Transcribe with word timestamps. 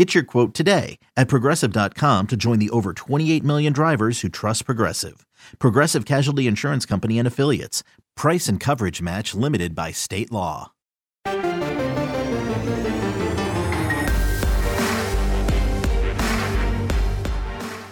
Get 0.00 0.14
your 0.14 0.24
quote 0.24 0.54
today 0.54 0.98
at 1.14 1.28
progressive.com 1.28 2.28
to 2.28 2.34
join 2.34 2.58
the 2.58 2.70
over 2.70 2.94
28 2.94 3.44
million 3.44 3.74
drivers 3.74 4.22
who 4.22 4.30
trust 4.30 4.64
Progressive. 4.64 5.26
Progressive 5.58 6.06
Casualty 6.06 6.46
Insurance 6.46 6.86
Company 6.86 7.18
and 7.18 7.28
Affiliates. 7.28 7.82
Price 8.16 8.48
and 8.48 8.58
coverage 8.58 9.02
match 9.02 9.34
limited 9.34 9.74
by 9.74 9.92
state 9.92 10.32
law. 10.32 10.72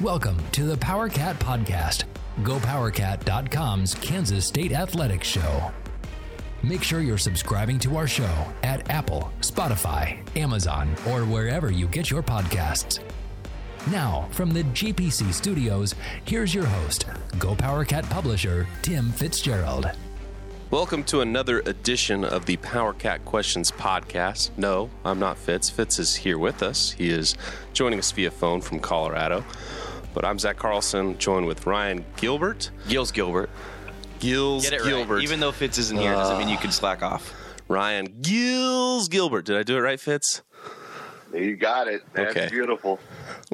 Welcome 0.00 0.38
to 0.52 0.64
the 0.64 0.78
Power 0.80 1.10
PowerCat 1.10 1.34
Podcast, 1.34 2.04
GoPowerCat.com's 2.40 3.94
Kansas 3.96 4.46
State 4.46 4.72
Athletics 4.72 5.28
Show. 5.28 5.70
Make 6.64 6.82
sure 6.82 7.00
you're 7.00 7.18
subscribing 7.18 7.78
to 7.80 7.96
our 7.96 8.08
show 8.08 8.46
at 8.64 8.90
Apple, 8.90 9.30
Spotify, 9.42 10.18
Amazon, 10.36 10.92
or 11.08 11.20
wherever 11.20 11.70
you 11.70 11.86
get 11.86 12.10
your 12.10 12.20
podcasts. 12.20 12.98
Now, 13.92 14.26
from 14.32 14.50
the 14.50 14.64
GPC 14.64 15.32
studios, 15.32 15.94
here's 16.24 16.52
your 16.52 16.66
host, 16.66 17.06
Go 17.38 17.54
PowerCat 17.54 18.10
publisher, 18.10 18.66
Tim 18.82 19.12
Fitzgerald. 19.12 19.88
Welcome 20.72 21.04
to 21.04 21.20
another 21.20 21.60
edition 21.60 22.24
of 22.24 22.44
the 22.44 22.56
PowerCat 22.56 23.24
Questions 23.24 23.70
podcast. 23.70 24.50
No, 24.56 24.90
I'm 25.04 25.20
not 25.20 25.38
Fitz. 25.38 25.70
Fitz 25.70 26.00
is 26.00 26.16
here 26.16 26.38
with 26.38 26.64
us. 26.64 26.90
He 26.90 27.08
is 27.08 27.36
joining 27.72 28.00
us 28.00 28.10
via 28.10 28.32
phone 28.32 28.60
from 28.60 28.80
Colorado. 28.80 29.44
But 30.12 30.24
I'm 30.24 30.40
Zac 30.40 30.56
Carlson, 30.56 31.16
joined 31.18 31.46
with 31.46 31.66
Ryan 31.66 32.04
Gilbert. 32.16 32.72
Gills 32.88 33.12
Gilbert. 33.12 33.48
Gills 34.20 34.64
Get 34.64 34.72
it 34.74 34.82
Gilbert. 34.84 35.14
right. 35.16 35.22
Even 35.24 35.40
though 35.40 35.52
Fitz 35.52 35.78
isn't 35.78 35.98
here, 35.98 36.12
doesn't 36.12 36.38
mean 36.38 36.48
you 36.48 36.56
can 36.58 36.72
slack 36.72 37.02
off. 37.02 37.32
Uh, 37.32 37.34
Ryan 37.68 38.18
Gills 38.22 39.08
Gilbert. 39.08 39.44
Did 39.44 39.56
I 39.56 39.62
do 39.62 39.76
it 39.76 39.80
right, 39.80 40.00
Fitz? 40.00 40.42
You 41.34 41.56
got 41.56 41.88
it. 41.88 42.02
That's 42.14 42.30
Okay. 42.30 42.48
beautiful. 42.48 42.98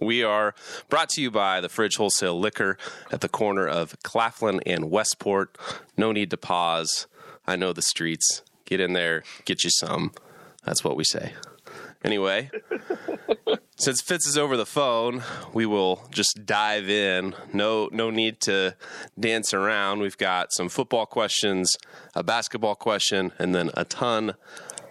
We 0.01 0.23
are 0.23 0.55
brought 0.89 1.09
to 1.11 1.21
you 1.21 1.31
by 1.33 1.61
the 1.61 1.69
Fridge 1.69 1.97
Wholesale 1.97 2.39
Liquor 2.39 2.79
at 3.11 3.21
the 3.21 3.29
corner 3.29 3.67
of 3.67 3.97
Claflin 4.05 4.61
and 4.65 4.91
Westport. 4.91 5.59
No 5.97 6.13
need 6.13 6.31
to 6.31 6.37
pause. 6.37 7.09
I 7.47 7.57
know 7.57 7.73
the 7.73 7.83
streets. 7.83 8.43
Get 8.65 8.79
in 8.81 8.93
there, 8.93 9.25
get 9.45 9.65
you 9.65 9.71
some. 9.71 10.13
That's 10.65 10.85
what 10.85 10.97
we 10.97 11.03
say. 11.05 11.33
Anyway, 12.05 12.51
since 13.77 14.03
Fitz 14.03 14.27
is 14.27 14.37
over 14.37 14.59
the 14.59 14.67
phone, 14.67 15.23
we 15.55 15.65
will 15.65 16.07
just 16.11 16.45
dive 16.45 16.89
in. 16.91 17.35
No, 17.53 17.89
no 17.93 18.11
need 18.11 18.41
to 18.43 18.77
dance 19.19 19.55
around. 19.55 20.01
We've 20.01 20.19
got 20.19 20.53
some 20.53 20.69
football 20.69 21.07
questions, 21.07 21.73
a 22.15 22.23
basketball 22.23 22.75
question, 22.75 23.33
and 23.39 23.55
then 23.55 23.71
a 23.75 23.87
ton 23.87 24.35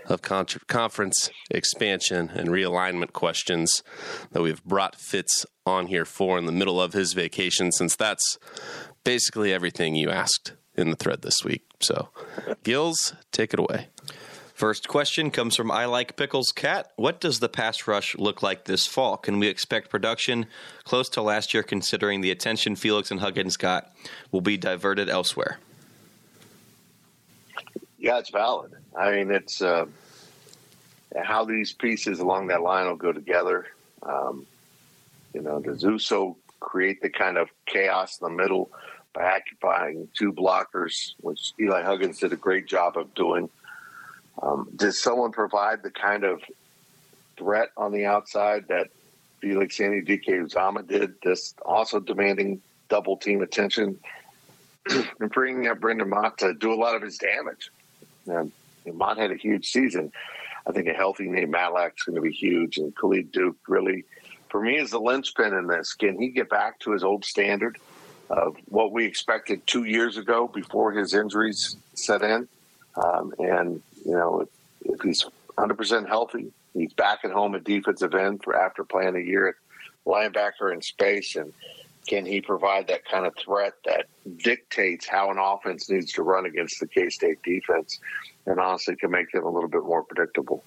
of 0.07 0.21
con- 0.21 0.47
conference 0.67 1.29
expansion 1.49 2.29
and 2.33 2.49
realignment 2.49 3.13
questions 3.13 3.83
that 4.31 4.41
we've 4.41 4.63
brought 4.63 4.95
Fitz 4.99 5.45
on 5.65 5.87
here 5.87 6.05
for 6.05 6.37
in 6.37 6.45
the 6.45 6.51
middle 6.51 6.81
of 6.81 6.93
his 6.93 7.13
vacation, 7.13 7.71
since 7.71 7.95
that's 7.95 8.37
basically 9.03 9.53
everything 9.53 9.95
you 9.95 10.09
asked 10.09 10.53
in 10.75 10.89
the 10.89 10.95
thread 10.95 11.21
this 11.21 11.43
week. 11.45 11.63
So, 11.79 12.09
Gills, 12.63 13.13
take 13.31 13.53
it 13.53 13.59
away. 13.59 13.89
First 14.53 14.87
question 14.87 15.31
comes 15.31 15.55
from 15.55 15.71
I 15.71 15.85
Like 15.85 16.15
Pickles 16.15 16.51
Cat. 16.51 16.91
What 16.95 17.19
does 17.19 17.39
the 17.39 17.49
pass 17.49 17.87
rush 17.87 18.15
look 18.17 18.43
like 18.43 18.65
this 18.65 18.85
fall? 18.85 19.17
Can 19.17 19.39
we 19.39 19.47
expect 19.47 19.89
production 19.89 20.45
close 20.83 21.09
to 21.09 21.23
last 21.23 21.55
year, 21.55 21.63
considering 21.63 22.21
the 22.21 22.29
attention 22.29 22.75
Felix 22.75 23.09
and 23.09 23.19
Huggins 23.19 23.57
got 23.57 23.91
will 24.31 24.41
be 24.41 24.57
diverted 24.57 25.09
elsewhere? 25.09 25.57
Yeah, 27.97 28.19
it's 28.19 28.29
valid. 28.29 28.73
I 28.95 29.11
mean, 29.11 29.31
it's 29.31 29.59
uh, 29.61 29.87
how 31.19 31.45
these 31.45 31.73
pieces 31.73 32.19
along 32.19 32.47
that 32.47 32.61
line 32.61 32.85
will 32.85 32.95
go 32.95 33.11
together. 33.11 33.65
Um, 34.03 34.45
you 35.33 35.41
know, 35.41 35.61
does 35.61 35.81
Uso 35.81 36.37
create 36.59 37.01
the 37.01 37.09
kind 37.09 37.37
of 37.37 37.49
chaos 37.65 38.19
in 38.21 38.25
the 38.25 38.33
middle 38.33 38.69
by 39.13 39.35
occupying 39.35 40.09
two 40.15 40.31
blockers, 40.31 41.15
which 41.21 41.53
Eli 41.59 41.81
Huggins 41.81 42.19
did 42.19 42.33
a 42.33 42.37
great 42.37 42.67
job 42.67 42.97
of 42.97 43.15
doing? 43.15 43.49
Um, 44.41 44.69
does 44.75 45.01
someone 45.01 45.31
provide 45.31 45.83
the 45.83 45.91
kind 45.91 46.23
of 46.23 46.41
threat 47.37 47.69
on 47.77 47.91
the 47.91 48.05
outside 48.05 48.67
that 48.69 48.87
Felix 49.39 49.77
Anudike-Uzomah 49.77 50.87
did, 50.87 51.15
this 51.21 51.53
also 51.65 51.99
demanding 51.99 52.61
double 52.89 53.17
team 53.17 53.41
attention 53.41 53.99
and 54.89 55.31
bringing 55.31 55.67
up 55.67 55.79
Brendan 55.79 56.09
Mott 56.09 56.37
to 56.39 56.53
do 56.53 56.73
a 56.73 56.75
lot 56.75 56.95
of 56.95 57.01
his 57.01 57.17
damage? 57.17 57.69
And 58.25 58.51
Mott 58.91 59.17
had 59.17 59.31
a 59.31 59.35
huge 59.35 59.69
season. 59.71 60.11
I 60.65 60.71
think 60.71 60.87
a 60.87 60.93
healthy 60.93 61.25
Nate 61.27 61.49
Matlack's 61.49 62.03
going 62.03 62.15
to 62.15 62.21
be 62.21 62.31
huge, 62.31 62.77
and 62.77 62.95
Khalid 62.95 63.31
Duke 63.31 63.57
really, 63.67 64.05
for 64.49 64.61
me, 64.61 64.77
is 64.77 64.91
the 64.91 64.99
linchpin 64.99 65.53
in 65.53 65.67
this. 65.67 65.93
Can 65.93 66.17
he 66.19 66.29
get 66.29 66.49
back 66.49 66.79
to 66.79 66.91
his 66.91 67.03
old 67.03 67.25
standard 67.25 67.77
of 68.29 68.55
what 68.65 68.91
we 68.91 69.05
expected 69.05 69.65
two 69.67 69.83
years 69.83 70.17
ago 70.17 70.47
before 70.47 70.93
his 70.93 71.13
injuries 71.13 71.75
set 71.95 72.21
in? 72.21 72.47
Um, 72.95 73.33
and 73.39 73.81
you 74.05 74.13
know, 74.13 74.47
if, 74.85 75.01
he's 75.01 75.23
100 75.55 75.75
percent 75.75 76.07
healthy, 76.07 76.51
he's 76.73 76.93
back 76.93 77.19
at 77.23 77.31
home 77.31 77.55
at 77.55 77.63
defensive 77.63 78.13
end 78.13 78.43
for 78.43 78.55
after 78.55 78.83
playing 78.83 79.15
a 79.15 79.19
year 79.19 79.49
at 79.49 79.55
linebacker 80.05 80.73
in 80.73 80.81
space, 80.81 81.35
and 81.35 81.53
can 82.07 82.25
he 82.25 82.41
provide 82.41 82.87
that 82.87 83.05
kind 83.05 83.25
of 83.25 83.33
threat 83.37 83.73
that 83.85 84.07
dictates 84.37 85.07
how 85.07 85.31
an 85.31 85.37
offense 85.37 85.89
needs 85.89 86.11
to 86.13 86.23
run 86.23 86.45
against 86.45 86.79
the 86.79 86.87
K 86.87 87.09
State 87.09 87.41
defense, 87.43 87.99
and 88.45 88.59
honestly 88.59 88.95
can 88.95 89.11
make 89.11 89.31
them 89.31 89.45
a 89.45 89.49
little 89.49 89.69
bit 89.69 89.83
more 89.83 90.03
predictable? 90.03 90.63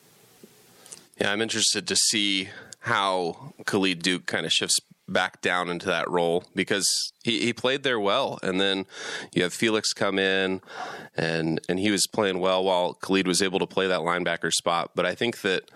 Yeah, 1.21 1.33
I'm 1.33 1.41
interested 1.41 1.87
to 1.89 1.97
see 1.97 2.49
how 2.81 3.53
Khalid 3.65 4.03
Duke 4.03 4.27
kind 4.27 4.47
of 4.47 4.53
shifts 4.53 4.79
back 5.09 5.41
down 5.41 5.69
into 5.69 5.87
that 5.87 6.11
role 6.11 6.45
because 6.55 7.13
he, 7.23 7.41
he 7.41 7.53
played 7.53 7.83
there 7.83 8.01
well. 8.01 8.39
And 8.43 8.61
then 8.61 8.87
you 9.33 9.43
have 9.43 9.53
Felix 9.53 9.93
come 9.93 10.19
in 10.19 10.61
and 11.17 11.61
and 11.69 11.79
he 11.79 11.91
was 11.91 12.07
playing 12.07 12.41
well 12.41 12.65
while 12.65 12.95
Khalid 12.95 13.27
was 13.27 13.43
able 13.43 13.59
to 13.59 13.67
play 13.67 13.87
that 13.87 14.01
linebacker 14.01 14.53
spot. 14.53 14.93
But 14.95 15.07
I 15.07 15.15
think 15.15 15.43
that 15.43 15.71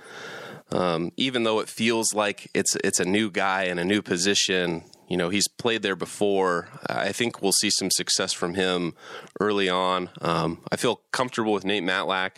um, 0.73 1.13
even 1.17 1.43
though 1.45 1.61
it 1.61 1.69
feels 1.69 2.15
like 2.15 2.51
it's 2.55 2.77
it's 2.77 3.01
a 3.01 3.05
new 3.05 3.31
guy 3.31 3.65
in 3.65 3.79
a 3.79 3.85
new 3.85 4.03
position, 4.03 4.85
you 5.09 5.17
know, 5.17 5.29
he's 5.29 5.49
played 5.49 5.83
there 5.83 5.97
before. 5.97 6.69
I 6.87 7.13
think 7.13 7.43
we'll 7.43 7.53
see 7.53 7.71
some 7.71 7.91
success 7.91 8.33
from 8.33 8.55
him 8.55 8.95
early 9.41 9.69
on. 9.69 10.11
Um, 10.21 10.63
I 10.71 10.77
feel 10.77 11.03
comfortable 11.11 11.53
with 11.53 11.65
Nate 11.65 11.83
Matlack. 11.83 12.37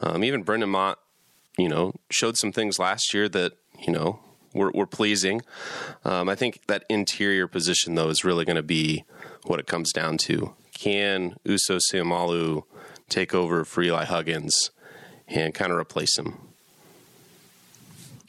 Um, 0.00 0.22
even 0.22 0.44
Brendan 0.44 0.70
Mott, 0.70 1.00
you 1.58 1.68
know, 1.68 1.92
showed 2.10 2.36
some 2.36 2.52
things 2.52 2.78
last 2.78 3.12
year 3.12 3.28
that, 3.30 3.54
you 3.80 3.92
know, 3.92 4.20
were, 4.54 4.70
were 4.72 4.86
pleasing. 4.86 5.42
Um, 6.04 6.28
I 6.28 6.34
think 6.34 6.60
that 6.68 6.84
interior 6.88 7.46
position, 7.46 7.94
though, 7.94 8.08
is 8.08 8.24
really 8.24 8.44
going 8.44 8.56
to 8.56 8.62
be 8.62 9.04
what 9.44 9.60
it 9.60 9.66
comes 9.66 9.92
down 9.92 10.16
to. 10.18 10.54
Can 10.72 11.36
Uso 11.44 11.76
Seumalo 11.76 12.64
take 13.08 13.34
over 13.34 13.64
for 13.64 13.82
Eli 13.82 14.04
Huggins 14.04 14.70
and 15.28 15.52
kind 15.52 15.70
of 15.70 15.78
replace 15.78 16.18
him? 16.18 16.38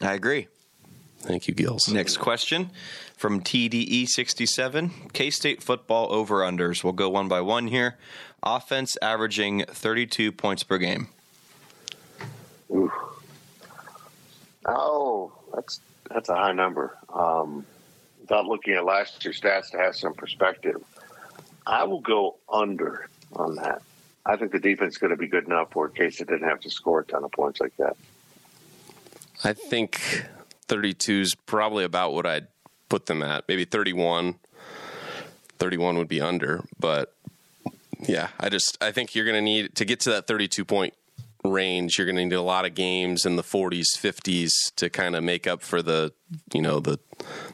I 0.01 0.13
agree. 0.13 0.47
Thank 1.19 1.47
you, 1.47 1.53
Gills. 1.53 1.87
Next 1.87 2.17
question 2.17 2.69
from 3.17 3.41
TDE67 3.41 5.13
K 5.13 5.29
State 5.29 5.63
football 5.63 6.11
over 6.11 6.41
unders. 6.41 6.83
We'll 6.83 6.93
go 6.93 7.09
one 7.09 7.27
by 7.27 7.41
one 7.41 7.67
here. 7.67 7.97
Offense 8.43 8.97
averaging 9.01 9.63
32 9.67 10.31
points 10.31 10.63
per 10.63 10.77
game. 10.77 11.07
Ooh. 12.69 12.91
Oh, 14.67 15.31
that's 15.53 15.79
that's 16.09 16.29
a 16.29 16.35
high 16.35 16.53
number. 16.53 16.97
Um, 17.13 17.65
without 18.21 18.45
looking 18.45 18.73
at 18.73 18.85
last 18.85 19.23
year's 19.23 19.39
stats 19.39 19.71
to 19.71 19.77
have 19.77 19.95
some 19.95 20.13
perspective, 20.13 20.83
I 21.65 21.83
will 21.83 22.01
go 22.01 22.37
under. 22.51 23.07
on 23.33 23.55
that. 23.55 23.81
I 24.25 24.37
think 24.37 24.51
the 24.51 24.59
defense 24.59 24.93
is 24.93 24.97
going 24.97 25.11
to 25.11 25.17
be 25.17 25.27
good 25.27 25.45
enough 25.45 25.75
where 25.75 25.87
K 25.87 26.09
State 26.09 26.27
didn't 26.27 26.47
have 26.47 26.59
to 26.61 26.69
score 26.69 27.01
a 27.01 27.05
ton 27.05 27.23
of 27.23 27.31
points 27.31 27.59
like 27.59 27.75
that. 27.77 27.95
I 29.43 29.53
think 29.53 30.25
32 30.67 31.21
is 31.21 31.35
probably 31.35 31.83
about 31.83 32.13
what 32.13 32.25
I'd 32.25 32.47
put 32.89 33.05
them 33.05 33.21
at. 33.21 33.45
Maybe 33.47 33.65
31. 33.65 34.35
31 35.57 35.97
would 35.97 36.07
be 36.07 36.21
under, 36.21 36.63
but 36.79 37.13
yeah, 38.07 38.29
I 38.39 38.49
just 38.49 38.77
I 38.81 38.91
think 38.91 39.15
you're 39.15 39.25
going 39.25 39.35
to 39.35 39.41
need 39.41 39.75
to 39.75 39.85
get 39.85 40.01
to 40.01 40.09
that 40.11 40.27
32 40.27 40.65
point 40.65 40.93
range. 41.51 41.97
You're 41.97 42.05
going 42.05 42.17
to 42.17 42.25
need 42.25 42.33
a 42.33 42.41
lot 42.41 42.65
of 42.65 42.75
games 42.75 43.25
in 43.25 43.35
the 43.35 43.43
40s, 43.43 43.97
50s 43.97 44.49
to 44.75 44.89
kind 44.89 45.15
of 45.15 45.23
make 45.23 45.47
up 45.47 45.61
for 45.61 45.81
the 45.81 46.13
you 46.53 46.61
know 46.61 46.79
the 46.79 46.99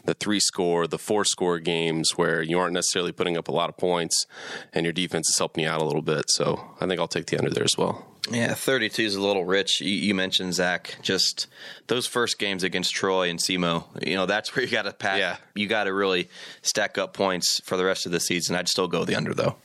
the 0.05 0.13
three 0.13 0.39
score, 0.39 0.87
the 0.87 0.97
four 0.97 1.25
score 1.25 1.59
games 1.59 2.11
where 2.15 2.41
you 2.41 2.57
aren't 2.59 2.73
necessarily 2.73 3.11
putting 3.11 3.37
up 3.37 3.47
a 3.47 3.51
lot 3.51 3.69
of 3.69 3.77
points, 3.77 4.25
and 4.73 4.85
your 4.85 4.93
defense 4.93 5.29
is 5.29 5.37
helping 5.37 5.63
you 5.63 5.69
out 5.69 5.81
a 5.81 5.85
little 5.85 6.01
bit. 6.01 6.25
So 6.29 6.73
I 6.79 6.87
think 6.87 6.99
I'll 6.99 7.07
take 7.07 7.27
the 7.27 7.37
under 7.37 7.51
there 7.51 7.63
as 7.63 7.77
well. 7.77 8.07
Yeah, 8.29 8.53
32 8.53 9.01
is 9.01 9.15
a 9.15 9.21
little 9.21 9.45
rich. 9.45 9.81
You, 9.81 9.89
you, 9.89 10.13
mentioned 10.13 10.53
Zac, 10.53 10.97
just 11.01 11.47
those 11.87 12.05
first 12.05 12.37
games 12.37 12.63
against 12.63 12.93
Troy 12.93 13.29
and 13.29 13.39
SEMO. 13.39 14.05
You 14.05 14.15
know, 14.15 14.27
that's 14.27 14.55
where 14.55 14.63
you 14.63 14.71
got 14.71 14.83
to 14.83 14.93
pack. 14.93 15.17
Yeah. 15.17 15.37
You 15.55 15.67
got 15.67 15.85
to 15.85 15.93
really 15.93 16.29
stack 16.61 16.99
up 16.99 17.13
points 17.13 17.59
for 17.63 17.77
the 17.77 17.83
rest 17.83 18.05
of 18.05 18.11
the 18.11 18.19
season. 18.19 18.55
I'd 18.55 18.69
still 18.69 18.87
go 18.87 19.05
the 19.05 19.15
under 19.15 19.33
though. 19.33 19.55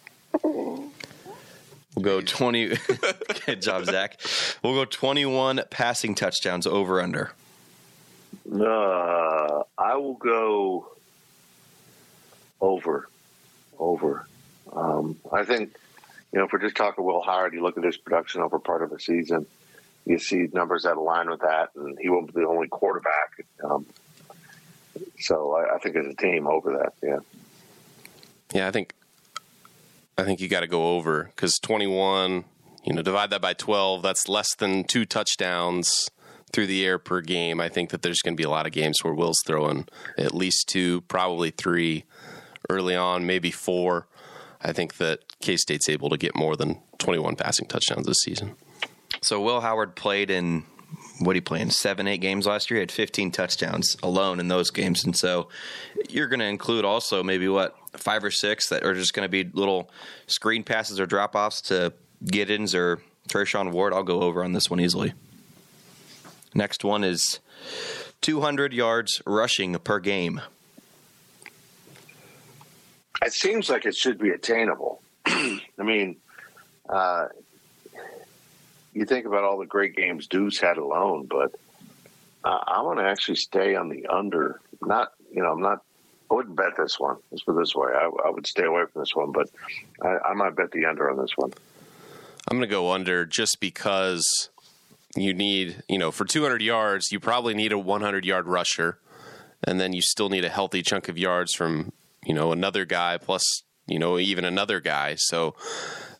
We'll 1.96 2.04
go 2.04 2.20
20. 2.20 2.76
Good 3.46 3.62
job, 3.62 3.86
Zac. 3.86 4.20
We'll 4.62 4.74
go 4.74 4.84
21 4.84 5.62
passing 5.70 6.14
touchdowns 6.14 6.66
over 6.66 7.00
under. 7.00 7.32
Uh, 8.52 9.62
I 9.78 9.96
will 9.96 10.14
go 10.14 10.88
over. 12.60 13.08
Over. 13.78 14.26
Um, 14.72 15.16
I 15.32 15.44
think, 15.44 15.74
you 16.32 16.38
know, 16.38 16.44
if 16.44 16.52
we're 16.52 16.58
just 16.58 16.76
talking 16.76 17.02
Will 17.02 17.22
Howard, 17.22 17.54
you 17.54 17.62
look 17.62 17.78
at 17.78 17.84
his 17.84 17.96
production 17.96 18.42
over 18.42 18.58
part 18.58 18.82
of 18.82 18.90
the 18.90 19.00
season, 19.00 19.46
you 20.04 20.18
see 20.18 20.48
numbers 20.52 20.82
that 20.82 20.96
align 20.96 21.30
with 21.30 21.40
that, 21.40 21.70
and 21.74 21.98
he 21.98 22.10
won't 22.10 22.26
be 22.26 22.40
the 22.42 22.46
only 22.46 22.68
quarterback. 22.68 23.44
Um, 23.64 23.86
so 25.18 25.56
I, 25.56 25.76
I 25.76 25.78
think 25.78 25.96
as 25.96 26.06
a 26.06 26.14
team, 26.14 26.46
over 26.46 26.78
that, 26.78 26.92
yeah. 27.02 27.18
Yeah, 28.52 28.68
I 28.68 28.70
think 28.70 28.92
I 30.18 30.24
think 30.24 30.40
you 30.40 30.48
got 30.48 30.60
to 30.60 30.66
go 30.66 30.96
over 30.96 31.24
because 31.24 31.58
21, 31.62 32.44
you 32.84 32.94
know, 32.94 33.02
divide 33.02 33.30
that 33.30 33.42
by 33.42 33.52
12, 33.52 34.02
that's 34.02 34.28
less 34.28 34.54
than 34.54 34.84
two 34.84 35.04
touchdowns 35.04 36.10
through 36.52 36.66
the 36.66 36.86
air 36.86 36.98
per 36.98 37.20
game. 37.20 37.60
I 37.60 37.68
think 37.68 37.90
that 37.90 38.00
there's 38.00 38.20
going 38.20 38.34
to 38.34 38.40
be 38.40 38.44
a 38.44 38.50
lot 38.50 38.66
of 38.66 38.72
games 38.72 38.98
where 39.02 39.12
Will's 39.12 39.42
throwing 39.46 39.88
at 40.16 40.34
least 40.34 40.68
two, 40.68 41.02
probably 41.02 41.50
three 41.50 42.04
early 42.70 42.96
on, 42.96 43.26
maybe 43.26 43.50
four. 43.50 44.08
I 44.62 44.72
think 44.72 44.96
that 44.96 45.20
K 45.40 45.58
State's 45.58 45.88
able 45.88 46.08
to 46.08 46.16
get 46.16 46.34
more 46.34 46.56
than 46.56 46.80
21 46.98 47.36
passing 47.36 47.68
touchdowns 47.68 48.06
this 48.06 48.20
season. 48.22 48.56
So 49.20 49.40
Will 49.42 49.60
Howard 49.60 49.96
played 49.96 50.30
in 50.30 50.64
what 51.18 51.36
he 51.36 51.40
played 51.40 51.62
in 51.62 51.70
seven, 51.70 52.08
eight 52.08 52.22
games 52.22 52.46
last 52.46 52.70
year. 52.70 52.78
He 52.78 52.82
had 52.82 52.92
15 52.92 53.30
touchdowns 53.32 53.96
alone 54.02 54.40
in 54.40 54.48
those 54.48 54.70
games, 54.70 55.04
and 55.04 55.16
so 55.16 55.48
you're 56.08 56.28
going 56.28 56.40
to 56.40 56.46
include 56.46 56.84
also 56.84 57.22
maybe 57.22 57.48
what 57.48 57.76
five 57.98 58.24
or 58.24 58.30
six 58.30 58.68
that 58.68 58.84
are 58.84 58.94
just 58.94 59.14
going 59.14 59.24
to 59.24 59.30
be 59.30 59.48
little 59.52 59.90
screen 60.26 60.62
passes 60.62 61.00
or 61.00 61.06
drop 61.06 61.34
offs 61.34 61.60
to 61.62 61.92
Giddens 62.24 62.74
or 62.74 63.00
Treshaun 63.28 63.72
Ward. 63.72 63.92
I'll 63.92 64.02
go 64.02 64.22
over 64.22 64.44
on 64.44 64.52
this 64.52 64.70
one 64.70 64.80
easily. 64.80 65.12
Next 66.54 66.84
one 66.84 67.04
is 67.04 67.40
200 68.22 68.72
yards 68.72 69.20
rushing 69.26 69.78
per 69.78 69.98
game. 69.98 70.40
It 73.22 73.32
seems 73.32 73.68
like 73.70 73.86
it 73.86 73.94
should 73.94 74.18
be 74.18 74.30
attainable. 74.30 75.02
I 75.26 75.58
mean, 75.78 76.16
uh, 76.88 77.28
you 78.92 79.04
think 79.04 79.26
about 79.26 79.44
all 79.44 79.58
the 79.58 79.66
great 79.66 79.96
games 79.96 80.26
Deuce 80.26 80.58
had 80.58 80.78
alone, 80.78 81.26
but 81.28 81.54
uh, 82.44 82.60
I 82.66 82.82
want 82.82 82.98
to 82.98 83.04
actually 83.04 83.36
stay 83.36 83.74
on 83.74 83.88
the 83.88 84.06
under. 84.06 84.60
Not, 84.82 85.12
you 85.30 85.42
know, 85.42 85.52
I'm 85.52 85.60
not. 85.60 85.82
I 86.30 86.34
wouldn't 86.34 86.56
bet 86.56 86.76
this 86.76 86.98
one. 86.98 87.16
Let's 87.30 87.44
put 87.44 87.56
it 87.56 87.60
this 87.60 87.74
way. 87.74 87.88
I, 87.92 88.10
I 88.26 88.30
would 88.30 88.46
stay 88.46 88.64
away 88.64 88.82
from 88.92 89.02
this 89.02 89.14
one, 89.14 89.32
but 89.32 89.48
I, 90.02 90.30
I 90.30 90.34
might 90.34 90.56
bet 90.56 90.72
the 90.72 90.86
under 90.86 91.10
on 91.10 91.18
this 91.18 91.36
one. 91.36 91.52
I'm 92.48 92.58
going 92.58 92.68
to 92.68 92.72
go 92.72 92.92
under 92.92 93.24
just 93.26 93.58
because 93.60 94.50
you 95.16 95.34
need, 95.34 95.82
you 95.88 95.98
know, 95.98 96.10
for 96.10 96.24
200 96.24 96.62
yards, 96.62 97.10
you 97.10 97.20
probably 97.20 97.54
need 97.54 97.72
a 97.72 97.78
100 97.78 98.24
yard 98.24 98.46
rusher, 98.46 98.98
and 99.64 99.80
then 99.80 99.92
you 99.92 100.02
still 100.02 100.28
need 100.28 100.44
a 100.44 100.48
healthy 100.48 100.82
chunk 100.82 101.08
of 101.08 101.18
yards 101.18 101.54
from, 101.54 101.92
you 102.24 102.34
know, 102.34 102.52
another 102.52 102.84
guy 102.84 103.18
plus, 103.18 103.62
you 103.86 103.98
know, 103.98 104.18
even 104.18 104.44
another 104.44 104.80
guy. 104.80 105.14
So 105.16 105.54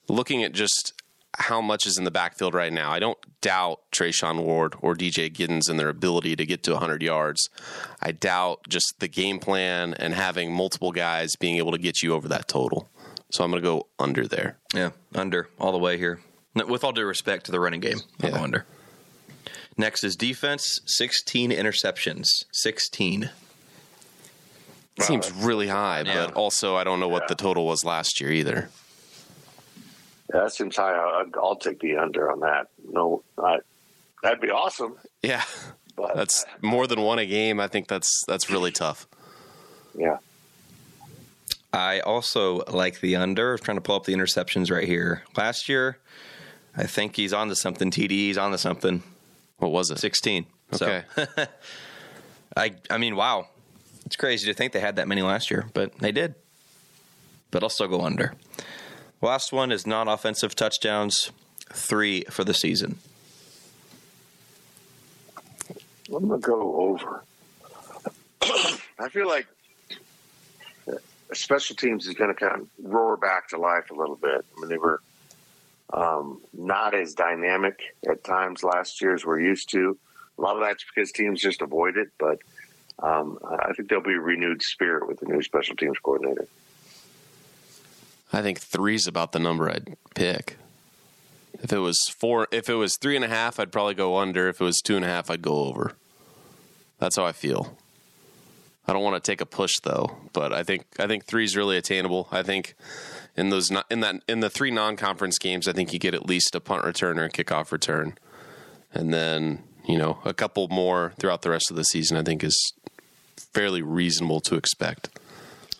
looking 0.08 0.42
at 0.42 0.52
just 0.52 0.94
how 1.38 1.60
much 1.60 1.86
is 1.86 1.98
in 1.98 2.04
the 2.04 2.10
backfield 2.10 2.54
right 2.54 2.72
now. 2.72 2.90
I 2.90 2.98
don't 2.98 3.18
doubt 3.40 3.80
Treshaun 3.92 4.42
Ward 4.42 4.74
or 4.80 4.94
DJ 4.94 5.32
Giddens 5.32 5.68
and 5.68 5.78
their 5.78 5.88
ability 5.88 6.34
to 6.36 6.46
get 6.46 6.62
to 6.64 6.72
100 6.72 7.02
yards. 7.02 7.48
I 8.00 8.12
doubt 8.12 8.60
just 8.68 8.94
the 8.98 9.08
game 9.08 9.38
plan 9.38 9.94
and 9.94 10.14
having 10.14 10.52
multiple 10.52 10.92
guys 10.92 11.36
being 11.36 11.56
able 11.56 11.72
to 11.72 11.78
get 11.78 12.02
you 12.02 12.14
over 12.14 12.28
that 12.28 12.48
total. 12.48 12.88
So 13.30 13.44
I'm 13.44 13.50
going 13.50 13.62
to 13.62 13.68
go 13.68 13.86
under 13.98 14.26
there. 14.26 14.56
Yeah, 14.74 14.90
under 15.14 15.48
all 15.58 15.72
the 15.72 15.78
way 15.78 15.98
here. 15.98 16.20
With 16.54 16.84
all 16.84 16.92
due 16.92 17.04
respect 17.04 17.46
to 17.46 17.52
the 17.52 17.60
running 17.60 17.80
game, 17.80 17.98
I'll 18.22 18.30
yeah. 18.30 18.36
go 18.36 18.42
under. 18.42 18.66
Next 19.76 20.04
is 20.04 20.16
defense 20.16 20.80
16 20.86 21.50
interceptions. 21.50 22.28
16. 22.52 23.30
Seems 25.00 25.30
uh, 25.30 25.34
really 25.40 25.68
high, 25.68 26.02
yeah. 26.06 26.26
but 26.26 26.34
also 26.34 26.76
I 26.76 26.84
don't 26.84 27.00
know 27.00 27.08
what 27.08 27.28
the 27.28 27.34
total 27.34 27.66
was 27.66 27.84
last 27.84 28.20
year 28.20 28.32
either. 28.32 28.70
Yeah, 30.32 30.40
that 30.40 30.52
seems 30.52 30.76
high. 30.76 30.92
I'll, 30.92 31.26
I'll 31.40 31.56
take 31.56 31.80
the 31.80 31.96
under 31.96 32.30
on 32.30 32.40
that. 32.40 32.68
No, 32.90 33.22
I, 33.38 33.58
that'd 34.22 34.40
be 34.40 34.50
awesome. 34.50 34.96
Yeah, 35.22 35.44
but 35.96 36.14
that's 36.16 36.44
uh, 36.44 36.48
more 36.62 36.86
than 36.86 37.00
one 37.00 37.18
a 37.18 37.26
game. 37.26 37.60
I 37.60 37.68
think 37.68 37.88
that's 37.88 38.24
that's 38.26 38.50
really 38.50 38.72
tough. 38.72 39.06
Yeah. 39.96 40.18
I 41.72 42.00
also 42.00 42.62
like 42.68 43.00
the 43.00 43.16
under. 43.16 43.52
I'm 43.52 43.58
trying 43.58 43.76
to 43.76 43.82
pull 43.82 43.96
up 43.96 44.04
the 44.04 44.14
interceptions 44.14 44.70
right 44.70 44.86
here. 44.86 45.24
Last 45.36 45.68
year, 45.68 45.98
I 46.76 46.84
think 46.84 47.16
he's 47.16 47.32
on 47.32 47.48
to 47.48 47.56
something. 47.56 47.90
TD's 47.90 48.38
on 48.38 48.52
to 48.52 48.58
something. 48.58 49.02
What 49.58 49.72
was 49.72 49.90
it? 49.90 49.98
16. 49.98 50.46
Okay. 50.74 51.04
So, 51.14 51.26
I 52.56 52.74
I 52.90 52.98
mean, 52.98 53.16
wow. 53.16 53.48
It's 54.06 54.16
crazy 54.16 54.46
to 54.46 54.54
think 54.54 54.72
they 54.72 54.80
had 54.80 54.96
that 54.96 55.08
many 55.08 55.22
last 55.22 55.50
year, 55.50 55.66
but 55.74 55.98
they 55.98 56.12
did. 56.12 56.36
But 57.50 57.62
I'll 57.62 57.68
still 57.68 57.88
go 57.88 58.02
under. 58.02 58.34
Last 59.26 59.52
one 59.52 59.72
is 59.72 59.88
non 59.88 60.06
offensive 60.06 60.54
touchdowns, 60.54 61.32
three 61.72 62.22
for 62.30 62.44
the 62.44 62.54
season. 62.54 63.00
I'm 66.14 66.28
going 66.28 66.40
to 66.40 66.46
go 66.46 66.76
over. 66.76 67.24
I 69.00 69.08
feel 69.08 69.26
like 69.26 69.48
special 71.32 71.74
teams 71.74 72.06
is 72.06 72.14
going 72.14 72.32
to 72.32 72.36
kind 72.36 72.62
of 72.62 72.68
roar 72.80 73.16
back 73.16 73.48
to 73.48 73.58
life 73.58 73.90
a 73.90 73.94
little 73.94 74.14
bit. 74.14 74.44
I 74.56 74.60
mean, 74.60 74.68
they 74.68 74.78
were 74.78 75.00
um, 75.92 76.40
not 76.56 76.94
as 76.94 77.14
dynamic 77.14 77.80
at 78.08 78.22
times 78.22 78.62
last 78.62 79.02
year 79.02 79.12
as 79.12 79.26
we're 79.26 79.40
used 79.40 79.70
to. 79.70 79.98
A 80.38 80.40
lot 80.40 80.54
of 80.54 80.62
that's 80.62 80.84
because 80.84 81.10
teams 81.10 81.40
just 81.40 81.62
avoid 81.62 81.96
it, 81.96 82.10
but 82.16 82.38
um, 83.00 83.40
I 83.44 83.72
think 83.72 83.88
there'll 83.88 84.04
be 84.04 84.14
a 84.14 84.20
renewed 84.20 84.62
spirit 84.62 85.08
with 85.08 85.18
the 85.18 85.26
new 85.26 85.42
special 85.42 85.74
teams 85.74 85.98
coordinator. 85.98 86.46
I 88.32 88.42
think 88.42 88.60
three's 88.60 89.06
about 89.06 89.32
the 89.32 89.38
number 89.38 89.70
I'd 89.70 89.96
pick. 90.14 90.56
If 91.62 91.72
it 91.72 91.78
was 91.78 91.98
four, 92.18 92.48
if 92.52 92.68
it 92.68 92.74
was 92.74 92.96
three 93.00 93.16
and 93.16 93.24
a 93.24 93.28
half, 93.28 93.58
I'd 93.58 93.72
probably 93.72 93.94
go 93.94 94.16
under. 94.16 94.48
If 94.48 94.60
it 94.60 94.64
was 94.64 94.80
two 94.84 94.96
and 94.96 95.04
a 95.04 95.08
half, 95.08 95.30
I'd 95.30 95.42
go 95.42 95.64
over. 95.64 95.92
That's 96.98 97.16
how 97.16 97.24
I 97.24 97.32
feel. 97.32 97.76
I 98.86 98.92
don't 98.92 99.02
want 99.02 99.22
to 99.22 99.30
take 99.30 99.40
a 99.40 99.46
push 99.46 99.72
though, 99.82 100.16
but 100.32 100.52
I 100.52 100.62
think 100.62 100.86
I 100.98 101.06
think 101.06 101.24
three 101.24 101.44
is 101.44 101.56
really 101.56 101.76
attainable. 101.76 102.28
I 102.30 102.42
think 102.42 102.74
in 103.36 103.50
those 103.50 103.70
in 103.90 104.00
that 104.00 104.22
in 104.28 104.40
the 104.40 104.50
three 104.50 104.70
non-conference 104.70 105.38
games, 105.38 105.66
I 105.66 105.72
think 105.72 105.92
you 105.92 105.98
get 105.98 106.14
at 106.14 106.26
least 106.26 106.54
a 106.54 106.60
punt 106.60 106.84
return 106.84 107.18
or 107.18 107.24
a 107.24 107.30
kickoff 107.30 107.72
return, 107.72 108.16
and 108.92 109.12
then 109.12 109.62
you 109.88 109.98
know 109.98 110.18
a 110.24 110.32
couple 110.32 110.68
more 110.68 111.14
throughout 111.18 111.42
the 111.42 111.50
rest 111.50 111.70
of 111.70 111.76
the 111.76 111.84
season. 111.84 112.16
I 112.16 112.22
think 112.22 112.44
is 112.44 112.72
fairly 113.52 113.82
reasonable 113.82 114.40
to 114.40 114.54
expect. 114.54 115.08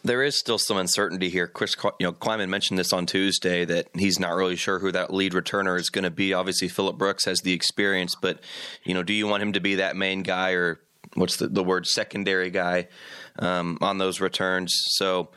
There 0.07 0.23
is 0.23 0.39
still 0.39 0.59
some 0.59 0.77
uncertainty 0.77 1.29
here. 1.31 1.49
Chris, 1.49 1.75
you 1.99 2.07
know, 2.07 2.13
Klieman 2.13 2.49
mentioned 2.49 2.79
this 2.79 2.93
on 2.93 3.07
Tuesday 3.07 3.65
that 3.65 3.89
he's 3.95 4.21
not 4.21 4.37
really 4.37 4.55
sure 4.55 4.79
who 4.79 4.93
that 4.93 5.13
lead 5.13 5.33
returner 5.33 5.77
is 5.81 5.91
going 5.91 6.05
to 6.05 6.13
be. 6.13 6.33
Obviously, 6.33 6.69
Phillip 6.69 6.97
Brooks 6.97 7.25
has 7.25 7.41
the 7.41 7.53
experience, 7.53 8.15
but 8.15 8.39
you 8.85 8.95
know, 8.95 9.03
do 9.03 9.13
you 9.13 9.27
want 9.27 9.43
him 9.43 9.53
to 9.55 9.61
be 9.61 9.75
that 9.75 9.97
main 9.97 10.23
guy 10.23 10.53
or 10.53 10.79
what's 11.15 11.39
the, 11.39 11.49
the 11.49 11.65
word 11.65 11.89
secondary 11.89 12.51
guy 12.51 12.87
um, 13.41 13.79
on 13.81 13.99
those 13.99 14.21
returns? 14.21 14.73
So. 14.91 15.31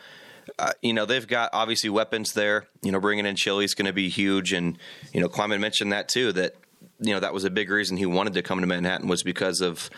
Uh, 0.57 0.71
you 0.81 0.93
know 0.93 1.05
they've 1.05 1.27
got 1.27 1.51
obviously 1.53 1.91
weapons 1.91 2.33
there. 2.33 2.65
You 2.81 2.91
know, 2.91 2.99
bringing 2.99 3.27
in 3.27 3.35
Chili 3.35 3.65
is 3.65 3.75
going 3.75 3.85
to 3.85 3.93
be 3.93 4.09
huge, 4.09 4.51
and 4.51 4.79
you 5.13 5.21
know 5.21 5.29
Klieman 5.29 5.59
mentioned 5.59 5.91
that 5.91 6.09
too. 6.09 6.31
That 6.31 6.55
you 6.99 7.13
know 7.13 7.19
that 7.19 7.35
was 7.35 7.43
a 7.43 7.51
big 7.51 7.69
reason 7.69 7.97
he 7.97 8.07
wanted 8.07 8.33
to 8.33 8.41
come 8.41 8.59
to 8.59 8.65
Manhattan 8.65 9.07
was 9.07 9.21
because 9.21 9.61
of 9.61 9.91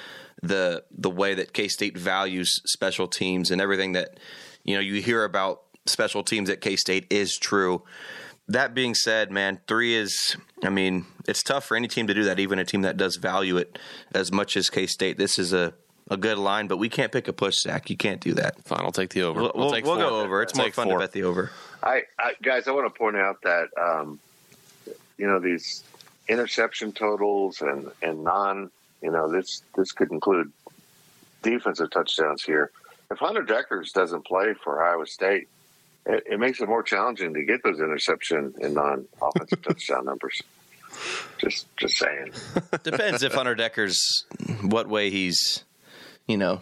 the 0.43 0.83
the 0.91 1.09
way 1.09 1.33
that 1.35 1.53
K 1.53 1.69
State 1.69 1.97
values 1.97 2.61
special 2.65 3.07
teams 3.07 3.49
and 3.49 3.61
everything 3.61 3.93
that 3.93 4.19
you 4.63 4.75
know 4.75 4.82
you 4.82 5.01
hear 5.01 5.24
about 5.24 5.63
special 5.86 6.24
teams 6.24 6.50
at 6.50 6.62
K 6.62 6.75
State 6.75 7.08
is 7.10 7.38
true. 7.38 7.84
that 8.48 8.74
being 8.74 8.96
said, 8.96 9.32
man, 9.32 9.60
three 9.68 9.96
is. 9.96 10.36
I 10.63 10.70
mean, 10.70 11.06
it's 11.27 11.41
tough 11.44 11.65
for 11.65 11.75
any 11.75 11.88
team 11.88 12.08
to 12.08 12.13
do 12.13 12.25
that, 12.25 12.39
even 12.39 12.60
a 12.60 12.65
team 12.65 12.82
that 12.82 12.98
does 12.98 13.15
value 13.15 13.58
it 13.58 13.80
as 14.13 14.32
much 14.32 14.58
as 14.58 14.70
K 14.70 14.88
State. 14.88 15.18
This 15.18 15.39
is 15.39 15.53
a 15.53 15.74
a 16.10 16.18
good 16.18 16.38
line, 16.38 16.68
but 16.68 16.77
we 16.77 16.89
can't 16.89 17.12
pick 17.12 17.27
a 17.30 17.34
push 17.34 17.56
sack. 17.62 17.89
You 17.89 17.96
can't 17.96 18.20
do 18.20 18.34
that. 18.34 18.62
Fine, 18.65 18.82
I'll 18.82 18.91
take 18.91 19.12
the 19.12 19.24
over. 19.24 19.41
We'll, 19.41 19.51
we'll, 19.56 19.72
take 19.72 19.86
we'll 19.86 19.96
go 19.96 20.20
over. 20.20 20.41
It's 20.41 20.58
I'll 20.60 20.65
more 20.65 20.72
fun 20.72 20.88
four. 20.88 21.00
to 21.00 21.00
bet 21.00 21.13
the 21.13 21.24
over. 21.24 21.51
I, 21.82 22.03
I 22.20 22.34
guys, 22.41 22.68
I 22.68 22.72
want 22.72 22.94
to 22.94 22.98
point 22.98 23.15
out 23.15 23.41
that 23.44 23.70
um, 23.80 24.20
you 25.18 25.25
know 25.25 25.39
these 25.39 25.84
interception 26.27 26.91
totals 26.91 27.62
and 27.62 27.89
and 28.01 28.24
non, 28.24 28.70
you 29.01 29.12
know 29.12 29.32
this 29.32 29.63
this 29.75 29.94
could 29.94 30.12
include 30.12 30.51
defensive 31.41 31.89
touchdowns 31.91 32.44
here. 32.44 32.72
If 33.12 33.20
Hunter 33.20 33.44
Dekkers 33.44 33.91
doesn't 33.91 34.25
play 34.25 34.53
for 34.63 34.82
Iowa 34.82 35.06
State, 35.06 35.50
it, 36.06 36.24
it 36.32 36.39
makes 36.39 36.62
it 36.62 36.68
more 36.68 36.82
challenging 36.82 37.34
to 37.34 37.44
get 37.44 37.62
those 37.62 37.80
interception 37.80 38.53
and 38.62 38.74
non 38.74 39.06
offensive 39.22 39.62
touchdown 39.68 40.06
numbers. 40.06 40.41
Just 41.38 41.68
just 41.77 41.98
saying. 41.98 42.32
Depends 42.84 43.22
if 43.24 43.34
Hunter 43.34 43.56
Dekkers' 43.56 43.98
what 44.62 44.88
way 44.88 45.10
he's, 45.10 45.63
you 46.25 46.38
know, 46.38 46.62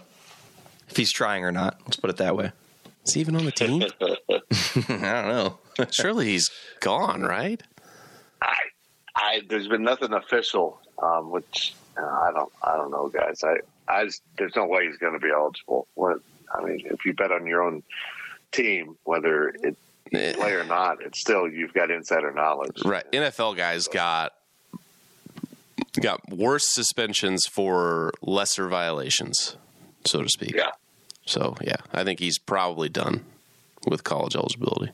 if 0.89 0.97
he's 0.97 1.11
trying 1.11 1.45
or 1.45 1.51
not. 1.51 1.79
Let's 1.85 1.97
put 1.97 2.09
it 2.09 2.17
that 2.17 2.35
way. 2.35 2.51
Is 3.05 3.13
he 3.13 3.21
even 3.21 3.35
on 3.35 3.45
the 3.45 3.51
team? 3.51 3.83
I 4.01 4.41
don't 4.87 4.97
know. 4.97 5.59
Surely 5.91 6.27
he's 6.27 6.49
gone, 6.79 7.23
right? 7.23 7.61
I, 8.41 8.55
I, 9.15 9.41
there's 9.47 9.67
been 9.67 9.83
nothing 9.83 10.13
official, 10.13 10.79
um, 11.01 11.31
which 11.31 11.73
uh, 11.97 12.05
I 12.05 12.31
don't, 12.33 12.51
I 12.61 12.75
don't 12.75 12.91
know, 12.91 13.07
guys. 13.07 13.43
I, 13.43 13.55
I 13.87 14.05
just, 14.05 14.21
there's 14.37 14.55
no 14.55 14.65
way 14.65 14.85
he's 14.87 14.97
going 14.97 15.13
to 15.13 15.19
be 15.19 15.31
eligible. 15.31 15.87
What, 15.95 16.19
I 16.53 16.63
mean, 16.63 16.81
if 16.85 17.05
you 17.05 17.13
bet 17.13 17.31
on 17.31 17.45
your 17.45 17.61
own 17.63 17.83
team, 18.51 18.95
whether 19.03 19.49
it 19.49 19.77
Eh. 20.11 20.33
play 20.33 20.53
or 20.53 20.63
not, 20.63 21.01
it's 21.03 21.19
still 21.19 21.47
you've 21.47 21.73
got 21.73 21.91
insider 21.91 22.31
knowledge. 22.31 22.81
Right. 22.83 23.05
NFL 23.11 23.55
guys 23.55 23.87
got 23.87 24.33
got 26.01 26.27
worse 26.29 26.67
suspensions 26.73 27.45
for 27.45 28.11
lesser 28.21 28.67
violations, 28.67 29.55
so 30.05 30.21
to 30.23 30.29
speak. 30.29 30.55
Yeah. 30.55 30.71
So 31.25 31.55
yeah, 31.61 31.75
I 31.93 32.03
think 32.03 32.19
he's 32.19 32.39
probably 32.39 32.89
done 32.89 33.23
with 33.87 34.03
college 34.03 34.35
eligibility. 34.35 34.91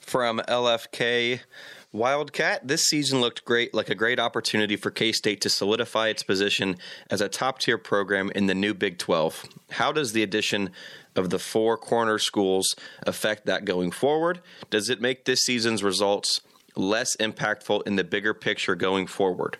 From 0.00 0.40
LFK 0.48 1.40
Wildcat, 1.90 2.68
this 2.68 2.84
season 2.84 3.22
looked 3.22 3.46
great, 3.46 3.72
like 3.72 3.88
a 3.88 3.94
great 3.94 4.20
opportunity 4.20 4.76
for 4.76 4.90
K 4.90 5.10
State 5.10 5.40
to 5.40 5.48
solidify 5.48 6.08
its 6.08 6.22
position 6.22 6.76
as 7.08 7.22
a 7.22 7.30
top 7.30 7.60
tier 7.60 7.78
program 7.78 8.30
in 8.34 8.46
the 8.46 8.54
new 8.54 8.74
Big 8.74 8.98
12. 8.98 9.46
How 9.70 9.90
does 9.90 10.12
the 10.12 10.22
addition 10.22 10.70
of 11.16 11.30
the 11.30 11.38
four 11.38 11.78
corner 11.78 12.18
schools 12.18 12.76
affect 13.06 13.46
that 13.46 13.64
going 13.64 13.90
forward? 13.90 14.40
Does 14.68 14.90
it 14.90 15.00
make 15.00 15.24
this 15.24 15.40
season's 15.40 15.82
results 15.82 16.42
less 16.76 17.16
impactful 17.16 17.86
in 17.86 17.96
the 17.96 18.04
bigger 18.04 18.34
picture 18.34 18.74
going 18.74 19.06
forward? 19.06 19.56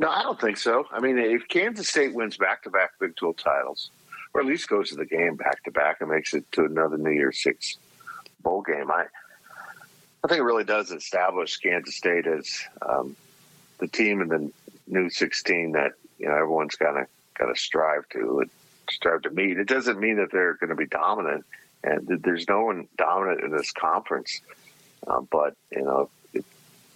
No, 0.00 0.08
I 0.08 0.22
don't 0.24 0.40
think 0.40 0.56
so. 0.56 0.84
I 0.90 0.98
mean, 0.98 1.16
if 1.16 1.46
Kansas 1.46 1.88
State 1.88 2.12
wins 2.12 2.36
back-to-back 2.36 2.98
Big 2.98 3.14
12 3.14 3.36
titles, 3.36 3.90
or 4.34 4.40
at 4.40 4.46
least 4.48 4.68
goes 4.68 4.88
to 4.88 4.96
the 4.96 5.06
game 5.06 5.36
back-to-back 5.36 5.98
and 6.00 6.10
makes 6.10 6.34
it 6.34 6.50
to 6.52 6.64
another 6.64 6.98
New 6.98 7.12
Year's 7.12 7.40
Six 7.40 7.76
bowl 8.42 8.62
game, 8.62 8.90
I, 8.90 9.04
I 10.24 10.26
think 10.26 10.40
it 10.40 10.44
really 10.44 10.64
does 10.64 10.90
establish 10.90 11.58
Kansas 11.58 11.96
State 11.96 12.26
as 12.26 12.58
um, 12.80 13.14
the 13.78 13.86
team 13.86 14.22
in 14.22 14.28
the 14.28 14.50
new 14.86 15.10
16 15.10 15.72
that 15.72 15.92
you 16.18 16.26
know 16.26 16.34
everyone's 16.34 16.76
got 16.76 16.92
to 16.92 17.06
got 17.38 17.46
to 17.46 17.56
strive 17.56 18.08
to 18.10 18.44
strive 18.88 19.20
to 19.22 19.30
meet. 19.30 19.58
It 19.58 19.68
doesn't 19.68 20.00
mean 20.00 20.16
that 20.16 20.32
they're 20.32 20.54
going 20.54 20.70
to 20.70 20.76
be 20.76 20.86
dominant, 20.86 21.44
and 21.82 22.08
there's 22.22 22.48
no 22.48 22.64
one 22.64 22.88
dominant 22.96 23.42
in 23.42 23.50
this 23.50 23.70
conference. 23.72 24.40
Uh, 25.06 25.20
but 25.30 25.56
you 25.70 25.82
know, 25.82 26.08
it, 26.32 26.46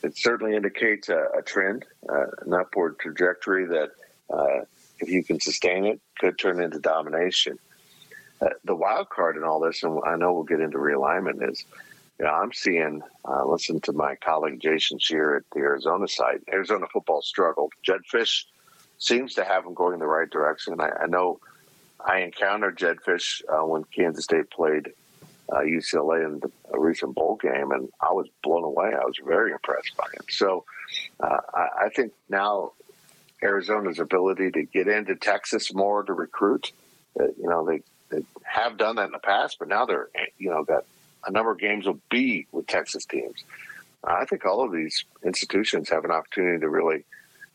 it 0.02 0.16
certainly 0.16 0.56
indicates 0.56 1.10
a, 1.10 1.26
a 1.36 1.42
trend, 1.42 1.84
uh, 2.08 2.28
an 2.46 2.54
upward 2.54 2.98
trajectory 2.98 3.66
that, 3.66 3.90
uh, 4.30 4.64
if 5.00 5.10
you 5.10 5.22
can 5.22 5.38
sustain 5.38 5.84
it, 5.84 6.00
could 6.18 6.38
turn 6.38 6.62
into 6.62 6.78
domination. 6.78 7.58
Uh, 8.40 8.50
the 8.64 8.74
wild 8.74 9.10
card 9.10 9.36
in 9.36 9.44
all 9.44 9.60
this, 9.60 9.82
and 9.82 10.00
I 10.06 10.16
know 10.16 10.32
we'll 10.32 10.44
get 10.44 10.60
into 10.60 10.78
realignment, 10.78 11.46
is 11.46 11.64
know, 12.24 12.32
I'm 12.32 12.52
seeing, 12.52 13.02
uh, 13.24 13.44
listen 13.46 13.80
to 13.82 13.92
my 13.92 14.16
colleague 14.16 14.60
Jason 14.60 14.98
Scheer 14.98 15.36
at 15.36 15.44
the 15.52 15.60
Arizona 15.60 16.08
site. 16.08 16.42
Arizona 16.52 16.86
football 16.92 17.22
struggled. 17.22 17.72
Jedd 17.82 18.00
Fisch 18.12 18.44
seems 18.98 19.34
to 19.34 19.44
have 19.44 19.64
them 19.64 19.74
going 19.74 19.94
in 19.94 20.00
the 20.00 20.06
right 20.06 20.28
direction. 20.28 20.80
I, 20.80 20.90
I 21.02 21.06
know 21.06 21.40
I 22.04 22.20
encountered 22.20 22.76
Jedd 22.76 22.98
Fisch 23.06 23.42
uh, 23.48 23.64
when 23.64 23.84
Kansas 23.84 24.24
State 24.24 24.50
played 24.50 24.92
uh, 25.52 25.60
UCLA 25.60 26.24
in 26.26 26.40
the, 26.40 26.50
a 26.74 26.78
recent 26.78 27.14
bowl 27.14 27.36
game, 27.36 27.70
and 27.70 27.88
I 28.00 28.12
was 28.12 28.28
blown 28.42 28.64
away. 28.64 28.88
I 28.88 29.04
was 29.04 29.16
very 29.24 29.52
impressed 29.52 29.96
by 29.96 30.06
him. 30.06 30.24
So 30.28 30.64
uh, 31.20 31.38
I, 31.54 31.86
I 31.86 31.88
think 31.90 32.12
now 32.28 32.72
Arizona's 33.42 33.98
ability 33.98 34.50
to 34.52 34.62
get 34.64 34.88
into 34.88 35.14
Texas 35.14 35.72
more 35.72 36.02
to 36.02 36.12
recruit, 36.12 36.72
uh, 37.18 37.24
you 37.38 37.48
know, 37.48 37.64
they, 37.64 37.82
they 38.10 38.24
have 38.42 38.76
done 38.76 38.96
that 38.96 39.06
in 39.06 39.12
the 39.12 39.18
past, 39.18 39.58
but 39.58 39.68
now 39.68 39.86
they're, 39.86 40.08
you 40.38 40.50
know, 40.50 40.64
got 40.64 40.84
a 41.26 41.30
number 41.30 41.50
of 41.50 41.58
games 41.58 41.86
will 41.86 42.00
be 42.10 42.46
with 42.52 42.66
Texas 42.66 43.04
teams. 43.04 43.44
I 44.04 44.24
think 44.24 44.44
all 44.44 44.64
of 44.64 44.72
these 44.72 45.04
institutions 45.24 45.88
have 45.90 46.04
an 46.04 46.10
opportunity 46.10 46.60
to 46.60 46.68
really, 46.68 47.04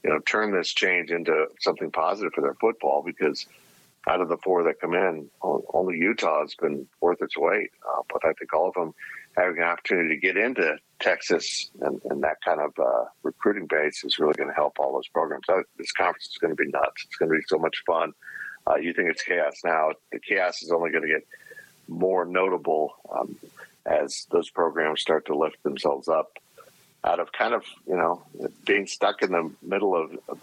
you 0.04 0.10
know, 0.10 0.20
turn 0.20 0.52
this 0.52 0.70
change 0.74 1.10
into 1.10 1.48
something 1.60 1.92
positive 1.92 2.34
for 2.34 2.42
their 2.42 2.56
football 2.56 3.02
because 3.04 3.46
out 4.08 4.20
of 4.20 4.28
the 4.28 4.38
four 4.38 4.64
that 4.64 4.82
come 4.82 4.94
in, 4.94 5.30
only 5.42 5.98
Utah 5.98 6.42
has 6.42 6.56
been 6.56 6.88
worth 7.00 7.22
its 7.22 7.38
weight. 7.38 7.72
Uh, 7.88 8.02
but 8.12 8.26
I 8.26 8.34
think 8.34 8.54
all 8.54 8.68
of 8.68 8.74
them 8.74 8.94
having 9.38 9.58
an 9.58 9.64
opportunity 9.64 10.10
to 10.10 10.20
get 10.20 10.38
into 10.38 10.78
Texas 11.00 11.72
and, 11.82 12.02
and 12.10 12.22
that 12.24 12.38
kind 12.44 12.60
of 12.60 12.74
uh, 12.78 13.06
recruiting 13.24 13.66
base 13.68 14.04
is 14.04 14.20
really 14.20 14.34
going 14.34 14.50
to 14.50 14.56
help 14.56 14.78
all 14.80 14.94
those 14.94 15.08
programs. 15.08 15.46
I, 15.50 15.62
this 15.78 15.92
conference 15.94 16.28
is 16.28 16.38
going 16.38 16.56
to 16.56 16.62
be 16.62 16.70
nuts. 16.70 17.06
It's 17.06 17.16
going 17.16 17.32
to 17.32 17.38
be 17.38 17.44
so 17.48 17.58
much 17.58 17.78
fun. 17.88 18.12
Uh, 18.68 18.76
you 18.76 18.94
think 18.94 19.10
it's 19.10 19.24
chaos 19.24 19.62
now. 19.64 19.92
The 20.12 20.20
chaos 20.20 20.62
is 20.62 20.72
only 20.72 20.92
going 20.92 21.04
to 21.04 21.10
get 21.10 21.26
more 21.88 22.26
notable 22.26 22.96
um, 23.12 23.36
as 23.86 24.26
those 24.32 24.50
programs 24.50 25.02
start 25.02 25.26
to 25.26 25.36
lift 25.36 25.62
themselves 25.64 26.08
up 26.08 26.38
out 27.04 27.20
of 27.20 27.32
kind 27.32 27.54
of, 27.54 27.66
you 27.88 27.96
know, 27.96 28.24
being 28.66 28.88
stuck 28.88 29.22
in 29.22 29.32
the 29.32 29.52
middle 29.62 29.96
of, 29.96 30.18
of, 30.30 30.40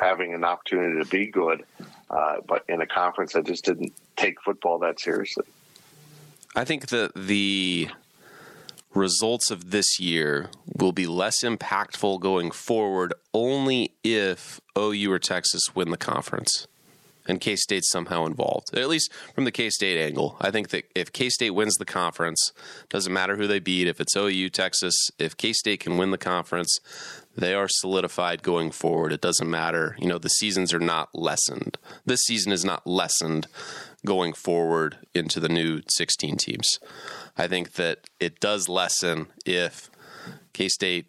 having 0.00 0.32
an 0.32 0.44
opportunity 0.44 1.02
to 1.02 1.08
be 1.08 1.26
good, 1.26 1.64
uh, 2.10 2.36
but 2.46 2.64
in 2.68 2.80
a 2.80 2.86
conference 2.86 3.34
that 3.34 3.44
just 3.46 3.64
didn't 3.64 3.92
take 4.16 4.40
football 4.42 4.78
that 4.78 4.98
seriously. 4.98 5.44
I 6.56 6.64
think 6.64 6.88
that 6.88 7.14
the 7.14 7.88
results 8.94 9.50
of 9.50 9.70
this 9.70 10.00
year 10.00 10.50
will 10.78 10.92
be 10.92 11.06
less 11.06 11.42
impactful 11.42 12.20
going 12.20 12.50
forward 12.50 13.12
only 13.34 13.92
if 14.02 14.60
OU 14.76 15.12
or 15.12 15.18
Texas 15.18 15.74
win 15.74 15.90
the 15.90 15.96
conference 15.96 16.66
and 17.28 17.40
K 17.40 17.54
State's 17.54 17.90
somehow 17.90 18.26
involved. 18.26 18.76
At 18.76 18.88
least 18.88 19.12
from 19.34 19.44
the 19.44 19.52
K 19.52 19.70
State 19.70 20.00
angle. 20.00 20.36
I 20.40 20.50
think 20.50 20.70
that 20.70 20.84
if 20.94 21.12
K 21.12 21.28
State 21.28 21.50
wins 21.50 21.76
the 21.76 21.84
conference, 21.84 22.52
doesn't 22.88 23.12
matter 23.12 23.36
who 23.36 23.46
they 23.46 23.60
beat, 23.60 23.86
if 23.86 24.00
it's 24.00 24.16
OU, 24.16 24.48
Texas, 24.50 24.94
if 25.18 25.36
K 25.36 25.52
State 25.52 25.80
can 25.80 25.96
win 25.96 26.10
the 26.10 26.18
conference, 26.18 26.80
they 27.36 27.54
are 27.54 27.68
solidified 27.68 28.42
going 28.42 28.70
forward. 28.70 29.12
It 29.12 29.20
doesn't 29.20 29.48
matter. 29.48 29.94
You 30.00 30.08
know, 30.08 30.18
the 30.18 30.28
seasons 30.28 30.74
are 30.74 30.80
not 30.80 31.10
lessened. 31.14 31.78
This 32.04 32.22
season 32.22 32.50
is 32.50 32.64
not 32.64 32.86
lessened 32.86 33.46
going 34.04 34.32
forward 34.32 34.98
into 35.14 35.38
the 35.38 35.48
new 35.48 35.82
16 35.88 36.36
teams. 36.36 36.78
I 37.36 37.46
think 37.46 37.74
that 37.74 38.08
it 38.18 38.40
does 38.40 38.68
lessen 38.68 39.28
if 39.44 39.90
K 40.52 40.68
State 40.68 41.06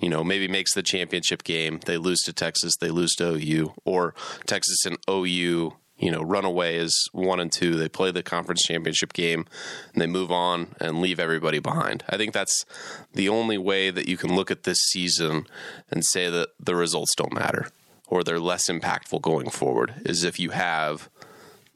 you 0.00 0.08
know, 0.08 0.24
maybe 0.24 0.48
makes 0.48 0.74
the 0.74 0.82
championship 0.82 1.44
game. 1.44 1.80
They 1.84 1.96
lose 1.96 2.20
to 2.20 2.32
Texas, 2.32 2.76
they 2.76 2.90
lose 2.90 3.14
to 3.16 3.34
OU, 3.34 3.74
or 3.84 4.14
Texas 4.46 4.84
and 4.86 4.96
OU, 5.08 5.74
you 6.00 6.10
know, 6.10 6.22
run 6.22 6.44
away 6.44 6.78
as 6.78 6.96
one 7.12 7.40
and 7.40 7.52
two. 7.52 7.76
They 7.76 7.88
play 7.88 8.10
the 8.10 8.22
conference 8.22 8.62
championship 8.62 9.12
game 9.12 9.46
and 9.92 10.00
they 10.00 10.06
move 10.06 10.32
on 10.32 10.74
and 10.80 11.00
leave 11.00 11.20
everybody 11.20 11.58
behind. 11.58 12.02
I 12.08 12.16
think 12.16 12.32
that's 12.32 12.64
the 13.12 13.28
only 13.28 13.58
way 13.58 13.90
that 13.90 14.08
you 14.08 14.16
can 14.16 14.34
look 14.34 14.50
at 14.50 14.62
this 14.62 14.78
season 14.78 15.46
and 15.90 16.04
say 16.04 16.30
that 16.30 16.48
the 16.58 16.74
results 16.74 17.14
don't 17.14 17.34
matter 17.34 17.68
or 18.08 18.24
they're 18.24 18.40
less 18.40 18.68
impactful 18.68 19.20
going 19.22 19.50
forward 19.50 19.94
is 20.04 20.24
if 20.24 20.40
you 20.40 20.50
have 20.50 21.10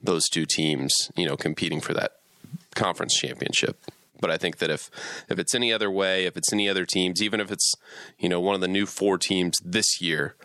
those 0.03 0.27
two 0.27 0.45
teams, 0.45 1.11
you 1.15 1.27
know, 1.27 1.37
competing 1.37 1.79
for 1.79 1.93
that 1.93 2.17
conference 2.75 3.15
championship. 3.15 3.79
But 4.19 4.31
I 4.31 4.37
think 4.37 4.57
that 4.57 4.69
if 4.69 4.89
if 5.29 5.39
it's 5.39 5.53
any 5.53 5.73
other 5.73 5.91
way, 5.91 6.25
if 6.25 6.37
it's 6.37 6.53
any 6.53 6.69
other 6.69 6.85
teams, 6.85 7.21
even 7.21 7.39
if 7.39 7.51
it's 7.51 7.73
you 8.17 8.29
know 8.29 8.39
one 8.39 8.55
of 8.55 8.61
the 8.61 8.67
new 8.67 8.85
four 8.85 9.17
teams 9.17 9.57
this 9.63 10.01
year, 10.01 10.35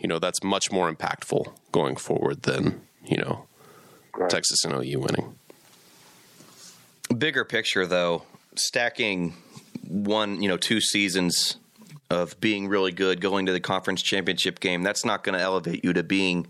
you 0.00 0.08
know 0.08 0.18
that's 0.18 0.42
much 0.42 0.72
more 0.72 0.92
impactful 0.92 1.52
going 1.72 1.96
forward 1.96 2.42
than 2.42 2.80
you 3.04 3.16
know 3.16 3.46
right. 4.16 4.30
Texas 4.30 4.64
and 4.64 4.74
OU 4.74 5.00
winning. 5.00 5.34
Bigger 7.16 7.44
picture, 7.44 7.86
though, 7.86 8.24
stacking 8.54 9.34
one 9.86 10.42
you 10.42 10.48
know 10.48 10.56
two 10.56 10.80
seasons 10.80 11.56
of 12.10 12.38
being 12.40 12.68
really 12.68 12.92
good, 12.92 13.20
going 13.20 13.46
to 13.46 13.52
the 13.52 13.60
conference 13.60 14.02
championship 14.02 14.60
game, 14.60 14.82
that's 14.82 15.04
not 15.04 15.22
going 15.22 15.36
to 15.36 15.44
elevate 15.44 15.84
you 15.84 15.92
to 15.92 16.02
being 16.02 16.46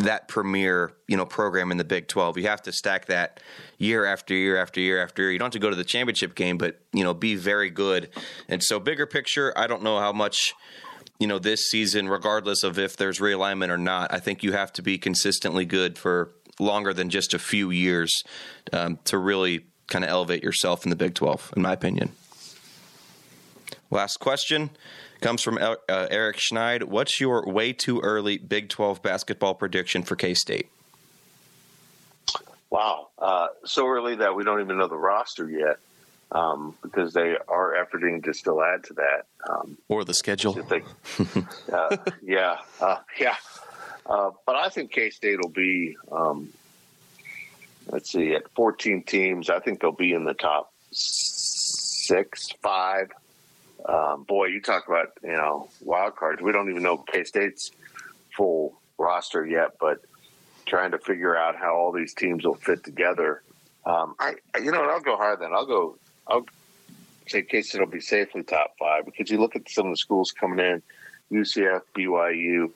that 0.00 0.28
premier, 0.28 0.92
you 1.08 1.16
know, 1.16 1.26
program 1.26 1.70
in 1.70 1.78
the 1.78 1.84
Big 1.84 2.08
12. 2.08 2.38
You 2.38 2.48
have 2.48 2.62
to 2.62 2.72
stack 2.72 3.06
that 3.06 3.40
year 3.78 4.04
after 4.04 4.34
year 4.34 4.56
after 4.56 4.80
year 4.80 5.02
after 5.02 5.22
year. 5.22 5.32
You 5.32 5.38
don't 5.38 5.46
have 5.46 5.52
to 5.52 5.58
go 5.58 5.70
to 5.70 5.76
the 5.76 5.84
championship 5.84 6.34
game, 6.34 6.58
but, 6.58 6.80
you 6.92 7.04
know, 7.04 7.14
be 7.14 7.34
very 7.34 7.70
good. 7.70 8.10
And 8.48 8.62
so 8.62 8.80
bigger 8.80 9.06
picture, 9.06 9.52
I 9.56 9.66
don't 9.66 9.82
know 9.82 9.98
how 9.98 10.12
much 10.12 10.54
you 11.18 11.26
know 11.26 11.38
this 11.38 11.70
season 11.70 12.08
regardless 12.08 12.62
of 12.62 12.78
if 12.78 12.96
there's 12.96 13.18
realignment 13.18 13.68
or 13.68 13.76
not. 13.76 14.12
I 14.12 14.18
think 14.18 14.42
you 14.42 14.52
have 14.52 14.72
to 14.72 14.82
be 14.82 14.96
consistently 14.96 15.66
good 15.66 15.98
for 15.98 16.32
longer 16.58 16.94
than 16.94 17.10
just 17.10 17.34
a 17.34 17.38
few 17.38 17.70
years 17.70 18.22
um, 18.72 18.98
to 19.04 19.18
really 19.18 19.66
kind 19.88 20.04
of 20.04 20.10
elevate 20.10 20.42
yourself 20.42 20.84
in 20.84 20.90
the 20.90 20.96
Big 20.96 21.14
12 21.14 21.52
in 21.56 21.62
my 21.62 21.72
opinion. 21.72 22.12
Last 23.90 24.18
question 24.18 24.70
comes 25.20 25.42
from 25.42 25.58
uh, 25.58 25.76
Eric 25.88 26.36
Schneid. 26.36 26.84
What's 26.84 27.20
your 27.20 27.44
way 27.46 27.72
too 27.72 28.00
early 28.00 28.38
Big 28.38 28.68
12 28.68 29.02
basketball 29.02 29.54
prediction 29.54 30.04
for 30.04 30.14
K 30.14 30.34
State? 30.34 30.68
Wow. 32.70 33.08
Uh, 33.18 33.48
so 33.64 33.88
early 33.88 34.14
that 34.16 34.36
we 34.36 34.44
don't 34.44 34.60
even 34.60 34.78
know 34.78 34.86
the 34.86 34.96
roster 34.96 35.50
yet 35.50 35.78
um, 36.30 36.76
because 36.82 37.12
they 37.12 37.36
are 37.48 37.74
efforting 37.74 38.22
to 38.24 38.32
still 38.32 38.62
add 38.62 38.84
to 38.84 38.94
that. 38.94 39.26
Um, 39.48 39.76
or 39.88 40.04
the 40.04 40.14
schedule. 40.14 40.52
They, 40.52 40.82
uh, 41.72 41.96
yeah. 42.22 42.58
Uh, 42.80 42.98
yeah. 43.18 43.36
Uh, 44.06 44.30
but 44.46 44.54
I 44.54 44.68
think 44.68 44.92
K 44.92 45.10
State 45.10 45.38
will 45.42 45.50
be, 45.50 45.96
um, 46.12 46.52
let's 47.88 48.10
see, 48.10 48.34
at 48.34 48.48
14 48.54 49.02
teams, 49.02 49.50
I 49.50 49.58
think 49.58 49.80
they'll 49.80 49.90
be 49.90 50.12
in 50.12 50.24
the 50.24 50.34
top 50.34 50.72
six, 50.92 52.50
five 52.62 53.10
um, 53.88 54.24
boy, 54.24 54.46
you 54.46 54.60
talk 54.60 54.88
about 54.88 55.12
you 55.22 55.32
know 55.32 55.68
wild 55.80 56.16
cards. 56.16 56.42
We 56.42 56.52
don't 56.52 56.70
even 56.70 56.82
know 56.82 56.98
K 56.98 57.24
State's 57.24 57.70
full 58.36 58.80
roster 58.98 59.44
yet, 59.46 59.78
but 59.80 60.00
trying 60.66 60.92
to 60.92 60.98
figure 60.98 61.36
out 61.36 61.56
how 61.56 61.74
all 61.74 61.92
these 61.92 62.14
teams 62.14 62.44
will 62.44 62.54
fit 62.54 62.84
together. 62.84 63.42
Um, 63.84 64.14
I, 64.18 64.34
you 64.62 64.70
know, 64.70 64.82
I'll 64.82 65.00
go 65.00 65.16
higher 65.16 65.36
than 65.36 65.52
I'll 65.52 65.66
go. 65.66 65.98
I'll 66.26 66.46
say 67.26 67.42
K 67.42 67.62
State 67.62 67.80
will 67.80 67.88
be 67.88 68.00
safely 68.00 68.42
top 68.42 68.74
five 68.78 69.04
because 69.04 69.30
you 69.30 69.38
look 69.38 69.56
at 69.56 69.68
some 69.68 69.86
of 69.86 69.92
the 69.92 69.96
schools 69.96 70.32
coming 70.32 70.58
in, 70.58 70.82
UCF, 71.32 71.82
BYU. 71.96 72.70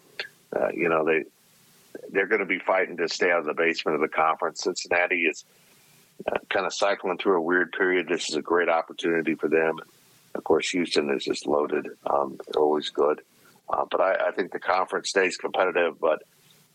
Uh, 0.54 0.68
you 0.72 0.88
know 0.88 1.04
they 1.04 1.24
they're 2.10 2.26
going 2.26 2.40
to 2.40 2.46
be 2.46 2.58
fighting 2.58 2.96
to 2.96 3.08
stay 3.08 3.30
out 3.30 3.40
of 3.40 3.46
the 3.46 3.54
basement 3.54 3.94
of 3.94 4.00
the 4.00 4.08
conference. 4.08 4.62
Cincinnati 4.62 5.22
is 5.22 5.44
uh, 6.30 6.38
kind 6.48 6.66
of 6.66 6.72
cycling 6.72 7.18
through 7.18 7.36
a 7.36 7.40
weird 7.40 7.72
period. 7.72 8.08
This 8.08 8.28
is 8.28 8.36
a 8.36 8.42
great 8.42 8.68
opportunity 8.68 9.34
for 9.34 9.48
them. 9.48 9.78
Of 10.34 10.44
course, 10.44 10.70
Houston 10.70 11.10
is 11.10 11.24
just 11.24 11.46
loaded. 11.46 11.88
Um, 12.06 12.38
always 12.56 12.90
good. 12.90 13.20
Uh, 13.68 13.84
but 13.90 14.00
I, 14.00 14.28
I, 14.28 14.30
think 14.32 14.52
the 14.52 14.58
conference 14.58 15.08
stays 15.08 15.36
competitive. 15.36 15.98
But 16.00 16.22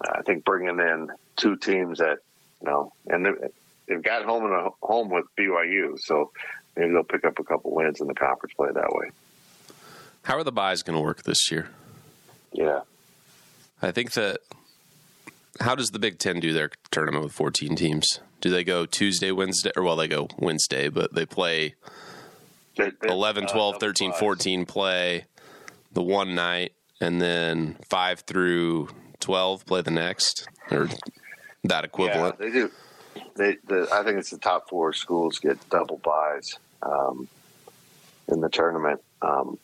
I 0.08 0.22
think 0.22 0.46
bringing 0.46 0.80
in 0.80 1.10
two 1.36 1.56
teams 1.56 2.00
that, 2.00 2.20
you 2.62 2.70
know, 2.70 2.94
and 3.08 3.28
they've 3.88 4.02
got 4.02 4.26
home 4.26 4.46
and 4.46 4.54
a 4.54 4.70
home 4.82 5.10
with 5.10 5.26
BYU, 5.38 6.00
so 6.00 6.32
maybe 6.76 6.92
they'll 6.92 7.04
pick 7.04 7.26
up 7.26 7.40
a 7.40 7.44
couple 7.44 7.76
wins 7.76 8.02
in 8.02 8.08
the 8.08 8.14
conference 8.14 8.54
play 8.54 8.70
that 8.74 8.90
way. 8.92 9.12
How 10.24 10.38
are 10.38 10.44
the 10.44 10.52
buys 10.52 10.84
going 10.84 10.98
to 10.98 11.04
work 11.04 11.24
this 11.24 11.52
year? 11.52 11.70
Yeah, 12.52 12.82
I 13.82 13.92
think 13.92 14.12
that. 14.14 14.40
How 15.60 15.76
does 15.76 15.90
the 15.90 16.00
Big 16.00 16.20
Ten 16.20 16.40
do 16.40 16.54
their 16.54 16.70
tournament 16.90 17.24
with 17.24 17.34
14 17.34 17.76
teams? 17.76 18.20
Do 18.40 18.50
they 18.50 18.64
go 18.64 18.86
Tuesday, 18.86 19.32
Wednesday, 19.32 19.72
or 19.76 19.84
well, 19.84 19.98
they 19.98 20.08
go 20.08 20.30
Wednesday, 20.38 20.88
but 20.88 21.14
they 21.14 21.26
play 21.26 21.76
11, 23.04 23.48
12, 23.48 23.76
uh, 23.76 23.78
13, 23.80 24.14
14 24.14 24.66
play 24.66 25.26
the 25.92 26.04
one 26.04 26.36
night, 26.36 26.74
and 27.02 27.22
then 27.22 27.78
5 27.90 28.22
through 28.22 28.90
12 29.20 29.66
play 29.66 29.82
the 29.82 29.92
next, 29.92 30.48
or 30.72 30.90
that 31.64 31.84
equivalent. 31.84 32.36
Yeah, 32.40 32.46
they 32.46 32.52
do. 32.52 32.72
They, 33.36 33.58
the, 33.68 33.88
I 33.92 34.04
think 34.04 34.18
it's 34.18 34.30
the 34.30 34.38
top 34.38 34.70
four 34.70 34.94
schools 34.94 35.40
get 35.40 35.58
double 35.70 35.98
buys 35.98 36.58
um, 36.82 37.28
in 38.28 38.42
the 38.42 38.50
tournament. 38.50 39.02
Um, 39.22 39.58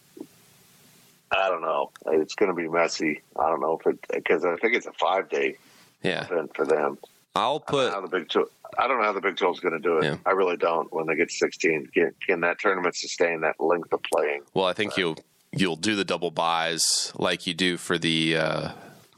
I 1.31 1.49
don't 1.49 1.61
know. 1.61 1.91
It's 2.07 2.35
going 2.35 2.49
to 2.49 2.55
be 2.55 2.67
messy. 2.67 3.21
I 3.37 3.49
don't 3.49 3.59
know 3.59 3.77
if 3.79 3.87
it 3.87 3.99
because 4.09 4.45
I 4.45 4.55
think 4.57 4.75
it's 4.75 4.85
a 4.85 4.93
five 4.93 5.29
day 5.29 5.57
yeah. 6.03 6.25
event 6.25 6.55
for 6.55 6.65
them. 6.65 6.97
I'll 7.35 7.59
put 7.59 7.91
how 7.91 8.01
the 8.01 8.07
Big 8.07 8.29
Twelve. 8.29 8.49
I 8.77 8.87
don't 8.87 8.97
know 8.97 9.03
how 9.03 9.13
the 9.13 9.21
Big 9.21 9.35
Twelve 9.37 9.55
is 9.55 9.59
going 9.59 9.73
to 9.73 9.79
do 9.79 9.97
it. 9.97 10.05
Yeah. 10.05 10.17
I 10.25 10.31
really 10.31 10.57
don't. 10.57 10.91
When 10.93 11.05
they 11.05 11.15
get 11.15 11.31
sixteen, 11.31 11.87
can, 11.93 12.11
can, 12.25 12.41
that 12.41 12.59
tournament 12.59 12.95
sustain 12.95 13.41
that 13.41 13.59
length 13.59 13.91
of 13.91 14.01
playing? 14.03 14.41
Well, 14.53 14.65
I 14.65 14.73
think 14.73 14.93
uh, 14.93 14.95
you'll 14.97 15.17
you'll 15.51 15.75
do 15.75 15.95
the 15.95 16.05
double 16.05 16.31
buys 16.31 17.11
like 17.15 17.45
you 17.45 17.53
do 17.53 17.77
for 17.77 17.97
the 17.97 18.37
uh, 18.37 18.69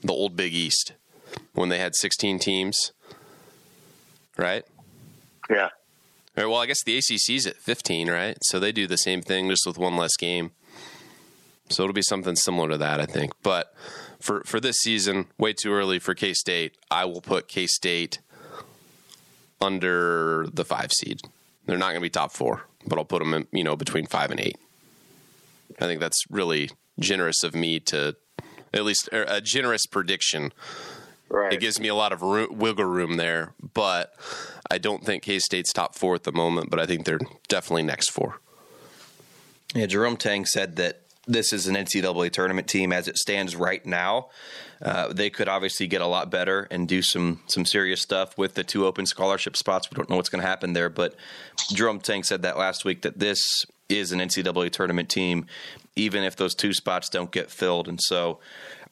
the 0.01 0.13
old 0.13 0.35
Big 0.35 0.53
East 0.53 0.93
when 1.53 1.69
they 1.69 1.77
had 1.77 1.95
sixteen 1.95 2.39
teams, 2.39 2.91
right? 4.37 4.63
Yeah. 5.49 5.69
Right, 6.35 6.45
well, 6.45 6.57
I 6.57 6.67
guess 6.67 6.83
the 6.83 6.97
ACC's 6.97 7.47
at 7.47 7.55
fifteen, 7.55 8.09
right? 8.09 8.37
So 8.43 8.59
they 8.59 8.71
do 8.71 8.85
the 8.85 8.97
same 8.97 9.21
thing, 9.21 9.49
just 9.49 9.65
with 9.65 9.77
one 9.77 9.97
less 9.97 10.15
game. 10.17 10.51
So 11.69 11.83
it'll 11.83 11.93
be 11.93 12.01
something 12.01 12.35
similar 12.35 12.69
to 12.69 12.77
that, 12.77 12.99
I 12.99 13.05
think. 13.05 13.33
But 13.41 13.73
for 14.19 14.43
for 14.45 14.59
this 14.59 14.77
season, 14.77 15.27
way 15.37 15.53
too 15.53 15.71
early 15.73 15.99
for 15.99 16.13
K 16.13 16.33
State. 16.33 16.77
I 16.89 17.05
will 17.05 17.21
put 17.21 17.47
K 17.47 17.67
State 17.67 18.19
under 19.61 20.47
the 20.53 20.65
five 20.65 20.91
seed. 20.91 21.21
They're 21.65 21.77
not 21.77 21.87
going 21.87 21.95
to 21.95 22.01
be 22.01 22.09
top 22.09 22.31
four, 22.31 22.63
but 22.85 22.97
I'll 22.97 23.05
put 23.05 23.19
them 23.19 23.33
in, 23.33 23.47
you 23.51 23.63
know 23.63 23.75
between 23.75 24.05
five 24.05 24.31
and 24.31 24.39
eight. 24.39 24.57
I 25.79 25.85
think 25.85 25.99
that's 25.99 26.23
really 26.29 26.71
generous 26.99 27.43
of 27.43 27.53
me 27.53 27.79
to 27.81 28.15
at 28.73 28.83
least 28.83 29.09
er, 29.13 29.25
a 29.27 29.41
generous 29.41 29.85
prediction. 29.85 30.53
Right. 31.29 31.53
It 31.53 31.59
gives 31.59 31.79
me 31.79 31.89
a 31.89 31.95
lot 31.95 32.13
of 32.13 32.21
room, 32.21 32.57
wiggle 32.57 32.85
room 32.85 33.17
there, 33.17 33.53
but 33.73 34.13
I 34.71 34.77
don't 34.77 35.03
think 35.03 35.23
K 35.23 35.39
State's 35.39 35.73
top 35.73 35.95
four 35.95 36.15
at 36.15 36.23
the 36.23 36.31
moment. 36.31 36.69
But 36.69 36.79
I 36.79 36.85
think 36.85 37.05
they're 37.05 37.19
definitely 37.47 37.83
next 37.83 38.11
four. 38.11 38.39
Yeah, 39.75 39.85
Jerome 39.87 40.15
Tang 40.15 40.45
said 40.45 40.77
that 40.77 41.01
this 41.27 41.51
is 41.51 41.67
an 41.67 41.75
NCAA 41.75 42.31
tournament 42.31 42.67
team 42.67 42.93
as 42.93 43.07
it 43.07 43.17
stands 43.17 43.55
right 43.55 43.85
now. 43.85 44.29
Uh, 44.81 45.11
they 45.11 45.29
could 45.29 45.49
obviously 45.49 45.87
get 45.87 46.01
a 46.01 46.07
lot 46.07 46.29
better 46.29 46.67
and 46.71 46.87
do 46.87 47.01
some 47.01 47.41
some 47.47 47.65
serious 47.65 48.01
stuff 48.01 48.37
with 48.37 48.53
the 48.53 48.63
two 48.63 48.85
open 48.85 49.05
scholarship 49.05 49.57
spots. 49.57 49.89
We 49.89 49.95
don't 49.95 50.09
know 50.09 50.15
what's 50.15 50.29
going 50.29 50.41
to 50.41 50.47
happen 50.47 50.73
there, 50.73 50.89
but 50.89 51.15
Jerome 51.71 51.99
Tang 51.99 52.23
said 52.23 52.43
that 52.43 52.57
last 52.57 52.85
week 52.85 53.01
that 53.01 53.19
this 53.19 53.65
is 53.89 54.11
an 54.11 54.19
NCAA 54.19 54.71
tournament 54.71 55.09
team, 55.09 55.45
even 55.95 56.23
if 56.23 56.35
those 56.35 56.53
two 56.53 56.73
spots 56.73 57.09
don't 57.09 57.31
get 57.31 57.49
filled. 57.49 57.87
And 57.87 57.99
so, 58.01 58.39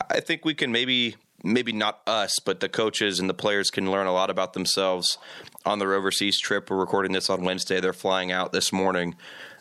I 0.10 0.20
think 0.20 0.44
we 0.44 0.54
can 0.54 0.72
maybe 0.72 1.16
maybe 1.44 1.72
not 1.72 2.02
us, 2.08 2.40
but 2.40 2.60
the 2.60 2.70
coaches 2.70 3.20
and 3.20 3.30
the 3.30 3.34
players 3.34 3.70
can 3.70 3.92
learn 3.92 4.08
a 4.08 4.14
lot 4.14 4.32
about 4.32 4.54
themselves 4.54 5.20
on 5.66 5.78
their 5.78 5.94
overseas 5.94 6.40
trip. 6.40 6.72
We're 6.72 6.78
recording 6.78 7.12
this 7.12 7.30
on 7.30 7.44
Wednesday. 7.44 7.80
They're 7.80 7.94
flying 7.94 8.32
out 8.32 8.52
this 8.52 8.74
morning, 8.74 9.16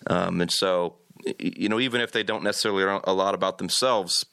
um, 0.06 0.40
and 0.40 0.50
so 0.50 0.94
you 1.38 1.68
know, 1.68 1.80
even 1.80 2.00
if 2.00 2.12
they 2.12 2.22
don't 2.22 2.42
necessarily 2.42 2.84
know 2.84 3.00
a 3.04 3.12
lot 3.12 3.34
about 3.34 3.58
themselves, 3.58 4.24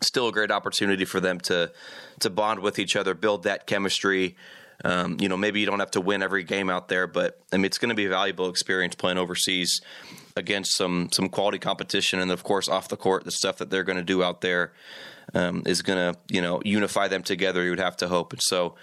still 0.00 0.28
a 0.28 0.32
great 0.32 0.50
opportunity 0.50 1.04
for 1.04 1.20
them 1.20 1.40
to 1.40 1.72
to 2.20 2.30
bond 2.30 2.60
with 2.60 2.78
each 2.78 2.96
other, 2.96 3.14
build 3.14 3.44
that 3.44 3.66
chemistry. 3.66 4.36
Um, 4.84 5.16
you 5.20 5.28
know, 5.28 5.36
maybe 5.36 5.60
you 5.60 5.66
don't 5.66 5.78
have 5.78 5.92
to 5.92 6.00
win 6.00 6.22
every 6.22 6.42
game 6.42 6.68
out 6.68 6.88
there, 6.88 7.06
but 7.06 7.40
I 7.52 7.56
mean, 7.56 7.66
it's 7.66 7.78
going 7.78 7.90
to 7.90 7.94
be 7.94 8.06
a 8.06 8.08
valuable 8.08 8.48
experience 8.48 8.96
playing 8.96 9.18
overseas 9.18 9.80
against 10.36 10.76
some 10.76 11.08
some 11.12 11.28
quality 11.28 11.58
competition, 11.58 12.20
and 12.20 12.30
of 12.30 12.42
course, 12.42 12.68
off 12.68 12.88
the 12.88 12.96
court, 12.96 13.24
the 13.24 13.30
stuff 13.30 13.58
that 13.58 13.70
they're 13.70 13.84
going 13.84 13.98
to 13.98 14.04
do 14.04 14.22
out 14.22 14.40
there 14.40 14.72
um, 15.34 15.62
is 15.66 15.82
going 15.82 15.98
to 15.98 16.18
you 16.28 16.42
know 16.42 16.60
unify 16.64 17.08
them 17.08 17.22
together. 17.22 17.62
You 17.62 17.70
would 17.70 17.80
have 17.80 17.96
to 17.98 18.08
hope, 18.08 18.32
and 18.32 18.42
so 18.42 18.74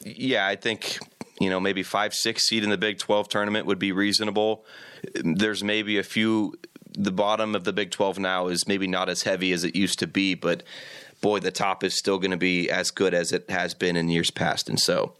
yeah, 0.00 0.46
I 0.46 0.56
think 0.56 0.98
you 1.38 1.50
know 1.50 1.60
maybe 1.60 1.82
five 1.82 2.14
six 2.14 2.48
seed 2.48 2.64
in 2.64 2.70
the 2.70 2.78
Big 2.78 2.98
Twelve 2.98 3.28
tournament 3.28 3.66
would 3.66 3.78
be 3.78 3.92
reasonable. 3.92 4.64
There's 5.22 5.62
maybe 5.62 5.98
a 5.98 6.02
few 6.02 6.54
the 6.94 7.12
bottom 7.12 7.54
of 7.54 7.64
the 7.64 7.72
Big 7.72 7.90
12 7.90 8.18
now 8.18 8.48
is 8.48 8.66
maybe 8.66 8.86
not 8.86 9.08
as 9.08 9.22
heavy 9.22 9.52
as 9.52 9.64
it 9.64 9.76
used 9.76 9.98
to 10.00 10.06
be, 10.06 10.34
but 10.34 10.62
boy, 11.20 11.38
the 11.38 11.50
top 11.50 11.84
is 11.84 11.96
still 11.96 12.18
going 12.18 12.30
to 12.30 12.36
be 12.36 12.70
as 12.70 12.90
good 12.90 13.14
as 13.14 13.32
it 13.32 13.48
has 13.48 13.74
been 13.74 13.96
in 13.96 14.08
years 14.08 14.30
past. 14.30 14.68
And 14.68 14.78
so, 14.78 15.14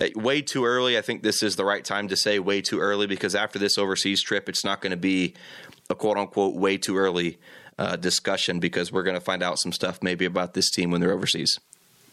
uh, 0.00 0.06
way 0.14 0.42
too 0.42 0.64
early. 0.64 0.96
I 0.96 1.02
think 1.02 1.22
this 1.22 1.42
is 1.42 1.56
the 1.56 1.64
right 1.64 1.84
time 1.84 2.08
to 2.08 2.16
say 2.16 2.38
way 2.38 2.60
too 2.60 2.80
early 2.80 3.06
because 3.06 3.34
after 3.34 3.58
this 3.58 3.78
overseas 3.78 4.22
trip, 4.22 4.48
it's 4.48 4.64
not 4.64 4.80
going 4.80 4.92
to 4.92 4.96
be 4.96 5.34
a 5.88 5.94
quote 5.94 6.16
unquote 6.16 6.54
way 6.54 6.76
too 6.76 6.96
early 6.96 7.38
uh, 7.78 7.96
discussion 7.96 8.60
because 8.60 8.92
we're 8.92 9.02
going 9.02 9.16
to 9.16 9.20
find 9.20 9.42
out 9.42 9.58
some 9.58 9.72
stuff 9.72 10.02
maybe 10.02 10.24
about 10.24 10.54
this 10.54 10.70
team 10.70 10.90
when 10.90 11.00
they're 11.00 11.12
overseas. 11.12 11.58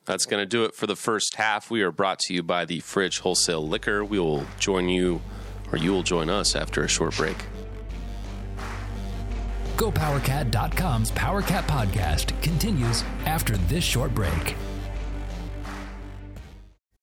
That's 0.06 0.26
going 0.26 0.42
to 0.42 0.46
do 0.46 0.64
it 0.64 0.74
for 0.74 0.88
the 0.88 0.96
first 0.96 1.36
half. 1.36 1.70
We 1.70 1.82
are 1.82 1.92
brought 1.92 2.20
to 2.20 2.34
you 2.34 2.42
by 2.42 2.64
the 2.64 2.80
Fridge 2.80 3.20
Wholesale 3.20 3.68
Liquor. 3.68 4.06
We 4.06 4.20
will 4.20 4.46
join 4.58 4.88
you, 4.88 5.22
or 5.72 5.78
you 5.78 5.92
will 5.92 6.04
join 6.04 6.30
us 6.30 6.56
after 6.56 6.82
a 6.82 6.88
short 6.88 7.18
break. 7.18 7.36
GoPowerCat.com's 9.78 11.12
PowerCat 11.12 11.68
podcast 11.68 12.42
continues 12.42 13.04
after 13.28 13.56
this 13.58 13.84
short 13.84 14.12
break. 14.16 14.56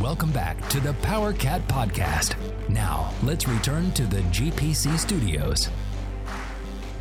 Welcome 0.00 0.32
back 0.32 0.68
to 0.70 0.80
the 0.80 0.94
Power 0.94 1.34
Cat 1.34 1.68
Podcast. 1.68 2.34
Now, 2.68 3.12
let's 3.22 3.46
return 3.46 3.92
to 3.92 4.06
the 4.06 4.22
GPC 4.22 4.98
studios. 4.98 5.68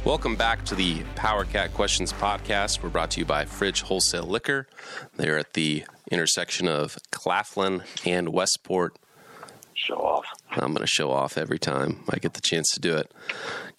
Welcome 0.04 0.36
back 0.36 0.66
to 0.66 0.76
the 0.76 1.04
Power 1.16 1.46
Cat 1.46 1.74
Questions 1.74 2.12
Podcast. 2.12 2.84
We're 2.84 2.90
brought 2.90 3.12
to 3.12 3.22
you 3.22 3.26
by 3.26 3.46
Fridge 3.46 3.84
Wholesale 3.84 4.26
Liquor. 4.26 4.68
They're 5.16 5.38
at 5.38 5.54
the 5.54 5.86
intersection 6.12 6.68
of 6.68 6.98
Claflin 7.12 7.84
and 8.06 8.30
Westport. 8.30 9.00
Show 9.74 9.96
off. 9.96 10.26
I'm 10.50 10.74
going 10.74 10.82
to 10.82 10.88
show 10.88 11.12
off 11.12 11.38
every 11.38 11.60
time 11.60 12.04
I 12.10 12.18
get 12.18 12.34
the 12.34 12.42
chance 12.42 12.72
to 12.72 12.82
do 12.82 12.98
it. 12.98 13.10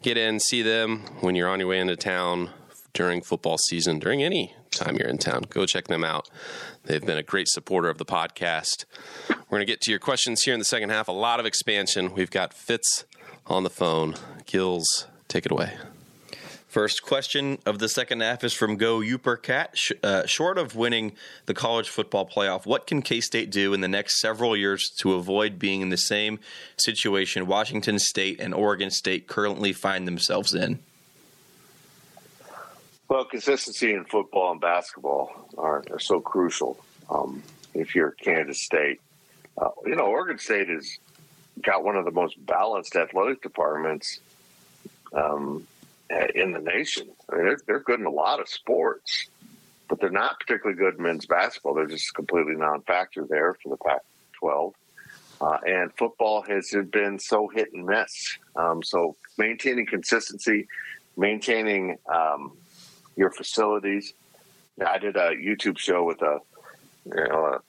Get 0.00 0.16
in, 0.16 0.40
see 0.40 0.62
them 0.62 1.00
when 1.20 1.34
you're 1.34 1.50
on 1.50 1.60
your 1.60 1.68
way 1.68 1.80
into 1.80 1.96
town 1.96 2.48
during 2.94 3.20
football 3.20 3.58
season, 3.58 3.98
during 3.98 4.22
any 4.22 4.54
time 4.72 4.96
you're 4.96 5.08
in 5.08 5.18
town. 5.18 5.42
Go 5.48 5.66
check 5.66 5.88
them 5.88 6.04
out. 6.04 6.28
They've 6.84 7.04
been 7.04 7.18
a 7.18 7.22
great 7.22 7.48
supporter 7.48 7.88
of 7.88 7.98
the 7.98 8.04
podcast. 8.04 8.84
We're 9.28 9.58
going 9.58 9.60
to 9.60 9.66
get 9.66 9.80
to 9.82 9.90
your 9.90 10.00
questions 10.00 10.42
here 10.42 10.54
in 10.54 10.58
the 10.58 10.64
second 10.64 10.90
half. 10.90 11.08
A 11.08 11.12
lot 11.12 11.40
of 11.40 11.46
expansion. 11.46 12.14
We've 12.14 12.30
got 12.30 12.52
Fitz 12.52 13.04
on 13.46 13.62
the 13.62 13.70
phone. 13.70 14.14
Gills, 14.46 15.06
take 15.28 15.46
it 15.46 15.52
away. 15.52 15.74
First 16.72 17.02
question 17.02 17.58
of 17.66 17.80
the 17.80 17.88
second 17.88 18.22
half 18.22 18.42
is 18.42 18.54
from 18.54 18.76
Go 18.78 19.00
Uper 19.00 19.36
Cat. 19.36 19.72
Sh- 19.74 19.92
uh, 20.02 20.24
short 20.24 20.56
of 20.56 20.74
winning 20.74 21.12
the 21.44 21.52
college 21.52 21.90
football 21.90 22.26
playoff, 22.26 22.64
what 22.64 22.86
can 22.86 23.02
K 23.02 23.20
State 23.20 23.50
do 23.50 23.74
in 23.74 23.82
the 23.82 23.88
next 23.88 24.20
several 24.20 24.56
years 24.56 24.88
to 25.00 25.12
avoid 25.12 25.58
being 25.58 25.82
in 25.82 25.90
the 25.90 25.98
same 25.98 26.40
situation 26.78 27.46
Washington 27.46 27.98
State 27.98 28.40
and 28.40 28.54
Oregon 28.54 28.90
State 28.90 29.26
currently 29.26 29.74
find 29.74 30.08
themselves 30.08 30.54
in? 30.54 30.78
Well, 33.12 33.26
consistency 33.26 33.92
in 33.92 34.06
football 34.06 34.52
and 34.52 34.60
basketball 34.62 35.46
are, 35.58 35.84
are 35.90 35.98
so 35.98 36.18
crucial. 36.18 36.82
Um, 37.10 37.42
if 37.74 37.94
you're 37.94 38.12
Kansas 38.12 38.62
State, 38.62 39.02
uh, 39.58 39.68
you 39.84 39.96
know 39.96 40.06
Oregon 40.06 40.38
State 40.38 40.70
has 40.70 40.96
got 41.60 41.84
one 41.84 41.96
of 41.96 42.06
the 42.06 42.10
most 42.10 42.36
balanced 42.46 42.96
athletic 42.96 43.42
departments 43.42 44.18
um, 45.12 45.66
in 46.34 46.52
the 46.52 46.60
nation. 46.60 47.10
I 47.28 47.36
mean, 47.36 47.44
they're, 47.44 47.58
they're 47.66 47.80
good 47.80 48.00
in 48.00 48.06
a 48.06 48.10
lot 48.10 48.40
of 48.40 48.48
sports, 48.48 49.26
but 49.90 50.00
they're 50.00 50.08
not 50.08 50.40
particularly 50.40 50.78
good 50.78 50.96
in 50.96 51.02
men's 51.02 51.26
basketball. 51.26 51.74
They're 51.74 51.84
just 51.84 52.14
completely 52.14 52.54
non-factor 52.54 53.26
there 53.26 53.58
for 53.62 53.68
the 53.68 53.76
Pac-12. 53.76 54.72
Uh, 55.38 55.58
and 55.66 55.92
football 55.98 56.40
has 56.48 56.74
been 56.90 57.18
so 57.18 57.48
hit 57.48 57.74
and 57.74 57.84
miss. 57.84 58.38
Um, 58.56 58.82
so 58.82 59.16
maintaining 59.36 59.84
consistency, 59.84 60.66
maintaining 61.18 61.98
um, 62.10 62.52
your 63.16 63.30
facilities. 63.30 64.14
I 64.84 64.98
did 64.98 65.16
a 65.16 65.30
YouTube 65.30 65.78
show 65.78 66.04
with 66.04 66.22
a, 66.22 66.40
you 67.04 67.14
know, 67.14 67.44
a 67.46 67.60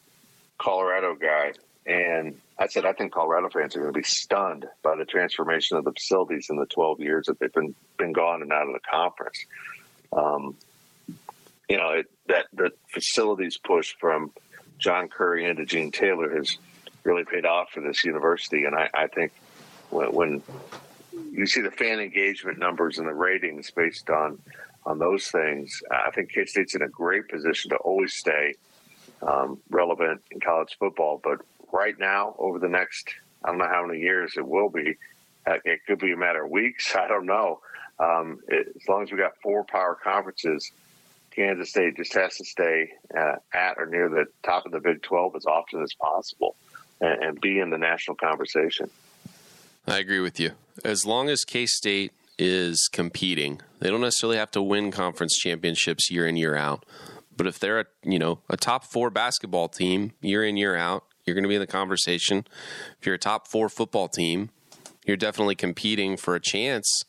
Colorado 0.58 1.16
guy, 1.16 1.54
and 1.86 2.40
I 2.58 2.68
said 2.68 2.86
I 2.86 2.94
think 2.94 3.14
Colorado 3.14 3.50
fans 3.50 3.76
are 3.76 3.82
going 3.82 3.94
to 3.94 4.00
be 4.00 4.04
stunned 4.04 4.66
by 4.84 4.96
the 4.96 5.06
transformation 5.06 5.78
of 5.78 5.84
the 5.84 5.92
facilities 5.92 6.48
in 6.50 6.58
the 6.58 6.66
12 6.66 7.02
years 7.02 7.26
that 7.26 7.40
they've 7.40 7.54
been 7.54 7.76
been 7.98 8.14
gone 8.14 8.42
and 8.42 8.52
out 8.52 8.68
of 8.68 8.74
the 8.74 8.80
conference. 8.80 9.46
Um, 10.14 10.56
you 11.68 11.78
know 11.78 11.90
it, 11.90 12.06
that 12.28 12.46
the 12.54 12.72
facilities 12.88 13.58
push 13.58 13.96
from 14.00 14.32
John 14.78 15.08
Currie 15.08 15.46
into 15.46 15.66
Gene 15.66 15.92
Taylor 15.92 16.36
has 16.36 16.58
really 17.04 17.26
paid 17.26 17.46
off 17.46 17.72
for 17.72 17.82
this 17.82 18.06
university, 18.06 18.64
and 18.66 18.76
I, 18.76 18.90
I 18.94 19.08
think 19.08 19.34
when, 19.90 20.14
when 20.14 20.44
you 21.32 21.46
see 21.46 21.62
the 21.62 21.72
fan 21.72 22.00
engagement 22.00 22.60
numbers 22.60 22.98
and 22.98 23.08
the 23.08 23.14
ratings 23.14 23.72
based 23.72 24.10
on 24.10 24.40
on 24.86 25.00
those 25.00 25.28
things, 25.28 25.82
I 25.92 26.12
think 26.12 26.32
K 26.32 26.46
State's 26.46 26.76
in 26.76 26.82
a 26.82 26.90
great 26.90 27.28
position 27.28 27.70
to 27.72 27.78
always 27.78 28.14
stay 28.14 28.56
um, 29.22 29.60
relevant 29.70 30.22
in 30.32 30.40
college 30.40 30.76
football. 30.80 31.20
But 31.24 31.40
right 31.72 31.98
now, 31.98 32.36
over 32.38 32.60
the 32.60 32.68
next, 32.68 33.14
I 33.44 33.50
don't 33.50 33.60
know 33.60 33.68
how 33.68 33.86
many 33.86 34.00
years 34.00 34.34
it 34.38 34.48
will 34.48 34.70
be, 34.70 34.96
uh, 35.46 35.58
it 35.66 35.82
could 35.88 36.00
be 36.00 36.12
a 36.12 36.18
matter 36.18 36.46
of 36.46 36.52
weeks. 36.52 36.96
I 36.96 37.08
don't 37.08 37.26
know. 37.26 37.62
Um, 38.00 38.40
it, 38.48 38.74
as 38.76 38.88
long 38.88 39.04
as 39.04 39.12
we 39.12 39.18
got 39.18 39.34
four 39.42 39.64
power 39.64 39.98
conferences, 40.02 40.72
Kansas 41.32 41.70
State 41.70 41.98
just 41.98 42.14
has 42.14 42.38
to 42.38 42.46
stay 42.46 42.92
uh, 43.18 43.36
at 43.54 43.78
or 43.78 43.86
near 43.86 44.10
the 44.10 44.26
top 44.44 44.66
of 44.66 44.72
the 44.72 44.80
Big 44.80 45.02
12 45.02 45.36
as 45.36 45.46
often 45.46 45.82
as 45.82 45.94
possible 45.94 46.56
and, 47.02 47.24
and 47.24 47.42
be 47.42 47.60
in 47.60 47.70
the 47.70 47.78
national 47.78 48.16
conversation. 48.16 48.90
I 49.88 50.00
agree 50.00 50.20
with 50.20 50.40
you. 50.40 50.52
As 50.84 51.06
long 51.06 51.30
as 51.30 51.44
K 51.44 51.66
State 51.66 52.12
is 52.44 52.90
competing. 52.92 53.62
They 53.80 53.90
don't 53.90 54.02
necessarily 54.02 54.38
have 54.38 54.52
to 54.52 54.62
win 54.62 54.92
conference 54.92 55.38
championships 55.38 56.12
year 56.12 56.28
in 56.28 56.36
year 56.36 56.56
out, 56.56 56.86
but 57.36 57.48
if 57.48 57.58
they're 57.58 57.80
a 57.80 57.86
you 58.04 58.20
know 58.20 58.40
a 58.50 58.58
top 58.58 58.84
four 58.92 59.10
basketball 59.10 59.70
team 59.70 60.12
year 60.22 60.44
in 60.44 60.58
year 60.58 60.76
out, 60.76 61.06
you're 61.26 61.36
going 61.36 61.44
to 61.44 61.50
be 61.50 61.56
in 61.56 61.62
the 61.62 61.68
conversation. 61.68 62.46
If 63.00 63.06
you're 63.06 63.16
a 63.16 63.20
top 63.20 63.48
four 63.48 63.70
football 63.70 64.10
team, 64.10 64.50
you're 65.06 65.18
definitely 65.18 65.56
competing 65.56 66.18
for 66.18 66.36
a 66.36 66.42
chance 66.42 67.06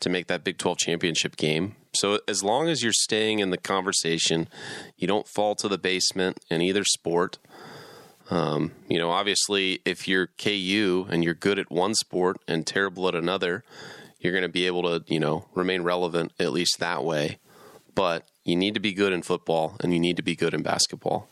to 0.00 0.08
make 0.08 0.28
that 0.28 0.44
Big 0.44 0.56
12 0.56 0.78
championship 0.78 1.36
game. 1.36 1.76
So 1.92 2.20
as 2.26 2.42
long 2.42 2.68
as 2.68 2.82
you're 2.82 2.92
staying 2.94 3.40
in 3.40 3.50
the 3.50 3.58
conversation, 3.58 4.48
you 4.96 5.06
don't 5.06 5.28
fall 5.28 5.54
to 5.56 5.68
the 5.68 5.76
basement 5.76 6.38
in 6.48 6.62
either 6.62 6.84
sport. 6.84 7.36
Um, 8.30 8.72
you 8.88 8.98
know, 8.98 9.10
obviously, 9.10 9.80
if 9.84 10.08
you're 10.08 10.28
KU 10.38 11.06
and 11.10 11.22
you're 11.22 11.34
good 11.34 11.58
at 11.58 11.70
one 11.70 11.94
sport 11.94 12.38
and 12.48 12.66
terrible 12.66 13.08
at 13.08 13.14
another, 13.14 13.62
you're 14.20 14.32
going 14.32 14.42
to 14.42 14.48
be 14.48 14.66
able 14.66 14.82
to, 14.82 15.04
you 15.12 15.18
know, 15.18 15.46
remain 15.54 15.82
relevant 15.82 16.32
at 16.38 16.52
least 16.52 16.78
that 16.78 17.04
way. 17.04 17.38
But 17.94 18.28
you 18.44 18.56
need 18.56 18.74
to 18.74 18.80
be 18.80 18.92
good 18.92 19.12
in 19.12 19.22
football 19.22 19.76
and 19.80 19.92
you 19.92 19.98
need 19.98 20.16
to 20.16 20.22
be 20.22 20.36
good 20.36 20.54
in 20.54 20.62
basketball. 20.62 21.28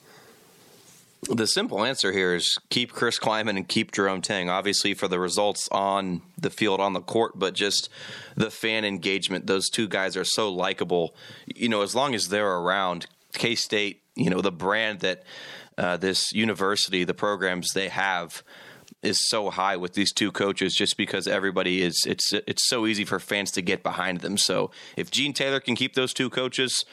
The 1.22 1.46
simple 1.46 1.85
answer 1.85 2.12
here 2.12 2.35
is 2.35 2.59
keep 2.70 2.92
Chris 2.92 3.18
Klieman 3.18 3.57
and 3.57 3.66
keep 3.66 3.90
Jerome 3.90 4.22
Tang, 4.22 4.48
obviously 4.48 4.94
for 4.94 5.09
the 5.09 5.18
results 5.18 5.68
on 5.72 6.22
the 6.38 6.48
field, 6.48 6.81
on 6.81 6.92
the 6.92 7.01
court, 7.01 7.33
but 7.35 7.55
just 7.55 7.88
the 8.37 8.51
fan 8.51 8.85
engagement. 8.85 9.46
Those 9.46 9.68
two 9.68 9.88
guys 9.88 10.16
are 10.16 10.24
so 10.24 10.51
likable. 10.51 11.14
You 11.46 11.68
know, 11.68 11.83
as 11.83 11.94
long 11.94 12.14
as 12.14 12.29
they're 12.29 12.59
around, 12.59 13.07
K 13.33 13.57
State, 13.57 14.03
you 14.14 14.31
know, 14.31 14.40
the 14.40 14.53
brand 14.53 15.01
that 15.01 15.24
uh, 15.77 15.96
this 15.96 16.33
university, 16.33 17.03
the 17.03 17.14
programs 17.14 17.72
they 17.72 17.88
have, 17.88 18.42
is 19.03 19.29
so 19.29 19.51
high 19.51 19.77
with 19.77 19.95
these 19.95 20.13
two 20.13 20.33
coaches 20.33 20.75
just 20.75 20.97
because 20.97 21.27
everybody 21.29 21.83
is 21.83 22.05
it's 22.07 22.33
it's 22.33 22.69
so 22.69 22.87
easy 22.87 23.05
for 23.05 23.21
fans 23.21 23.51
to 23.53 23.63
get 23.63 23.83
behind 23.83 24.21
them. 24.21 24.37
So 24.37 24.71
if 24.97 25.11
Gene 25.11 25.33
Taylor 25.33 25.61
can 25.61 25.77
keep 25.77 25.95
those 25.95 26.13
two 26.13 26.31
coaches, 26.31 26.85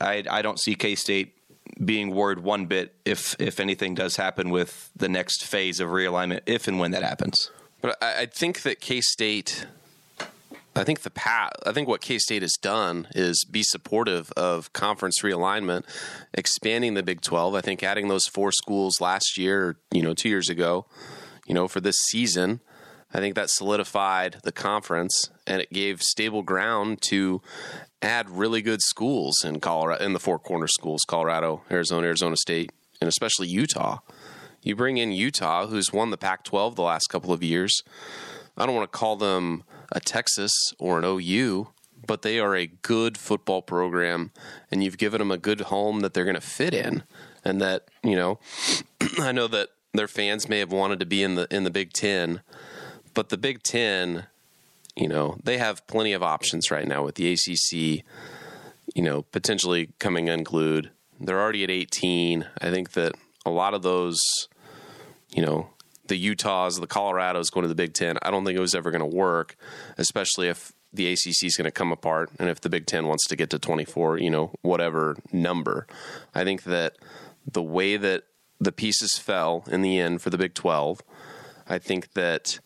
I 0.00 0.24
I 0.30 0.42
don't 0.42 0.60
see 0.60 0.74
K 0.74 0.94
State 0.94 1.34
being 1.84 2.10
worried 2.10 2.40
one 2.40 2.66
bit 2.66 2.94
if 3.04 3.34
if 3.38 3.60
anything 3.60 3.94
does 3.94 4.16
happen 4.16 4.50
with 4.50 4.90
the 4.94 5.08
next 5.08 5.44
phase 5.44 5.80
of 5.80 5.88
realignment, 5.88 6.40
if 6.46 6.68
and 6.68 6.78
when 6.78 6.90
that 6.90 7.02
happens. 7.02 7.50
But 7.80 7.96
I, 8.02 8.22
I 8.22 8.26
think 8.26 8.62
that 8.62 8.80
K 8.80 9.00
State. 9.00 9.66
I 10.76 10.84
think 10.84 11.00
the 11.00 11.10
path, 11.10 11.50
I 11.66 11.72
think 11.72 11.88
what 11.88 12.00
K 12.00 12.18
State 12.18 12.42
has 12.42 12.52
done 12.52 13.08
is 13.12 13.44
be 13.44 13.64
supportive 13.64 14.30
of 14.36 14.72
conference 14.72 15.22
realignment, 15.22 15.82
expanding 16.32 16.94
the 16.94 17.02
Big 17.02 17.20
Twelve. 17.20 17.56
I 17.56 17.62
think 17.62 17.82
adding 17.82 18.06
those 18.06 18.26
four 18.26 18.52
schools 18.52 19.00
last 19.00 19.36
year, 19.36 19.76
you 19.90 20.02
know, 20.02 20.14
two 20.14 20.28
years 20.28 20.48
ago, 20.48 20.86
you 21.48 21.54
know, 21.54 21.66
for 21.66 21.80
this 21.80 21.98
season. 21.98 22.60
I 23.12 23.20
think 23.20 23.34
that 23.36 23.48
solidified 23.48 24.36
the 24.44 24.52
conference 24.52 25.30
and 25.46 25.62
it 25.62 25.72
gave 25.72 26.02
stable 26.02 26.42
ground 26.42 27.00
to 27.08 27.40
add 28.02 28.28
really 28.28 28.60
good 28.60 28.82
schools 28.82 29.42
in 29.42 29.60
Colorado 29.60 30.04
in 30.04 30.12
the 30.12 30.20
four 30.20 30.38
corner 30.38 30.68
schools, 30.68 31.04
Colorado, 31.08 31.62
Arizona, 31.70 32.06
Arizona 32.06 32.36
State, 32.36 32.70
and 33.00 33.08
especially 33.08 33.48
Utah. 33.48 34.00
You 34.62 34.76
bring 34.76 34.98
in 34.98 35.10
Utah, 35.10 35.66
who's 35.66 35.92
won 35.92 36.10
the 36.10 36.18
Pac 36.18 36.44
12 36.44 36.76
the 36.76 36.82
last 36.82 37.06
couple 37.06 37.32
of 37.32 37.42
years. 37.42 37.82
I 38.56 38.66
don't 38.66 38.74
want 38.74 38.90
to 38.92 38.98
call 38.98 39.16
them 39.16 39.64
a 39.90 40.00
Texas 40.00 40.52
or 40.78 40.98
an 40.98 41.04
OU, 41.04 41.68
but 42.06 42.22
they 42.22 42.38
are 42.38 42.54
a 42.54 42.66
good 42.66 43.16
football 43.16 43.62
program, 43.62 44.32
and 44.70 44.84
you've 44.84 44.98
given 44.98 45.20
them 45.20 45.30
a 45.30 45.38
good 45.38 45.62
home 45.62 46.00
that 46.00 46.12
they're 46.12 46.24
going 46.24 46.34
to 46.34 46.40
fit 46.40 46.74
in. 46.74 47.04
And 47.44 47.60
that, 47.60 47.88
you 48.02 48.16
know, 48.16 48.38
I 49.18 49.32
know 49.32 49.48
that 49.48 49.70
their 49.94 50.08
fans 50.08 50.48
may 50.48 50.58
have 50.58 50.72
wanted 50.72 51.00
to 51.00 51.06
be 51.06 51.22
in 51.22 51.34
the 51.34 51.46
in 51.54 51.64
the 51.64 51.70
Big 51.70 51.92
Ten, 51.92 52.42
but 53.14 53.28
the 53.28 53.38
Big 53.38 53.62
Ten, 53.62 54.26
you 54.96 55.08
know, 55.08 55.38
they 55.42 55.58
have 55.58 55.86
plenty 55.86 56.12
of 56.12 56.22
options 56.22 56.70
right 56.70 56.86
now 56.86 57.04
with 57.04 57.16
the 57.16 57.32
ACC, 57.32 58.04
you 58.94 59.02
know, 59.02 59.22
potentially 59.22 59.90
coming 59.98 60.28
unglued. 60.28 60.90
They're 61.20 61.40
already 61.40 61.64
at 61.64 61.70
18. 61.70 62.46
I 62.60 62.70
think 62.70 62.92
that 62.92 63.12
a 63.44 63.50
lot 63.50 63.74
of 63.74 63.82
those, 63.82 64.18
you 65.30 65.44
know, 65.44 65.70
the 66.06 66.16
Utahs, 66.16 66.78
the 66.78 66.86
Colorados 66.86 67.50
going 67.50 67.62
to 67.62 67.68
the 67.68 67.74
Big 67.74 67.92
Ten, 67.92 68.18
I 68.22 68.30
don't 68.30 68.44
think 68.44 68.56
it 68.56 68.60
was 68.60 68.74
ever 68.74 68.90
going 68.90 69.08
to 69.08 69.16
work, 69.16 69.56
especially 69.96 70.48
if 70.48 70.72
the 70.92 71.12
ACC 71.12 71.44
is 71.44 71.56
going 71.56 71.66
to 71.66 71.70
come 71.70 71.92
apart 71.92 72.30
and 72.38 72.48
if 72.48 72.60
the 72.60 72.70
Big 72.70 72.86
Ten 72.86 73.06
wants 73.06 73.26
to 73.28 73.36
get 73.36 73.50
to 73.50 73.58
24, 73.58 74.18
you 74.18 74.30
know, 74.30 74.52
whatever 74.62 75.16
number. 75.32 75.86
I 76.34 76.44
think 76.44 76.64
that 76.64 76.96
the 77.50 77.62
way 77.62 77.96
that 77.96 78.24
the 78.60 78.72
pieces 78.72 79.18
fell 79.18 79.64
in 79.70 79.82
the 79.82 79.98
end 79.98 80.22
for 80.22 80.30
the 80.30 80.38
Big 80.38 80.54
12, 80.54 81.00
I 81.68 81.78
think 81.78 82.12
that 82.14 82.60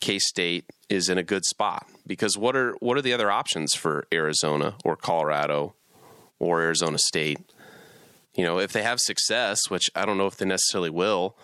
K 0.00 0.18
State 0.18 0.64
is 0.88 1.08
in 1.08 1.18
a 1.18 1.22
good 1.22 1.44
spot 1.44 1.86
because 2.06 2.36
what 2.36 2.56
are 2.56 2.74
what 2.80 2.96
are 2.96 3.02
the 3.02 3.12
other 3.12 3.30
options 3.30 3.74
for 3.74 4.06
Arizona 4.12 4.74
or 4.84 4.96
Colorado 4.96 5.74
or 6.38 6.62
Arizona 6.62 6.98
State? 6.98 7.38
You 8.34 8.44
know, 8.44 8.58
if 8.58 8.72
they 8.72 8.82
have 8.82 9.00
success, 9.00 9.68
which 9.68 9.90
I 9.94 10.04
don't 10.04 10.18
know 10.18 10.26
if 10.26 10.36
they 10.36 10.46
necessarily 10.46 10.90
will, 10.90 11.36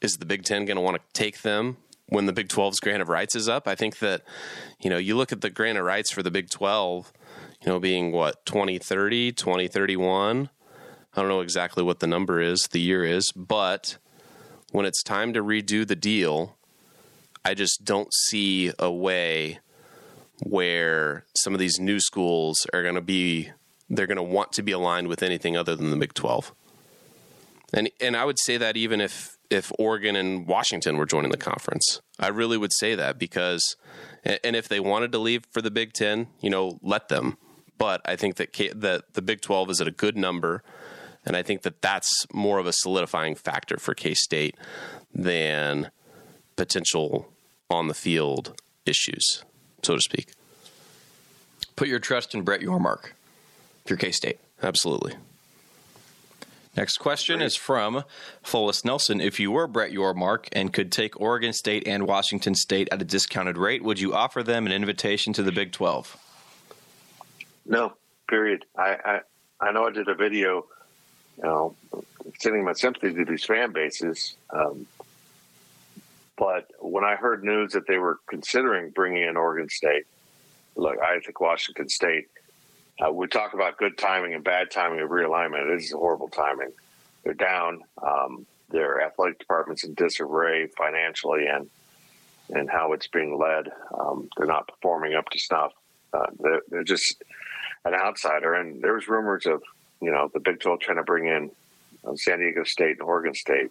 is 0.00 0.14
the 0.14 0.26
Big 0.26 0.44
Ten 0.44 0.64
going 0.64 0.76
to 0.76 0.82
want 0.82 0.96
to 0.96 1.02
take 1.12 1.42
them 1.42 1.78
when 2.08 2.26
the 2.26 2.32
Big 2.32 2.48
12's 2.48 2.80
grant 2.80 3.02
of 3.02 3.08
rights 3.08 3.34
is 3.34 3.48
up? 3.48 3.66
I 3.66 3.74
think 3.74 3.98
that, 3.98 4.22
you 4.80 4.90
know, 4.90 4.98
you 4.98 5.16
look 5.16 5.32
at 5.32 5.40
the 5.40 5.50
grant 5.50 5.78
of 5.78 5.84
rights 5.84 6.10
for 6.10 6.22
the 6.22 6.30
Big 6.30 6.50
12, 6.50 7.12
you 7.62 7.68
know, 7.68 7.78
being 7.78 8.12
what, 8.12 8.44
2030, 8.46 9.32
2031. 9.32 10.50
I 11.16 11.20
don't 11.20 11.28
know 11.28 11.40
exactly 11.40 11.82
what 11.82 12.00
the 12.00 12.06
number 12.06 12.40
is, 12.40 12.68
the 12.72 12.80
year 12.80 13.04
is, 13.04 13.30
but 13.32 13.98
when 14.72 14.84
it's 14.84 15.02
time 15.02 15.32
to 15.34 15.42
redo 15.42 15.86
the 15.86 15.94
deal, 15.94 16.56
I 17.44 17.54
just 17.54 17.84
don't 17.84 18.12
see 18.26 18.72
a 18.78 18.90
way 18.90 19.60
where 20.42 21.24
some 21.36 21.52
of 21.52 21.60
these 21.60 21.78
new 21.78 22.00
schools 22.00 22.66
are 22.72 22.82
going 22.82 22.96
to 22.96 23.00
be 23.00 23.50
they're 23.90 24.06
going 24.06 24.16
to 24.16 24.22
want 24.22 24.52
to 24.52 24.62
be 24.62 24.72
aligned 24.72 25.08
with 25.08 25.22
anything 25.22 25.56
other 25.56 25.76
than 25.76 25.90
the 25.90 25.96
Big 25.96 26.14
12. 26.14 26.52
And 27.72 27.90
and 28.00 28.16
I 28.16 28.24
would 28.24 28.38
say 28.38 28.56
that 28.56 28.76
even 28.76 29.00
if 29.00 29.36
if 29.50 29.70
Oregon 29.78 30.16
and 30.16 30.46
Washington 30.46 30.96
were 30.96 31.06
joining 31.06 31.30
the 31.30 31.36
conference. 31.36 32.00
I 32.18 32.28
really 32.28 32.56
would 32.56 32.72
say 32.72 32.94
that 32.94 33.18
because 33.18 33.76
and 34.24 34.56
if 34.56 34.68
they 34.68 34.80
wanted 34.80 35.12
to 35.12 35.18
leave 35.18 35.44
for 35.52 35.62
the 35.62 35.70
Big 35.70 35.92
10, 35.92 36.28
you 36.40 36.50
know, 36.50 36.78
let 36.82 37.08
them. 37.08 37.36
But 37.78 38.00
I 38.04 38.16
think 38.16 38.36
that 38.36 38.52
that 38.76 39.14
the 39.14 39.22
Big 39.22 39.40
12 39.40 39.70
is 39.70 39.80
at 39.80 39.86
a 39.86 39.92
good 39.92 40.16
number 40.16 40.62
and 41.26 41.36
I 41.36 41.42
think 41.42 41.62
that 41.62 41.80
that's 41.82 42.26
more 42.32 42.58
of 42.58 42.66
a 42.66 42.72
solidifying 42.72 43.34
factor 43.34 43.78
for 43.78 43.94
K-State 43.94 44.56
than 45.14 45.90
potential 46.56 47.32
on 47.70 47.88
the 47.88 47.94
field 47.94 48.60
issues, 48.86 49.44
so 49.82 49.94
to 49.94 50.00
speak. 50.00 50.32
Put 51.76 51.88
your 51.88 51.98
trust 51.98 52.34
in 52.34 52.42
Brett 52.42 52.60
Yormark 52.60 53.10
if 53.84 53.90
you're 53.90 53.96
K 53.96 54.10
State. 54.10 54.38
Absolutely. 54.62 55.14
Next 56.76 56.98
question 56.98 57.40
is 57.40 57.54
from 57.54 58.02
Follis 58.44 58.84
Nelson. 58.84 59.20
If 59.20 59.38
you 59.38 59.52
were 59.52 59.68
Brett 59.68 59.92
Yormark 59.92 60.48
and 60.52 60.72
could 60.72 60.90
take 60.90 61.20
Oregon 61.20 61.52
State 61.52 61.86
and 61.86 62.04
Washington 62.04 62.54
State 62.56 62.88
at 62.90 63.00
a 63.00 63.04
discounted 63.04 63.56
rate, 63.56 63.84
would 63.84 64.00
you 64.00 64.12
offer 64.12 64.42
them 64.42 64.66
an 64.66 64.72
invitation 64.72 65.32
to 65.34 65.42
the 65.42 65.52
Big 65.52 65.70
12? 65.70 66.16
No, 67.66 67.92
period. 68.28 68.64
I, 68.76 68.96
I, 69.04 69.20
I 69.60 69.72
know 69.72 69.84
I 69.84 69.90
did 69.90 70.08
a 70.08 70.16
video, 70.16 70.66
you 71.36 71.44
know, 71.44 71.74
sending 72.38 72.64
my 72.64 72.72
sympathy 72.72 73.12
to 73.14 73.24
these 73.24 73.44
fan 73.44 73.72
bases. 73.72 74.36
Um, 74.50 74.86
but 76.36 76.70
when 76.80 77.04
I 77.04 77.14
heard 77.14 77.44
news 77.44 77.72
that 77.72 77.86
they 77.86 77.98
were 77.98 78.18
considering 78.28 78.90
bringing 78.90 79.22
in 79.22 79.36
Oregon 79.36 79.68
State, 79.68 80.04
look, 80.76 80.98
I 81.00 81.20
think 81.20 81.40
Washington 81.40 81.88
State. 81.88 82.28
Uh, 83.04 83.12
we 83.12 83.26
talk 83.26 83.54
about 83.54 83.76
good 83.76 83.98
timing 83.98 84.34
and 84.34 84.44
bad 84.44 84.70
timing 84.70 85.00
of 85.00 85.10
realignment. 85.10 85.74
This 85.74 85.86
is 85.86 85.92
horrible 85.92 86.28
timing. 86.28 86.72
They're 87.24 87.34
down. 87.34 87.82
Um, 88.02 88.46
their 88.70 89.00
athletic 89.00 89.38
department's 89.38 89.84
in 89.84 89.94
disarray 89.94 90.66
financially 90.68 91.46
and 91.46 91.68
and 92.50 92.68
how 92.68 92.92
it's 92.92 93.06
being 93.06 93.38
led. 93.38 93.68
Um, 93.98 94.28
they're 94.36 94.46
not 94.46 94.68
performing 94.68 95.14
up 95.14 95.28
to 95.30 95.38
snuff. 95.38 95.72
Uh, 96.12 96.26
they're, 96.38 96.60
they're, 96.68 96.84
just 96.84 97.22
an 97.84 97.94
outsider. 97.94 98.54
And 98.54 98.82
there's 98.82 99.08
rumors 99.08 99.46
of 99.46 99.62
you 100.04 100.10
know 100.10 100.30
the 100.32 100.40
Big 100.40 100.60
12 100.60 100.80
trying 100.80 100.98
to 100.98 101.02
bring 101.02 101.26
in 101.26 101.50
uh, 102.06 102.14
San 102.16 102.38
Diego 102.38 102.64
State 102.64 102.98
and 102.98 103.02
Oregon 103.02 103.34
State. 103.34 103.70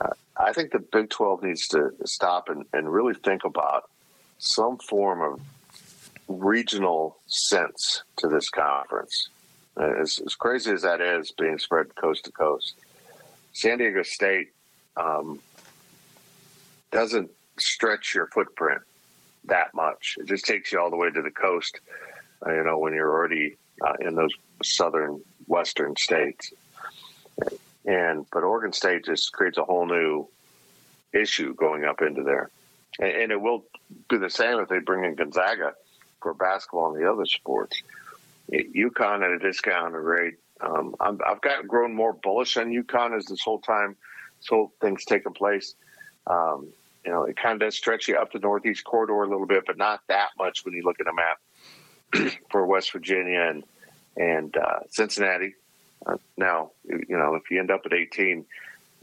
Uh, 0.00 0.10
I 0.36 0.52
think 0.52 0.72
the 0.72 0.78
Big 0.78 1.10
12 1.10 1.42
needs 1.42 1.68
to 1.68 1.90
stop 2.04 2.48
and, 2.48 2.64
and 2.72 2.92
really 2.92 3.14
think 3.14 3.44
about 3.44 3.90
some 4.38 4.78
form 4.78 5.22
of 5.22 5.40
regional 6.28 7.16
sense 7.26 8.02
to 8.16 8.28
this 8.28 8.50
conference. 8.50 9.28
As, 9.76 10.20
as, 10.24 10.34
crazy 10.34 10.72
as 10.72 10.82
that 10.82 11.00
is, 11.00 11.32
being 11.32 11.58
spread 11.58 11.94
coast 11.96 12.24
to 12.24 12.32
coast, 12.32 12.74
San 13.52 13.78
Diego 13.78 14.02
State 14.02 14.48
um, 14.96 15.38
doesn't 16.90 17.30
stretch 17.58 18.14
your 18.14 18.26
footprint 18.28 18.80
that 19.44 19.74
much. 19.74 20.16
It 20.18 20.26
just 20.26 20.46
takes 20.46 20.72
you 20.72 20.80
all 20.80 20.90
the 20.90 20.96
way 20.96 21.10
to 21.10 21.22
the 21.22 21.30
coast. 21.30 21.80
Uh, 22.44 22.54
you 22.54 22.64
know, 22.64 22.78
when 22.78 22.94
you're 22.94 23.10
already 23.10 23.56
uh, 23.84 23.94
in 24.00 24.14
those 24.14 24.32
southern 24.62 25.20
western 25.46 25.96
states, 25.96 26.52
and 27.84 28.26
but 28.32 28.42
Oregon 28.42 28.72
State 28.72 29.04
just 29.04 29.32
creates 29.32 29.58
a 29.58 29.64
whole 29.64 29.86
new 29.86 30.28
issue 31.12 31.54
going 31.54 31.84
up 31.84 32.02
into 32.02 32.22
there, 32.22 32.50
and, 32.98 33.10
and 33.10 33.32
it 33.32 33.40
will 33.40 33.64
do 34.08 34.18
the 34.18 34.30
same 34.30 34.58
if 34.60 34.68
they 34.68 34.78
bring 34.78 35.04
in 35.04 35.14
Gonzaga 35.14 35.74
for 36.20 36.34
basketball 36.34 36.94
and 36.94 37.02
the 37.02 37.10
other 37.10 37.26
sports. 37.26 37.82
UConn 38.52 39.24
at 39.24 39.30
a 39.30 39.38
discounted 39.38 40.00
rate. 40.00 40.34
Um, 40.60 40.94
i 41.00 41.12
have 41.26 41.40
got 41.40 41.66
grown 41.68 41.94
more 41.94 42.12
bullish 42.12 42.56
on 42.56 42.70
UConn 42.70 43.16
as 43.16 43.26
this 43.26 43.42
whole 43.42 43.60
time, 43.60 43.96
this 44.38 44.48
whole 44.48 44.72
thing's 44.80 45.04
taken 45.04 45.32
place. 45.32 45.74
Um, 46.26 46.68
you 47.04 47.12
know, 47.12 47.24
it 47.24 47.36
kind 47.36 47.54
of 47.54 47.60
does 47.60 47.76
stretch 47.76 48.08
you 48.08 48.16
up 48.16 48.32
the 48.32 48.38
Northeast 48.38 48.84
corridor 48.84 49.22
a 49.22 49.28
little 49.28 49.46
bit, 49.46 49.64
but 49.66 49.76
not 49.76 50.00
that 50.08 50.30
much 50.38 50.64
when 50.64 50.74
you 50.74 50.82
look 50.82 51.00
at 51.00 51.06
a 51.06 51.12
map 51.12 51.38
for 52.50 52.66
West 52.66 52.92
Virginia 52.92 53.40
and 53.40 53.64
and 54.16 54.56
uh, 54.56 54.80
Cincinnati. 54.88 55.54
Uh, 56.06 56.16
now, 56.36 56.70
you 56.84 57.16
know, 57.16 57.34
if 57.34 57.50
you 57.50 57.58
end 57.58 57.70
up 57.70 57.82
at 57.84 57.92
18, 57.92 58.44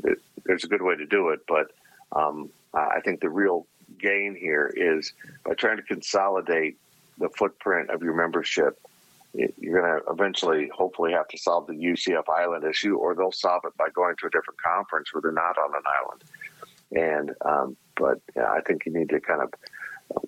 it, 0.05 0.17
there's 0.45 0.63
a 0.63 0.67
good 0.67 0.81
way 0.81 0.95
to 0.95 1.05
do 1.05 1.29
it, 1.29 1.41
but 1.47 1.71
um, 2.11 2.49
I 2.73 2.99
think 3.01 3.19
the 3.19 3.29
real 3.29 3.67
gain 3.99 4.35
here 4.35 4.73
is 4.75 5.13
by 5.43 5.53
trying 5.53 5.77
to 5.77 5.83
consolidate 5.83 6.77
the 7.19 7.29
footprint 7.29 7.89
of 7.89 8.01
your 8.01 8.13
membership, 8.13 8.79
you're 9.33 9.81
going 9.81 9.99
to 10.01 10.11
eventually, 10.11 10.69
hopefully, 10.73 11.11
have 11.11 11.27
to 11.29 11.37
solve 11.37 11.67
the 11.67 11.73
UCF 11.73 12.23
island 12.29 12.63
issue, 12.63 12.95
or 12.95 13.15
they'll 13.15 13.31
solve 13.31 13.63
it 13.65 13.75
by 13.77 13.89
going 13.89 14.15
to 14.19 14.27
a 14.27 14.29
different 14.29 14.61
conference 14.61 15.13
where 15.13 15.21
they're 15.21 15.31
not 15.31 15.57
on 15.57 15.73
an 15.75 15.81
island. 16.01 16.23
And 16.95 17.35
um, 17.43 17.77
but 17.95 18.19
yeah, 18.35 18.51
I 18.51 18.61
think 18.61 18.85
you 18.85 18.93
need 18.93 19.09
to 19.09 19.19
kind 19.19 19.41
of 19.41 19.51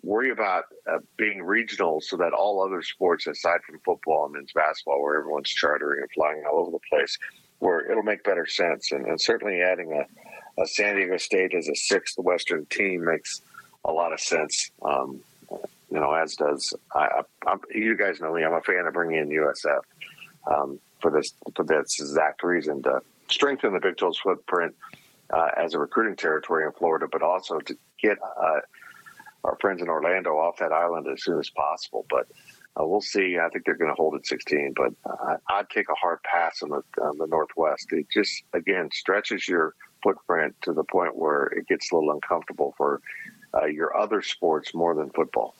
worry 0.04 0.32
about 0.32 0.66
uh, 0.92 1.00
being 1.18 1.42
regional 1.44 2.02
so 2.02 2.18
that 2.18 2.34
all 2.34 2.64
other 2.64 2.82
sports, 2.82 3.28
aside 3.28 3.62
from 3.66 3.80
football 3.80 4.26
and 4.26 4.34
men's 4.34 4.52
basketball, 4.54 5.02
where 5.02 5.20
everyone's 5.20 5.50
chartering 5.50 6.02
and 6.02 6.12
flying 6.12 6.44
all 6.50 6.60
over 6.60 6.72
the 6.72 6.80
place, 6.90 7.18
where 7.60 7.90
it'll 7.90 8.04
make 8.04 8.24
better 8.24 8.46
sense. 8.46 8.92
And, 8.92 9.06
and 9.06 9.20
certainly 9.20 9.62
adding 9.62 9.92
a, 9.94 10.62
a, 10.62 10.68
San 10.68 10.96
Diego 10.96 11.18
State 11.18 11.54
as 11.54 11.68
a 11.68 11.76
sixth 11.76 12.18
Western 12.18 12.66
team 12.68 13.06
makes 13.06 13.42
a 13.84 13.92
lot 13.92 14.14
of 14.14 14.20
sense. 14.20 14.72
Um, 14.82 15.22
you 15.92 16.00
know, 16.00 16.14
as 16.14 16.36
does 16.36 16.74
I, 16.94 17.22
I, 17.46 17.56
you 17.74 17.96
guys 17.96 18.20
know 18.20 18.34
me. 18.34 18.44
I'm 18.44 18.54
a 18.54 18.62
fan 18.62 18.86
of 18.86 18.94
bringing 18.94 19.18
in 19.18 19.30
USF 19.30 19.82
um, 20.48 20.80
for 21.00 21.12
this 21.12 21.34
for 21.56 21.64
this 21.64 22.00
exact 22.00 22.44
reason 22.44 22.82
to 22.84 23.02
strengthen 23.28 23.74
the 23.74 23.80
Big 23.80 23.96
12's 23.96 24.20
footprint 24.20 24.76
uh, 25.32 25.50
as 25.58 25.74
a 25.74 25.80
recruiting 25.80 26.16
territory 26.16 26.66
in 26.66 26.72
Florida, 26.74 27.08
but 27.12 27.22
also 27.22 27.60
to 27.60 27.78
get 28.02 28.18
uh, 28.40 28.60
our 29.46 29.58
friends 29.62 29.82
in 29.82 29.90
Orlando 29.90 30.32
off 30.32 30.58
that 30.58 30.72
island 30.72 31.08
as 31.08 31.24
soon 31.24 31.40
as 31.40 31.50
possible. 31.50 32.06
But 32.10 32.28
uh, 32.80 32.86
we'll 32.86 33.02
see. 33.02 33.38
I 33.38 33.48
think 33.50 33.66
they're 33.66 33.78
going 33.78 33.92
to 33.92 33.96
hold 33.96 34.16
at 34.16 34.26
16, 34.26 34.74
but 34.76 34.94
uh, 35.10 35.38
I'd 35.50 35.70
take 35.70 35.88
a 35.90 35.96
hard 35.96 36.20
pass 36.24 36.62
on 36.62 36.70
the, 36.70 36.82
on 37.02 37.18
the 37.18 37.28
Northwest. 37.28 37.88
It 37.92 38.08
just 38.12 38.44
again 38.54 38.90
stretches 38.92 39.48
your 39.48 39.76
footprint 40.04 40.56
to 40.64 40.74
the 40.74 40.84
point 40.84 41.16
where 41.16 41.46
it 41.46 41.68
gets 41.68 41.92
a 41.92 41.96
little 41.96 42.12
uncomfortable 42.12 42.74
for 42.78 43.02
uh, 43.54 43.66
your 43.66 43.96
other 43.98 44.22
sports 44.22 44.74
more 44.74 44.94
than 44.94 45.10
football. 45.12 45.56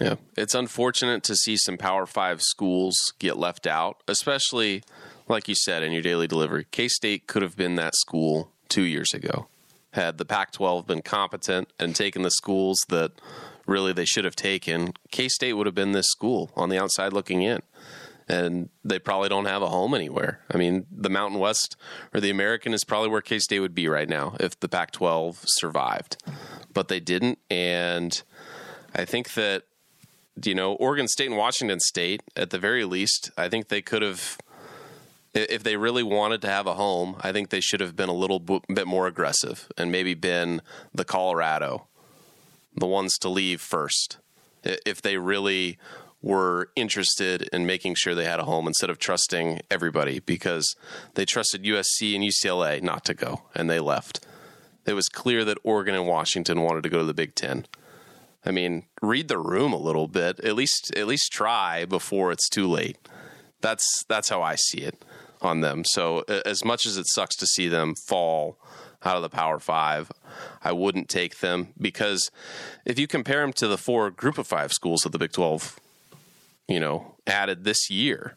Yeah, 0.00 0.14
it's 0.36 0.54
unfortunate 0.54 1.22
to 1.24 1.36
see 1.36 1.56
some 1.56 1.76
Power 1.76 2.06
Five 2.06 2.40
schools 2.42 3.12
get 3.18 3.36
left 3.36 3.66
out, 3.66 4.02
especially 4.08 4.82
like 5.28 5.46
you 5.46 5.54
said 5.54 5.82
in 5.82 5.92
your 5.92 6.02
daily 6.02 6.26
delivery. 6.26 6.66
K 6.70 6.88
State 6.88 7.26
could 7.26 7.42
have 7.42 7.56
been 7.56 7.76
that 7.76 7.94
school 7.94 8.50
two 8.68 8.82
years 8.82 9.12
ago. 9.12 9.49
Had 9.92 10.18
the 10.18 10.24
Pac 10.24 10.52
12 10.52 10.86
been 10.86 11.02
competent 11.02 11.72
and 11.78 11.94
taken 11.96 12.22
the 12.22 12.30
schools 12.30 12.78
that 12.88 13.12
really 13.66 13.92
they 13.92 14.04
should 14.04 14.24
have 14.24 14.36
taken, 14.36 14.92
K 15.10 15.28
State 15.28 15.54
would 15.54 15.66
have 15.66 15.74
been 15.74 15.92
this 15.92 16.06
school 16.06 16.50
on 16.54 16.68
the 16.68 16.78
outside 16.78 17.12
looking 17.12 17.42
in. 17.42 17.60
And 18.28 18.68
they 18.84 19.00
probably 19.00 19.28
don't 19.28 19.46
have 19.46 19.60
a 19.60 19.68
home 19.68 19.92
anywhere. 19.92 20.40
I 20.52 20.56
mean, 20.56 20.86
the 20.92 21.10
Mountain 21.10 21.40
West 21.40 21.76
or 22.14 22.20
the 22.20 22.30
American 22.30 22.72
is 22.72 22.84
probably 22.84 23.08
where 23.08 23.20
K 23.20 23.40
State 23.40 23.58
would 23.58 23.74
be 23.74 23.88
right 23.88 24.08
now 24.08 24.36
if 24.38 24.58
the 24.60 24.68
Pac 24.68 24.92
12 24.92 25.40
survived. 25.46 26.22
But 26.72 26.86
they 26.86 27.00
didn't. 27.00 27.38
And 27.50 28.22
I 28.94 29.04
think 29.04 29.34
that 29.34 29.64
you 30.44 30.54
know, 30.54 30.72
Oregon 30.74 31.08
State 31.08 31.28
and 31.28 31.36
Washington 31.36 31.80
State, 31.80 32.22
at 32.36 32.50
the 32.50 32.58
very 32.58 32.84
least, 32.84 33.30
I 33.36 33.48
think 33.48 33.68
they 33.68 33.82
could 33.82 34.02
have 34.02 34.38
if 35.34 35.62
they 35.62 35.76
really 35.76 36.02
wanted 36.02 36.42
to 36.42 36.48
have 36.48 36.66
a 36.66 36.74
home, 36.74 37.16
I 37.20 37.32
think 37.32 37.50
they 37.50 37.60
should 37.60 37.80
have 37.80 37.94
been 37.94 38.08
a 38.08 38.14
little 38.14 38.40
bit 38.40 38.86
more 38.86 39.06
aggressive 39.06 39.68
and 39.78 39.92
maybe 39.92 40.14
been 40.14 40.60
the 40.92 41.04
Colorado, 41.04 41.86
the 42.74 42.86
ones 42.86 43.16
to 43.18 43.28
leave 43.28 43.60
first. 43.60 44.18
If 44.64 45.00
they 45.00 45.16
really 45.16 45.78
were 46.22 46.70
interested 46.76 47.42
in 47.52 47.64
making 47.64 47.94
sure 47.94 48.14
they 48.14 48.24
had 48.24 48.40
a 48.40 48.44
home 48.44 48.66
instead 48.66 48.90
of 48.90 48.98
trusting 48.98 49.60
everybody 49.70 50.18
because 50.20 50.76
they 51.14 51.24
trusted 51.24 51.64
USC 51.64 52.14
and 52.14 52.24
UCLA 52.24 52.82
not 52.82 53.04
to 53.06 53.14
go 53.14 53.42
and 53.54 53.70
they 53.70 53.80
left. 53.80 54.26
It 54.84 54.92
was 54.92 55.08
clear 55.08 55.44
that 55.44 55.58
Oregon 55.64 55.94
and 55.94 56.06
Washington 56.06 56.62
wanted 56.62 56.82
to 56.82 56.90
go 56.90 56.98
to 56.98 57.04
the 57.04 57.14
Big 57.14 57.34
10. 57.34 57.66
I 58.44 58.50
mean, 58.50 58.84
read 59.00 59.28
the 59.28 59.38
room 59.38 59.72
a 59.72 59.78
little 59.78 60.08
bit. 60.08 60.40
At 60.40 60.56
least 60.56 60.92
at 60.96 61.06
least 61.06 61.32
try 61.32 61.84
before 61.84 62.32
it's 62.32 62.48
too 62.48 62.66
late. 62.66 62.96
That's 63.60 64.02
that's 64.08 64.30
how 64.30 64.42
I 64.42 64.56
see 64.56 64.78
it 64.78 65.02
on 65.42 65.60
them. 65.60 65.84
So 65.84 66.20
as 66.44 66.64
much 66.64 66.86
as 66.86 66.96
it 66.96 67.06
sucks 67.08 67.36
to 67.36 67.46
see 67.46 67.68
them 67.68 67.94
fall 68.08 68.58
out 69.02 69.16
of 69.16 69.22
the 69.22 69.30
Power 69.30 69.58
Five, 69.58 70.12
I 70.62 70.72
wouldn't 70.72 71.08
take 71.08 71.38
them 71.38 71.68
because 71.80 72.30
if 72.84 72.98
you 72.98 73.06
compare 73.06 73.40
them 73.40 73.52
to 73.54 73.68
the 73.68 73.78
four 73.78 74.10
Group 74.10 74.38
of 74.38 74.46
Five 74.46 74.72
schools 74.72 75.06
of 75.06 75.12
the 75.12 75.18
Big 75.18 75.32
Twelve, 75.32 75.78
you 76.68 76.80
know, 76.80 77.16
added 77.26 77.64
this 77.64 77.90
year, 77.90 78.36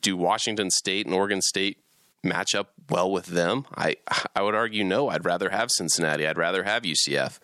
do 0.00 0.16
Washington 0.16 0.70
State 0.70 1.06
and 1.06 1.14
Oregon 1.14 1.42
State 1.42 1.78
match 2.24 2.54
up 2.54 2.72
well 2.88 3.10
with 3.10 3.26
them? 3.26 3.66
I 3.76 3.96
I 4.34 4.42
would 4.42 4.54
argue 4.54 4.84
no. 4.84 5.08
I'd 5.08 5.24
rather 5.24 5.50
have 5.50 5.70
Cincinnati. 5.70 6.26
I'd 6.26 6.38
rather 6.38 6.64
have 6.64 6.82
UCF, 6.84 7.38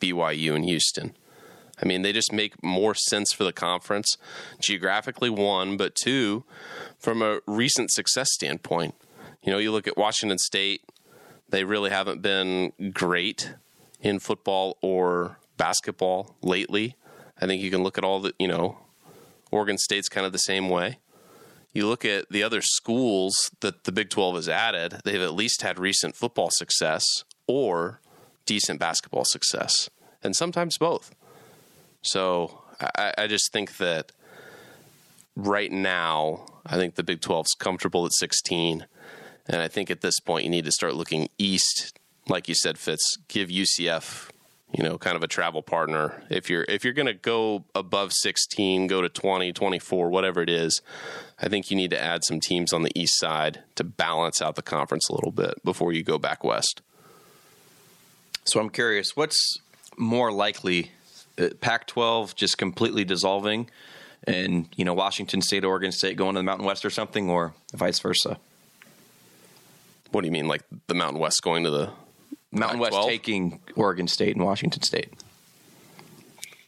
BYU, 0.00 0.54
and 0.54 0.64
Houston. 0.64 1.14
I 1.82 1.86
mean, 1.86 2.02
they 2.02 2.12
just 2.12 2.32
make 2.32 2.62
more 2.62 2.94
sense 2.94 3.32
for 3.32 3.44
the 3.44 3.52
conference 3.52 4.16
geographically, 4.60 5.30
one, 5.30 5.76
but 5.76 5.94
two, 5.94 6.44
from 6.98 7.22
a 7.22 7.40
recent 7.46 7.90
success 7.90 8.28
standpoint. 8.32 8.94
You 9.42 9.52
know, 9.52 9.58
you 9.58 9.72
look 9.72 9.86
at 9.86 9.96
Washington 9.96 10.38
State, 10.38 10.82
they 11.48 11.64
really 11.64 11.90
haven't 11.90 12.22
been 12.22 12.72
great 12.92 13.54
in 14.00 14.18
football 14.18 14.76
or 14.82 15.38
basketball 15.56 16.36
lately. 16.42 16.96
I 17.40 17.46
think 17.46 17.62
you 17.62 17.70
can 17.70 17.82
look 17.82 17.98
at 17.98 18.04
all 18.04 18.20
the, 18.20 18.34
you 18.38 18.48
know, 18.48 18.78
Oregon 19.50 19.78
State's 19.78 20.08
kind 20.08 20.26
of 20.26 20.32
the 20.32 20.38
same 20.38 20.68
way. 20.68 20.98
You 21.72 21.86
look 21.86 22.04
at 22.04 22.28
the 22.30 22.42
other 22.42 22.62
schools 22.62 23.50
that 23.60 23.84
the 23.84 23.92
Big 23.92 24.10
12 24.10 24.34
has 24.34 24.48
added, 24.48 25.00
they've 25.04 25.20
at 25.20 25.34
least 25.34 25.62
had 25.62 25.78
recent 25.78 26.16
football 26.16 26.50
success 26.50 27.04
or 27.46 28.00
decent 28.44 28.80
basketball 28.80 29.24
success, 29.24 29.88
and 30.22 30.34
sometimes 30.34 30.76
both. 30.76 31.14
So 32.02 32.62
I, 32.80 33.12
I 33.18 33.26
just 33.26 33.52
think 33.52 33.76
that 33.78 34.12
right 35.36 35.70
now, 35.70 36.46
I 36.66 36.76
think 36.76 36.94
the 36.94 37.02
Big 37.02 37.20
12 37.20 37.46
is 37.46 37.54
comfortable 37.58 38.06
at 38.06 38.12
16. 38.12 38.86
And 39.46 39.62
I 39.62 39.68
think 39.68 39.90
at 39.90 40.00
this 40.00 40.20
point, 40.20 40.44
you 40.44 40.50
need 40.50 40.64
to 40.64 40.72
start 40.72 40.94
looking 40.94 41.28
east. 41.38 41.98
Like 42.28 42.48
you 42.48 42.54
said, 42.54 42.78
Fitz, 42.78 43.16
give 43.28 43.48
UCF, 43.48 44.30
you 44.72 44.84
know, 44.84 44.98
kind 44.98 45.16
of 45.16 45.22
a 45.22 45.26
travel 45.26 45.62
partner. 45.62 46.22
If 46.30 46.48
you're 46.48 46.64
if 46.68 46.84
you're 46.84 46.92
going 46.92 47.06
to 47.06 47.14
go 47.14 47.64
above 47.74 48.12
16, 48.12 48.86
go 48.86 49.00
to 49.00 49.08
20, 49.08 49.52
24, 49.52 50.08
whatever 50.08 50.42
it 50.42 50.50
is, 50.50 50.80
I 51.40 51.48
think 51.48 51.70
you 51.70 51.76
need 51.76 51.90
to 51.90 52.00
add 52.00 52.24
some 52.24 52.38
teams 52.38 52.72
on 52.72 52.82
the 52.82 52.92
east 52.94 53.18
side 53.18 53.64
to 53.74 53.84
balance 53.84 54.40
out 54.40 54.54
the 54.54 54.62
conference 54.62 55.08
a 55.08 55.14
little 55.14 55.32
bit 55.32 55.54
before 55.64 55.92
you 55.92 56.04
go 56.04 56.18
back 56.18 56.44
west. 56.44 56.82
So 58.44 58.60
I'm 58.60 58.70
curious, 58.70 59.16
what's 59.16 59.58
more 59.96 60.30
likely 60.30 60.92
Uh, 61.40 61.48
Pac-12 61.60 62.34
just 62.34 62.58
completely 62.58 63.04
dissolving, 63.04 63.70
and 64.24 64.68
you 64.76 64.84
know 64.84 64.94
Washington 64.94 65.40
State, 65.40 65.64
Oregon 65.64 65.92
State 65.92 66.16
going 66.16 66.34
to 66.34 66.40
the 66.40 66.44
Mountain 66.44 66.66
West 66.66 66.84
or 66.84 66.90
something, 66.90 67.30
or 67.30 67.54
vice 67.74 67.98
versa. 67.98 68.38
What 70.10 70.22
do 70.22 70.26
you 70.26 70.32
mean, 70.32 70.48
like 70.48 70.62
the 70.88 70.94
Mountain 70.94 71.20
West 71.20 71.40
going 71.42 71.64
to 71.64 71.70
the 71.70 71.90
Mountain 72.52 72.80
Pac-12? 72.80 72.92
West 72.92 73.08
taking 73.08 73.60
Oregon 73.76 74.08
State 74.08 74.36
and 74.36 74.44
Washington 74.44 74.82
State? 74.82 75.12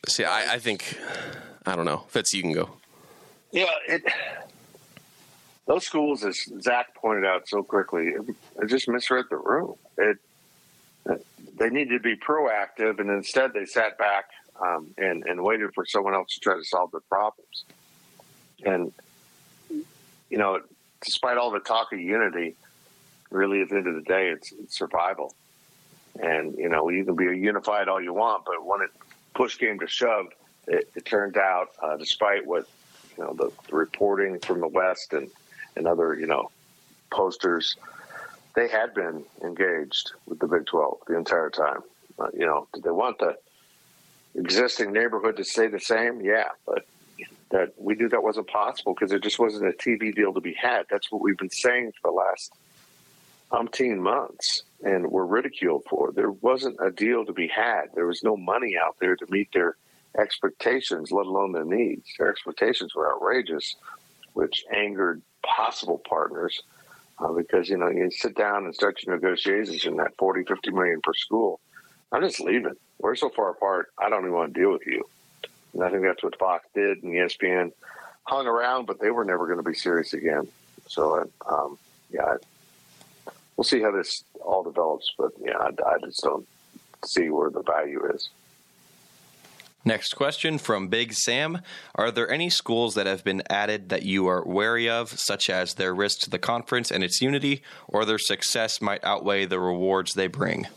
See, 0.08 0.24
I, 0.24 0.54
I 0.54 0.58
think 0.58 0.98
I 1.66 1.76
don't 1.76 1.84
know. 1.84 2.04
Fitz, 2.08 2.32
you 2.32 2.42
can 2.42 2.52
go. 2.52 2.70
Yeah, 3.50 3.66
it, 3.86 4.02
those 5.66 5.84
schools, 5.84 6.24
as 6.24 6.48
Zac 6.60 6.94
pointed 6.94 7.26
out 7.26 7.48
so 7.48 7.62
quickly, 7.62 8.08
it, 8.08 8.22
it 8.62 8.66
just 8.68 8.88
misread 8.88 9.26
the 9.28 9.36
room. 9.36 9.74
It 9.98 10.18
they 11.58 11.68
needed 11.68 11.98
to 11.98 12.00
be 12.00 12.16
proactive, 12.16 12.98
and 12.98 13.10
instead 13.10 13.52
they 13.52 13.66
sat 13.66 13.98
back 13.98 14.30
um, 14.62 14.88
and 14.96 15.24
and 15.24 15.42
waited 15.42 15.74
for 15.74 15.84
someone 15.84 16.14
else 16.14 16.34
to 16.34 16.40
try 16.40 16.56
to 16.56 16.64
solve 16.64 16.90
their 16.92 17.00
problems. 17.00 17.64
And 18.64 18.92
you 20.30 20.38
know, 20.38 20.60
despite 21.02 21.36
all 21.36 21.50
the 21.50 21.60
talk 21.60 21.92
of 21.92 22.00
unity, 22.00 22.54
really 23.30 23.60
at 23.60 23.68
the 23.68 23.76
end 23.76 23.86
of 23.86 23.94
the 23.94 24.02
day, 24.02 24.28
it's, 24.28 24.52
it's 24.52 24.78
survival. 24.78 25.34
And 26.20 26.56
you 26.56 26.68
know, 26.68 26.88
you 26.90 27.04
can 27.04 27.16
be 27.16 27.24
unified 27.24 27.88
all 27.88 28.00
you 28.00 28.12
want, 28.12 28.44
but 28.44 28.64
when 28.64 28.82
it 28.82 28.90
push 29.34 29.56
came 29.56 29.78
to 29.80 29.86
shove, 29.86 30.26
it, 30.68 30.90
it 30.94 31.04
turned 31.04 31.36
out, 31.36 31.70
uh, 31.82 31.96
despite 31.96 32.46
what 32.46 32.68
you 33.16 33.24
know, 33.24 33.34
the, 33.34 33.50
the 33.68 33.74
reporting 33.74 34.38
from 34.38 34.60
the 34.60 34.68
West 34.68 35.12
and 35.12 35.28
and 35.74 35.86
other 35.86 36.14
you 36.14 36.26
know 36.26 36.50
posters, 37.10 37.76
they 38.54 38.68
had 38.68 38.94
been 38.94 39.24
engaged 39.42 40.12
with 40.26 40.38
the 40.38 40.46
Big 40.46 40.66
Twelve 40.66 40.98
the 41.08 41.16
entire 41.16 41.50
time. 41.50 41.80
Uh, 42.18 42.28
you 42.34 42.46
know, 42.46 42.68
did 42.74 42.82
they 42.82 42.90
want 42.90 43.18
the 43.18 43.36
existing 44.34 44.92
neighborhood 44.92 45.36
to 45.36 45.44
stay 45.44 45.68
the 45.68 45.80
same? 45.80 46.20
Yeah, 46.20 46.48
but 46.66 46.86
that 47.50 47.72
we 47.76 47.94
knew 47.94 48.08
that 48.08 48.22
wasn't 48.22 48.48
possible 48.48 48.94
because 48.94 49.10
there 49.10 49.18
just 49.18 49.38
wasn't 49.38 49.68
a 49.68 49.72
TV 49.72 50.14
deal 50.14 50.32
to 50.32 50.40
be 50.40 50.54
had. 50.54 50.86
That's 50.90 51.12
what 51.12 51.22
we've 51.22 51.36
been 51.36 51.50
saying 51.50 51.92
for 52.00 52.10
the 52.10 52.16
last 52.16 52.52
umpteen 53.52 53.98
months, 53.98 54.62
and 54.82 55.10
we're 55.10 55.26
ridiculed 55.26 55.84
for. 55.88 56.10
There 56.12 56.30
wasn't 56.30 56.78
a 56.84 56.90
deal 56.90 57.24
to 57.26 57.32
be 57.32 57.46
had. 57.46 57.84
There 57.94 58.06
was 58.06 58.22
no 58.22 58.36
money 58.36 58.76
out 58.82 58.96
there 59.00 59.14
to 59.16 59.26
meet 59.28 59.52
their 59.52 59.76
expectations, 60.18 61.12
let 61.12 61.26
alone 61.26 61.52
their 61.52 61.64
needs. 61.64 62.08
Their 62.18 62.30
expectations 62.30 62.94
were 62.94 63.14
outrageous, 63.14 63.76
which 64.32 64.64
angered 64.74 65.22
possible 65.42 66.00
partners 66.08 66.62
uh, 67.18 67.32
because 67.32 67.68
you 67.68 67.76
know 67.76 67.88
you 67.88 68.10
sit 68.10 68.34
down 68.34 68.64
and 68.64 68.74
start 68.74 69.02
your 69.02 69.14
negotiations 69.14 69.84
in 69.84 69.96
that 69.96 70.16
40, 70.18 70.44
50 70.44 70.70
million 70.70 71.00
per 71.02 71.14
school. 71.14 71.60
I'm 72.10 72.22
just 72.22 72.40
leaving 72.40 72.74
we're 73.02 73.16
so 73.16 73.28
far 73.28 73.50
apart. 73.50 73.92
I 73.98 74.08
don't 74.08 74.20
even 74.20 74.32
want 74.32 74.54
to 74.54 74.60
deal 74.60 74.72
with 74.72 74.86
you. 74.86 75.06
And 75.74 75.82
I 75.82 75.90
think 75.90 76.02
that's 76.02 76.22
what 76.22 76.38
Fox 76.38 76.66
did, 76.74 77.02
and 77.02 77.12
ESPN 77.12 77.72
hung 78.24 78.46
around, 78.46 78.86
but 78.86 79.00
they 79.00 79.10
were 79.10 79.24
never 79.24 79.46
going 79.46 79.58
to 79.58 79.68
be 79.68 79.74
serious 79.74 80.12
again. 80.12 80.46
So, 80.86 81.28
um, 81.46 81.78
yeah, 82.10 82.36
we'll 83.56 83.64
see 83.64 83.80
how 83.80 83.90
this 83.90 84.24
all 84.40 84.62
develops. 84.62 85.12
But 85.18 85.32
yeah, 85.40 85.58
I, 85.58 85.68
I 85.68 85.98
just 86.04 86.22
don't 86.22 86.46
see 87.04 87.28
where 87.30 87.50
the 87.50 87.62
value 87.62 88.06
is. 88.14 88.30
Next 89.84 90.14
question 90.14 90.58
from 90.58 90.86
Big 90.86 91.12
Sam. 91.12 91.60
Are 91.96 92.12
there 92.12 92.30
any 92.30 92.50
schools 92.50 92.94
that 92.94 93.06
have 93.06 93.24
been 93.24 93.42
added 93.50 93.88
that 93.88 94.04
you 94.04 94.28
are 94.28 94.46
wary 94.46 94.88
of, 94.88 95.18
such 95.18 95.50
as 95.50 95.74
their 95.74 95.92
risk 95.92 96.20
to 96.20 96.30
the 96.30 96.38
conference 96.38 96.92
and 96.92 97.02
its 97.02 97.20
unity, 97.20 97.62
or 97.88 98.04
their 98.04 98.18
success 98.18 98.80
might 98.80 99.02
outweigh 99.02 99.44
the 99.44 99.58
rewards 99.58 100.12
they 100.12 100.28
bring? 100.28 100.68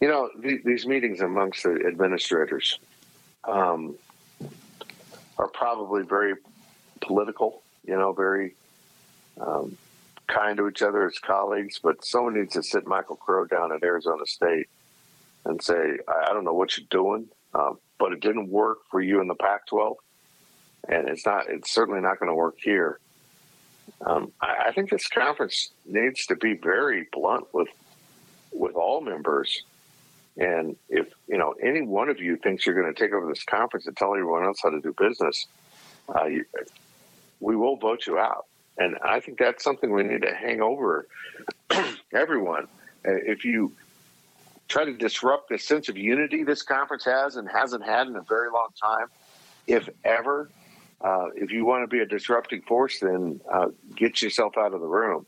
You 0.00 0.08
know, 0.08 0.30
these 0.38 0.86
meetings 0.86 1.20
amongst 1.20 1.64
the 1.64 1.84
administrators 1.86 2.78
um, 3.44 3.96
are 5.36 5.48
probably 5.48 6.04
very 6.04 6.34
political, 7.00 7.62
you 7.84 7.96
know, 7.96 8.12
very 8.12 8.54
um, 9.40 9.76
kind 10.28 10.56
to 10.58 10.68
each 10.68 10.82
other 10.82 11.06
as 11.06 11.18
colleagues, 11.18 11.80
but 11.82 12.04
someone 12.04 12.34
needs 12.34 12.52
to 12.54 12.62
sit 12.62 12.86
Michael 12.86 13.16
Crow 13.16 13.44
down 13.44 13.72
at 13.72 13.82
Arizona 13.82 14.24
State 14.24 14.68
and 15.44 15.60
say, 15.62 15.98
I, 16.06 16.30
I 16.30 16.32
don't 16.32 16.44
know 16.44 16.54
what 16.54 16.76
you're 16.76 16.86
doing, 16.90 17.26
um, 17.54 17.78
but 17.98 18.12
it 18.12 18.20
didn't 18.20 18.50
work 18.50 18.78
for 18.90 19.00
you 19.00 19.20
in 19.20 19.26
the 19.26 19.34
Pac 19.34 19.66
12. 19.66 19.96
And 20.88 21.08
it's 21.08 21.26
not, 21.26 21.48
it's 21.48 21.72
certainly 21.72 22.00
not 22.00 22.20
going 22.20 22.30
to 22.30 22.34
work 22.34 22.56
here. 22.62 23.00
Um, 24.06 24.32
I, 24.40 24.66
I 24.68 24.72
think 24.72 24.90
this 24.90 25.08
conference 25.08 25.72
needs 25.84 26.26
to 26.26 26.36
be 26.36 26.54
very 26.54 27.08
blunt 27.12 27.46
with 27.52 27.68
with 28.50 28.74
all 28.74 29.02
members 29.02 29.62
and 30.38 30.76
if 30.88 31.08
you 31.26 31.36
know 31.36 31.54
any 31.62 31.82
one 31.82 32.08
of 32.08 32.20
you 32.20 32.36
thinks 32.36 32.64
you're 32.64 32.80
going 32.80 32.92
to 32.92 32.98
take 32.98 33.12
over 33.12 33.28
this 33.28 33.42
conference 33.44 33.86
and 33.86 33.96
tell 33.96 34.14
everyone 34.14 34.44
else 34.44 34.60
how 34.62 34.70
to 34.70 34.80
do 34.80 34.94
business, 34.96 35.46
uh, 36.14 36.26
you, 36.26 36.44
we 37.40 37.56
will 37.56 37.76
vote 37.76 38.06
you 38.06 38.18
out. 38.18 38.46
And 38.78 38.96
I 39.04 39.18
think 39.18 39.38
that's 39.38 39.64
something 39.64 39.92
we 39.92 40.04
need 40.04 40.22
to 40.22 40.32
hang 40.32 40.62
over 40.62 41.08
everyone. 42.12 42.68
Uh, 43.06 43.12
if 43.14 43.44
you 43.44 43.72
try 44.68 44.84
to 44.84 44.92
disrupt 44.92 45.48
the 45.48 45.58
sense 45.58 45.88
of 45.88 45.96
unity 45.96 46.44
this 46.44 46.62
conference 46.62 47.04
has 47.04 47.36
and 47.36 47.48
hasn't 47.48 47.84
had 47.84 48.06
in 48.06 48.14
a 48.14 48.22
very 48.22 48.50
long 48.50 48.68
time, 48.80 49.06
if 49.66 49.88
ever, 50.04 50.48
uh, 51.00 51.26
if 51.34 51.50
you 51.50 51.64
want 51.64 51.82
to 51.82 51.88
be 51.88 52.00
a 52.00 52.06
disrupting 52.06 52.62
force, 52.62 53.00
then 53.00 53.40
uh, 53.50 53.68
get 53.96 54.22
yourself 54.22 54.56
out 54.56 54.72
of 54.72 54.80
the 54.80 54.86
room. 54.86 55.26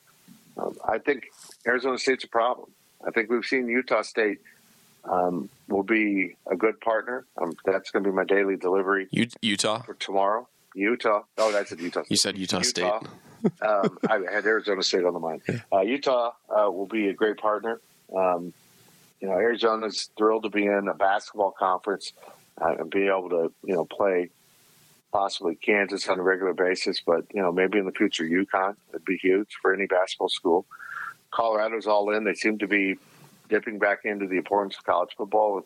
Um, 0.57 0.77
I 0.87 0.99
think 0.99 1.25
Arizona 1.67 1.99
State's 1.99 2.25
a 2.25 2.29
problem. 2.29 2.71
I 3.05 3.11
think 3.11 3.31
we've 3.31 3.45
seen 3.45 3.67
Utah 3.67 4.03
State 4.03 4.39
um, 5.05 5.49
will 5.69 5.83
be 5.83 6.37
a 6.51 6.57
good 6.57 6.81
partner. 6.81 7.25
Um, 7.41 7.53
that's 7.65 7.91
going 7.91 8.05
to 8.05 8.11
be 8.11 8.15
my 8.15 8.25
daily 8.25 8.57
delivery. 8.57 9.09
U- 9.11 9.29
Utah 9.41 9.83
for 9.83 9.95
tomorrow. 9.95 10.49
Utah. 10.75 11.23
Oh, 11.39 11.53
that's 11.53 11.73
at 11.73 11.81
Utah. 11.81 12.03
State. 12.03 12.11
You 12.11 12.17
said 12.17 12.39
Utah, 12.39 12.59
Utah. 12.59 13.01
State. 13.01 13.11
um, 13.63 13.99
I 14.09 14.21
had 14.33 14.45
Arizona 14.47 14.83
State 14.83 15.05
on 15.05 15.15
the 15.15 15.21
mind. 15.21 15.43
Uh, 15.73 15.81
Utah 15.81 16.33
uh, 16.49 16.71
will 16.71 16.87
be 16.87 17.09
a 17.09 17.15
great 17.15 17.39
partner. 17.39 17.81
Um, 18.17 18.53
you 19.21 19.29
know, 19.29 19.35
Arizona's 19.35 20.11
thrilled 20.17 20.45
to 20.45 20.51
be 20.51 20.65
in 20.65 20.89
a 20.89 20.95
basketball 20.95 21.53
conference 21.53 22.13
uh, 22.61 22.75
and 22.79 22.91
be 22.91 23.07
able 23.09 23.29
to, 23.31 23.53
you 23.65 23.75
know, 23.75 23.85
play 23.85 24.31
possibly 25.13 25.57
Kansas 25.57 26.09
on 26.09 26.19
a 26.19 26.23
regular 26.23 26.55
basis, 26.55 27.01
but 27.05 27.25
you 27.35 27.43
know, 27.43 27.51
maybe 27.53 27.79
in 27.79 27.85
the 27.85 27.93
future 27.93 28.25
UConn 28.25 28.77
would 28.93 29.05
be 29.05 29.17
huge 29.17 29.49
for 29.61 29.75
any 29.75 29.87
basketball 29.87 30.29
school. 30.29 30.67
Colorado's 31.33 31.87
all 31.87 32.11
in. 32.15 32.25
They 32.25 32.35
seem 32.35 32.59
to 32.59 32.69
be 32.69 32.97
dipping 33.51 33.79
back 33.79 34.05
into 34.05 34.27
the 34.27 34.37
importance 34.37 34.77
of 34.79 34.85
college 34.85 35.11
football 35.17 35.57
with 35.57 35.65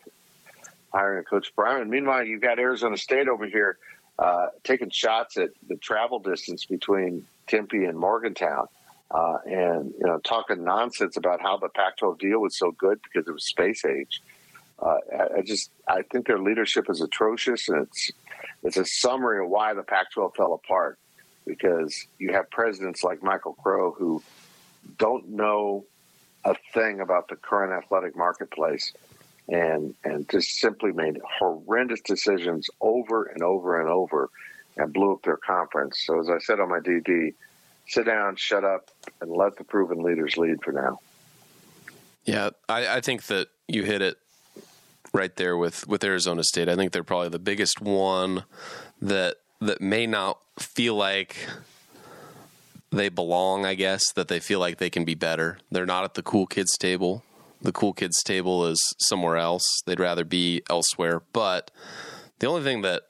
hiring 0.91 1.19
a 1.19 1.23
coach 1.23 1.53
Prime. 1.55 1.81
And 1.81 1.91
meanwhile, 1.91 2.23
you've 2.23 2.41
got 2.41 2.59
Arizona 2.59 2.97
State 2.97 3.27
over 3.27 3.45
here 3.45 3.77
uh, 4.17 4.47
taking 4.63 4.89
shots 4.89 5.37
at 5.37 5.49
the 5.67 5.75
travel 5.75 6.19
distance 6.19 6.65
between 6.65 7.25
Tempe 7.47 7.85
and 7.85 7.97
Morgantown. 7.97 8.67
Uh, 9.11 9.37
and 9.45 9.93
you 9.99 10.05
know, 10.07 10.17
talking 10.19 10.63
nonsense 10.63 11.15
about 11.15 11.39
how 11.39 11.57
the 11.57 11.69
Pac-12 11.69 12.19
deal 12.19 12.39
was 12.39 12.57
so 12.57 12.71
good 12.71 12.99
because 13.03 13.27
it 13.27 13.31
was 13.31 13.45
space 13.45 13.85
age. 13.85 14.21
Uh, 14.79 14.97
I, 15.13 15.37
I 15.37 15.41
just 15.41 15.69
I 15.87 16.01
think 16.01 16.25
their 16.27 16.39
leadership 16.39 16.89
is 16.89 17.01
atrocious, 17.01 17.69
and 17.69 17.83
it's 17.83 18.11
it's 18.63 18.77
a 18.77 18.85
summary 18.85 19.43
of 19.43 19.49
why 19.49 19.73
the 19.73 19.83
Pac-12 19.83 20.35
fell 20.35 20.53
apart. 20.53 20.97
Because 21.45 22.07
you 22.17 22.33
have 22.33 22.49
presidents 22.49 23.03
like 23.03 23.21
Michael 23.21 23.53
Crow 23.53 23.91
who 23.91 24.23
don't 24.97 25.29
know 25.29 25.85
a 26.45 26.55
thing 26.73 27.01
about 27.01 27.27
the 27.27 27.35
current 27.35 27.73
athletic 27.73 28.15
marketplace, 28.15 28.93
and 29.49 29.95
and 30.03 30.29
just 30.29 30.59
simply 30.59 30.91
made 30.91 31.19
horrendous 31.39 32.01
decisions 32.01 32.69
over 32.79 33.25
and 33.25 33.43
over 33.43 33.79
and 33.79 33.89
over, 33.89 34.29
and 34.77 34.93
blew 34.93 35.13
up 35.13 35.23
their 35.23 35.37
conference. 35.37 36.03
So 36.05 36.19
as 36.19 36.29
I 36.29 36.39
said 36.39 36.59
on 36.59 36.69
my 36.69 36.79
DD, 36.79 37.33
sit 37.87 38.05
down, 38.05 38.35
shut 38.35 38.63
up, 38.63 38.91
and 39.21 39.31
let 39.31 39.57
the 39.57 39.63
proven 39.63 40.03
leaders 40.03 40.37
lead 40.37 40.63
for 40.63 40.71
now. 40.71 40.99
Yeah, 42.25 42.51
I, 42.69 42.97
I 42.97 43.01
think 43.01 43.23
that 43.25 43.49
you 43.67 43.83
hit 43.83 44.01
it 44.01 44.17
right 45.13 45.35
there 45.35 45.57
with 45.57 45.87
with 45.87 46.03
Arizona 46.03 46.43
State. 46.43 46.69
I 46.69 46.75
think 46.75 46.91
they're 46.91 47.03
probably 47.03 47.29
the 47.29 47.39
biggest 47.39 47.81
one 47.81 48.43
that 49.01 49.37
that 49.61 49.81
may 49.81 50.05
not 50.05 50.39
feel 50.59 50.95
like 50.95 51.35
they 52.95 53.09
belong, 53.09 53.65
I 53.65 53.75
guess, 53.75 54.11
that 54.13 54.27
they 54.27 54.39
feel 54.39 54.59
like 54.59 54.77
they 54.77 54.89
can 54.89 55.05
be 55.05 55.15
better. 55.15 55.57
They're 55.69 55.85
not 55.85 56.03
at 56.03 56.13
the 56.13 56.23
cool 56.23 56.47
kids 56.47 56.77
table. 56.77 57.23
The 57.61 57.71
cool 57.71 57.93
kids 57.93 58.21
table 58.23 58.65
is 58.65 58.81
somewhere 58.99 59.37
else. 59.37 59.63
They'd 59.85 59.99
rather 59.99 60.23
be 60.23 60.61
elsewhere. 60.69 61.21
But 61.33 61.71
the 62.39 62.47
only 62.47 62.63
thing 62.63 62.81
that 62.83 63.03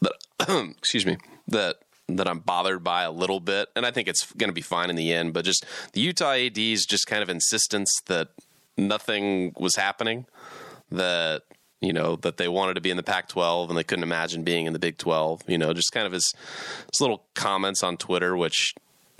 that 0.00 0.12
excuse 0.78 1.06
me, 1.06 1.16
that 1.48 1.76
that 2.08 2.28
I'm 2.28 2.40
bothered 2.40 2.84
by 2.84 3.02
a 3.02 3.10
little 3.10 3.40
bit, 3.40 3.68
and 3.74 3.86
I 3.86 3.90
think 3.90 4.08
it's 4.08 4.30
going 4.32 4.50
to 4.50 4.54
be 4.54 4.60
fine 4.60 4.90
in 4.90 4.96
the 4.96 5.12
end, 5.12 5.32
but 5.32 5.44
just 5.44 5.64
the 5.92 6.00
Utah 6.00 6.32
AD's 6.32 6.84
just 6.84 7.06
kind 7.06 7.22
of 7.22 7.30
insistence 7.30 7.90
that 8.06 8.28
nothing 8.76 9.52
was 9.58 9.76
happening 9.76 10.26
that 10.90 11.42
you 11.80 11.92
know 11.92 12.16
that 12.16 12.36
they 12.36 12.48
wanted 12.48 12.74
to 12.74 12.80
be 12.80 12.90
in 12.90 12.96
the 12.96 13.02
Pac-12 13.02 13.68
and 13.68 13.76
they 13.78 13.84
couldn't 13.84 14.02
imagine 14.02 14.44
being 14.44 14.66
in 14.66 14.72
the 14.72 14.78
Big 14.78 14.98
12. 14.98 15.42
You 15.48 15.58
know, 15.58 15.72
just 15.72 15.92
kind 15.92 16.06
of 16.06 16.12
his, 16.12 16.32
his 16.92 17.00
little 17.00 17.24
comments 17.34 17.82
on 17.82 17.96
Twitter, 17.96 18.36
which 18.36 18.74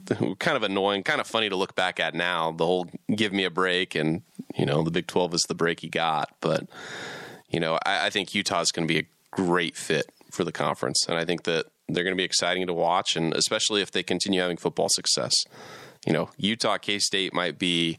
kind 0.38 0.56
of 0.56 0.62
annoying, 0.62 1.02
kind 1.02 1.20
of 1.20 1.26
funny 1.26 1.48
to 1.48 1.56
look 1.56 1.74
back 1.74 2.00
at 2.00 2.14
now. 2.14 2.52
The 2.52 2.66
whole 2.66 2.90
"give 3.14 3.32
me 3.32 3.44
a 3.44 3.50
break" 3.50 3.94
and 3.94 4.22
you 4.54 4.66
know 4.66 4.82
the 4.82 4.90
Big 4.90 5.06
12 5.06 5.34
is 5.34 5.42
the 5.42 5.54
break 5.54 5.80
he 5.80 5.88
got, 5.88 6.30
but 6.40 6.68
you 7.48 7.60
know 7.60 7.78
I, 7.84 8.06
I 8.06 8.10
think 8.10 8.34
Utah 8.34 8.60
is 8.60 8.72
going 8.72 8.86
to 8.86 8.92
be 8.92 9.00
a 9.00 9.06
great 9.30 9.76
fit 9.76 10.10
for 10.30 10.44
the 10.44 10.52
conference, 10.52 11.06
and 11.08 11.18
I 11.18 11.24
think 11.24 11.44
that 11.44 11.66
they're 11.88 12.04
going 12.04 12.16
to 12.16 12.20
be 12.20 12.24
exciting 12.24 12.66
to 12.66 12.74
watch, 12.74 13.16
and 13.16 13.34
especially 13.34 13.82
if 13.82 13.90
they 13.90 14.02
continue 14.02 14.40
having 14.40 14.56
football 14.56 14.88
success. 14.88 15.32
You 16.06 16.12
know, 16.12 16.30
Utah 16.36 16.78
K 16.78 16.98
State 16.98 17.32
might 17.32 17.58
be 17.58 17.98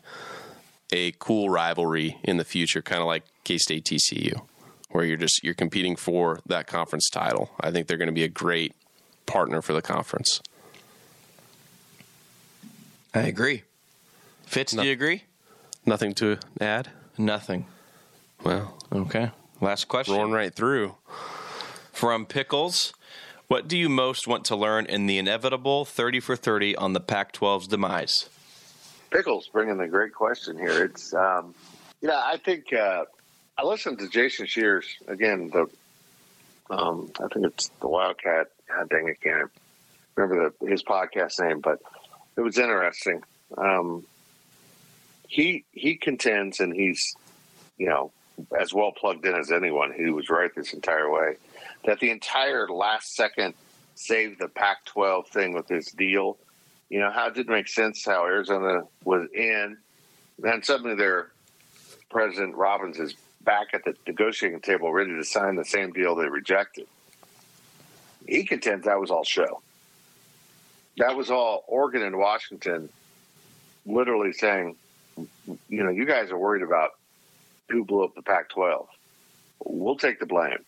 a 0.91 1.13
cool 1.19 1.49
rivalry 1.49 2.17
in 2.23 2.37
the 2.37 2.43
future, 2.43 2.81
kind 2.81 3.01
of 3.01 3.07
like 3.07 3.23
K 3.43 3.57
State 3.57 3.85
TCU, 3.85 4.41
where 4.89 5.05
you're 5.05 5.17
just 5.17 5.43
you're 5.43 5.53
competing 5.53 5.95
for 5.95 6.39
that 6.45 6.67
conference 6.67 7.09
title. 7.09 7.51
I 7.59 7.71
think 7.71 7.87
they're 7.87 7.97
going 7.97 8.07
to 8.07 8.13
be 8.13 8.23
a 8.23 8.29
great 8.29 8.73
partner 9.25 9.61
for 9.61 9.73
the 9.73 9.81
conference. 9.81 10.41
I 13.13 13.21
agree. 13.21 13.63
Fitz, 14.45 14.73
No. 14.73 14.81
do 14.83 14.87
you 14.87 14.93
agree? 14.93 15.23
Nothing 15.85 16.13
to 16.15 16.37
add. 16.59 16.89
Nothing. 17.17 17.65
Well, 18.43 18.77
Okay. 18.91 19.31
Last 19.61 19.87
question. 19.87 20.15
rolling 20.15 20.31
right 20.33 20.53
through. 20.53 20.95
From 21.91 22.25
Pickles, 22.25 22.93
what 23.47 23.67
do 23.67 23.77
you 23.77 23.87
most 23.87 24.27
want 24.27 24.43
to 24.45 24.55
learn 24.55 24.85
in 24.87 25.05
the 25.05 25.17
inevitable 25.17 25.85
30 25.85 26.19
for 26.19 26.35
30 26.35 26.75
on 26.75 26.93
the 26.93 26.99
Pac 26.99 27.31
12's 27.33 27.67
demise? 27.67 28.29
Pickles 29.11 29.47
bringing 29.47 29.77
the 29.77 29.87
great 29.87 30.13
question 30.13 30.57
here. 30.57 30.83
It's 30.85 31.13
um, 31.13 31.53
you 32.01 32.07
know 32.07 32.19
I 32.21 32.37
think 32.37 32.73
uh, 32.73 33.05
I 33.57 33.63
listened 33.63 33.99
to 33.99 34.09
Jason 34.09 34.47
Scheer's 34.47 34.87
again. 35.07 35.51
The 35.51 35.69
um, 36.73 37.11
I 37.23 37.27
think 37.31 37.45
it's 37.45 37.67
the 37.79 37.87
Wildcat. 37.87 38.47
God 38.67 38.89
dang, 38.89 39.07
I 39.09 39.13
can't 39.23 39.51
remember 40.15 40.51
the, 40.59 40.67
his 40.67 40.83
podcast 40.83 41.39
name, 41.39 41.59
but 41.59 41.79
it 42.37 42.41
was 42.41 42.57
interesting. 42.57 43.21
Um, 43.57 44.05
he 45.27 45.65
he 45.71 45.95
contends, 45.95 46.59
and 46.59 46.73
he's 46.73 47.15
you 47.77 47.87
know 47.87 48.11
as 48.59 48.73
well 48.73 48.91
plugged 48.91 49.25
in 49.25 49.35
as 49.35 49.51
anyone. 49.51 49.93
He 49.93 50.09
was 50.09 50.29
right 50.29 50.53
this 50.55 50.73
entire 50.73 51.09
way. 51.09 51.35
That 51.85 51.99
the 51.99 52.09
entire 52.09 52.67
last 52.67 53.15
second 53.15 53.53
save 53.95 54.39
the 54.39 54.47
Pac-12 54.47 55.27
thing 55.27 55.53
with 55.53 55.67
this 55.67 55.91
deal 55.91 56.37
you 56.93 56.99
know, 56.99 57.09
how 57.09 57.25
it 57.25 57.33
didn't 57.33 57.51
make 57.51 57.67
sense 57.67 58.05
how 58.05 58.25
Arizona 58.25 58.83
was 59.03 59.27
in. 59.33 59.77
Then 60.37 60.61
suddenly 60.61 60.95
their 60.95 61.31
President 62.11 62.55
Robbins 62.55 62.99
is 62.99 63.15
back 63.41 63.69
at 63.73 63.83
the 63.83 63.95
negotiating 64.05 64.59
table 64.59 64.93
ready 64.93 65.09
to 65.09 65.23
sign 65.23 65.55
the 65.55 65.65
same 65.65 65.91
deal 65.91 66.13
they 66.13 66.27
rejected. 66.27 66.85
He 68.27 68.45
contends 68.45 68.85
that 68.85 68.99
was 68.99 69.09
all 69.09 69.23
show. 69.23 69.63
That 70.97 71.15
was 71.15 71.31
all 71.31 71.63
Oregon 71.67 72.03
and 72.03 72.17
Washington 72.17 72.89
literally 73.85 74.33
saying, 74.33 74.75
you 75.69 75.83
know, 75.83 75.89
you 75.89 76.05
guys 76.05 76.31
are 76.31 76.37
worried 76.37 76.63
about 76.63 76.91
who 77.69 77.83
blew 77.83 78.03
up 78.03 78.15
the 78.15 78.21
Pac 78.21 78.49
12. 78.49 78.87
We'll 79.65 79.95
take 79.95 80.19
the 80.19 80.25
blame. 80.25 80.63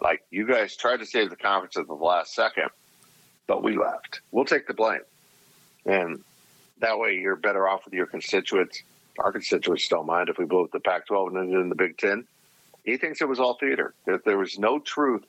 Like, 0.00 0.22
you 0.30 0.46
guys 0.46 0.76
tried 0.76 0.98
to 0.98 1.06
save 1.06 1.30
the 1.30 1.36
conference 1.36 1.76
at 1.76 1.86
the 1.86 1.94
last 1.94 2.34
second, 2.34 2.68
but 3.46 3.62
we 3.62 3.76
left. 3.76 4.20
We'll 4.30 4.44
take 4.44 4.66
the 4.66 4.74
blame. 4.74 5.00
And 5.86 6.22
that 6.80 6.98
way 6.98 7.14
you're 7.14 7.36
better 7.36 7.66
off 7.66 7.84
with 7.84 7.94
your 7.94 8.06
constituents. 8.06 8.82
Our 9.18 9.32
constituents 9.32 9.88
don't 9.88 10.06
mind 10.06 10.28
if 10.28 10.36
we 10.36 10.44
blew 10.44 10.64
up 10.64 10.72
the 10.72 10.80
Pac 10.80 11.06
12 11.06 11.34
and 11.34 11.52
then 11.52 11.60
in 11.60 11.68
the 11.70 11.74
Big 11.74 11.96
Ten. 11.96 12.26
He 12.84 12.96
thinks 12.98 13.20
it 13.20 13.28
was 13.28 13.40
all 13.40 13.54
theater, 13.54 13.94
that 14.04 14.24
there 14.24 14.38
was 14.38 14.58
no 14.58 14.78
truth 14.78 15.24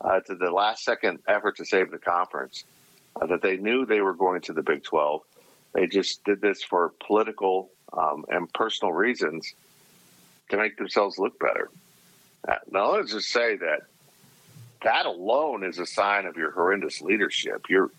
uh, 0.00 0.20
to 0.20 0.34
the 0.34 0.50
last 0.50 0.84
second 0.84 1.20
effort 1.26 1.56
to 1.56 1.64
save 1.64 1.90
the 1.90 1.98
conference, 1.98 2.64
uh, 3.20 3.26
that 3.26 3.42
they 3.42 3.56
knew 3.56 3.84
they 3.84 4.00
were 4.00 4.14
going 4.14 4.40
to 4.42 4.52
the 4.52 4.62
Big 4.62 4.82
12. 4.84 5.22
They 5.74 5.86
just 5.86 6.24
did 6.24 6.40
this 6.40 6.62
for 6.62 6.92
political 7.06 7.70
um, 7.92 8.24
and 8.28 8.52
personal 8.52 8.92
reasons 8.92 9.54
to 10.50 10.56
make 10.56 10.76
themselves 10.76 11.18
look 11.18 11.38
better. 11.38 11.70
Uh, 12.46 12.56
now, 12.70 12.92
let's 12.92 13.12
just 13.12 13.28
say 13.28 13.56
that 13.56 13.82
that 14.82 15.06
alone 15.06 15.64
is 15.64 15.78
a 15.78 15.86
sign 15.86 16.26
of 16.26 16.36
your 16.36 16.50
horrendous 16.50 17.00
leadership. 17.00 17.66
You're 17.68 17.90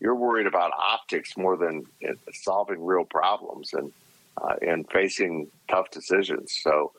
you're 0.00 0.16
worried 0.16 0.48
about 0.48 0.72
optics 0.76 1.36
more 1.36 1.56
than 1.56 1.86
uh, 2.06 2.14
solving 2.32 2.84
real 2.84 3.04
problems 3.04 3.72
and 3.72 3.92
uh, 4.40 4.56
and 4.60 4.90
facing 4.90 5.48
tough 5.68 5.90
decisions. 5.90 6.58
So 6.60 6.92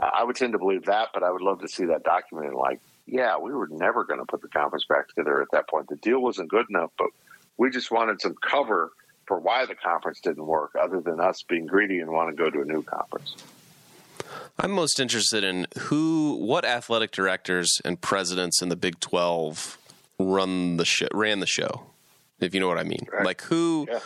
uh, 0.00 0.10
I 0.12 0.24
would 0.24 0.36
tend 0.36 0.52
to 0.52 0.58
believe 0.58 0.84
that, 0.86 1.08
but 1.14 1.22
I 1.22 1.30
would 1.30 1.42
love 1.42 1.60
to 1.60 1.68
see 1.68 1.86
that 1.86 2.02
documented. 2.02 2.54
Like, 2.54 2.80
yeah, 3.12 3.36
we 3.36 3.52
were 3.52 3.68
never 3.70 4.04
going 4.04 4.20
to 4.20 4.24
put 4.24 4.40
the 4.40 4.48
conference 4.48 4.86
back 4.88 5.06
together 5.08 5.42
at 5.42 5.48
that 5.52 5.68
point. 5.68 5.86
The 5.88 5.96
deal 5.96 6.20
wasn't 6.20 6.48
good 6.48 6.64
enough, 6.70 6.90
but 6.96 7.08
we 7.58 7.68
just 7.68 7.90
wanted 7.90 8.22
some 8.22 8.34
cover 8.42 8.90
for 9.26 9.38
why 9.38 9.66
the 9.66 9.74
conference 9.74 10.18
didn't 10.20 10.46
work, 10.46 10.72
other 10.80 11.00
than 11.00 11.20
us 11.20 11.42
being 11.42 11.66
greedy 11.66 12.00
and 12.00 12.10
want 12.10 12.34
to 12.34 12.42
go 12.42 12.48
to 12.48 12.62
a 12.62 12.64
new 12.64 12.82
conference. 12.82 13.36
I'm 14.58 14.70
most 14.70 14.98
interested 14.98 15.44
in 15.44 15.66
who, 15.78 16.36
what 16.40 16.64
athletic 16.64 17.10
directors 17.10 17.70
and 17.84 18.00
presidents 18.00 18.62
in 18.62 18.70
the 18.70 18.76
Big 18.76 18.98
12 19.00 19.76
run 20.18 20.78
the 20.78 20.86
show, 20.86 21.08
ran 21.12 21.40
the 21.40 21.46
show, 21.46 21.82
if 22.40 22.54
you 22.54 22.60
know 22.60 22.68
what 22.68 22.78
I 22.78 22.84
mean. 22.84 23.06
Right. 23.12 23.26
Like 23.26 23.42
who, 23.42 23.86
Yeah. 23.90 24.00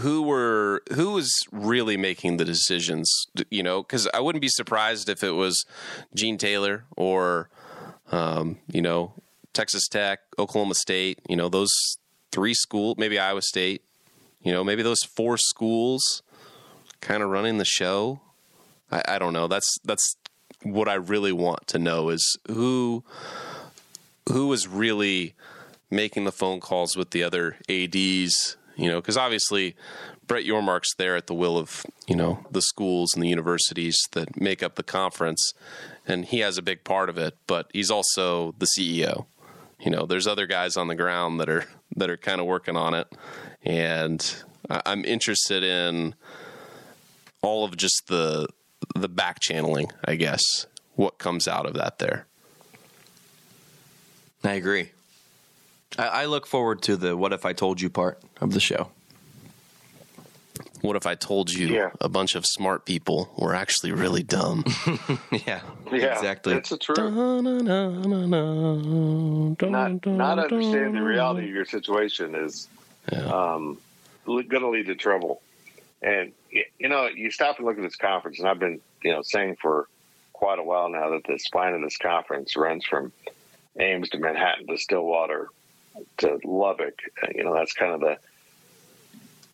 who 0.00 0.22
were, 0.22 0.82
who 0.94 1.12
was 1.12 1.30
really 1.52 1.98
making 1.98 2.38
the 2.38 2.44
decisions, 2.46 3.26
you 3.50 3.62
know, 3.62 3.82
because 3.82 4.08
I 4.14 4.20
wouldn't 4.20 4.40
be 4.40 4.48
surprised 4.48 5.10
if 5.10 5.22
it 5.22 5.32
was 5.32 5.66
Gene 6.14 6.38
Taylor 6.38 6.84
or, 6.96 7.50
um, 8.10 8.58
you 8.68 8.82
know, 8.82 9.12
Texas 9.52 9.88
Tech, 9.88 10.20
Oklahoma 10.38 10.74
State, 10.74 11.20
you 11.28 11.36
know, 11.36 11.48
those 11.48 11.70
three 12.32 12.54
schools, 12.54 12.96
maybe 12.98 13.18
Iowa 13.18 13.42
State, 13.42 13.82
you 14.42 14.52
know, 14.52 14.64
maybe 14.64 14.82
those 14.82 15.02
four 15.02 15.36
schools 15.36 16.22
kind 17.00 17.22
of 17.22 17.30
running 17.30 17.58
the 17.58 17.64
show. 17.64 18.20
I, 18.90 19.02
I 19.08 19.18
don't 19.18 19.32
know. 19.32 19.48
That's 19.48 19.78
that's 19.84 20.16
what 20.62 20.88
I 20.88 20.94
really 20.94 21.32
want 21.32 21.66
to 21.68 21.78
know 21.78 22.10
is 22.10 22.36
who 22.48 23.04
who 24.28 24.52
is 24.52 24.68
really 24.68 25.34
making 25.90 26.24
the 26.24 26.32
phone 26.32 26.60
calls 26.60 26.96
with 26.96 27.10
the 27.10 27.22
other 27.22 27.56
ads. 27.68 28.56
you 28.76 28.88
know, 28.88 29.00
because 29.00 29.16
obviously 29.16 29.74
Brett 30.26 30.44
Yormark's 30.44 30.94
there 30.96 31.16
at 31.16 31.26
the 31.26 31.34
will 31.34 31.58
of 31.58 31.84
you 32.06 32.16
know 32.16 32.46
the 32.50 32.62
schools 32.62 33.14
and 33.14 33.22
the 33.22 33.28
universities 33.28 33.98
that 34.12 34.40
make 34.40 34.62
up 34.62 34.76
the 34.76 34.82
conference, 34.82 35.52
and 36.06 36.24
he 36.24 36.40
has 36.40 36.58
a 36.58 36.62
big 36.62 36.84
part 36.84 37.08
of 37.08 37.18
it. 37.18 37.36
But 37.46 37.70
he's 37.72 37.90
also 37.90 38.54
the 38.58 38.66
CEO. 38.66 39.26
You 39.80 39.90
know, 39.90 40.06
there's 40.06 40.26
other 40.26 40.46
guys 40.46 40.76
on 40.76 40.88
the 40.88 40.94
ground 40.94 41.40
that 41.40 41.48
are 41.48 41.64
that 41.96 42.10
are 42.10 42.16
kind 42.16 42.40
of 42.40 42.46
working 42.46 42.76
on 42.76 42.94
it, 42.94 43.08
and 43.62 44.34
I'm 44.68 45.04
interested 45.04 45.62
in 45.62 46.14
all 47.42 47.64
of 47.64 47.76
just 47.76 48.06
the 48.08 48.46
the 48.94 49.08
back 49.08 49.40
channeling, 49.40 49.90
I 50.04 50.16
guess, 50.16 50.66
what 50.96 51.18
comes 51.18 51.48
out 51.48 51.66
of 51.66 51.74
that 51.74 51.98
there. 51.98 52.26
I 54.44 54.52
agree. 54.52 54.90
I, 55.98 56.06
I 56.06 56.24
look 56.26 56.46
forward 56.46 56.82
to 56.82 56.96
the 56.96 57.16
"What 57.16 57.32
if 57.32 57.44
I 57.44 57.52
told 57.52 57.80
you" 57.80 57.90
part 57.90 58.22
of 58.40 58.52
the 58.52 58.60
show. 58.60 58.90
What 60.82 60.96
if 60.96 61.06
I 61.06 61.14
told 61.14 61.50
you 61.50 61.68
Yeah. 61.74 61.90
a 62.00 62.08
bunch 62.08 62.34
of 62.34 62.44
smart 62.46 62.86
people 62.86 63.32
were 63.36 63.54
actually 63.54 63.92
really 63.92 64.22
dumb? 64.22 64.64
yeah, 65.30 65.60
Yeah, 65.90 66.12
exactly. 66.12 66.54
It's 66.54 66.70
the 66.70 66.78
truth. 66.78 66.98
Not 69.70 70.06
not 70.06 70.38
understanding 70.38 70.94
the 70.94 71.02
reality 71.02 71.48
of 71.48 71.54
your 71.54 71.64
situation 71.64 72.34
is 72.34 72.68
um, 73.32 73.78
going 74.26 74.48
to 74.48 74.68
lead 74.68 74.86
to 74.86 74.94
trouble. 74.94 75.42
And 76.02 76.32
you 76.78 76.88
know, 76.88 77.06
you 77.08 77.30
stop 77.30 77.58
and 77.58 77.66
look 77.66 77.76
at 77.76 77.82
this 77.82 77.96
conference, 77.96 78.38
and 78.38 78.48
I've 78.48 78.58
been 78.58 78.80
you 79.04 79.12
know 79.12 79.22
saying 79.22 79.56
for 79.60 79.86
quite 80.32 80.58
a 80.58 80.62
while 80.62 80.88
now 80.88 81.10
that 81.10 81.24
the 81.28 81.38
spine 81.38 81.74
of 81.74 81.82
this 81.82 81.98
conference 81.98 82.56
runs 82.56 82.86
from 82.86 83.12
Ames 83.78 84.08
to 84.10 84.18
Manhattan 84.18 84.66
to 84.66 84.78
Stillwater 84.78 85.48
to 86.18 86.38
Lubbock. 86.44 86.98
Uh, 87.22 87.26
You 87.34 87.44
know, 87.44 87.54
that's 87.54 87.74
kind 87.74 87.92
of 87.92 88.00
the 88.00 88.16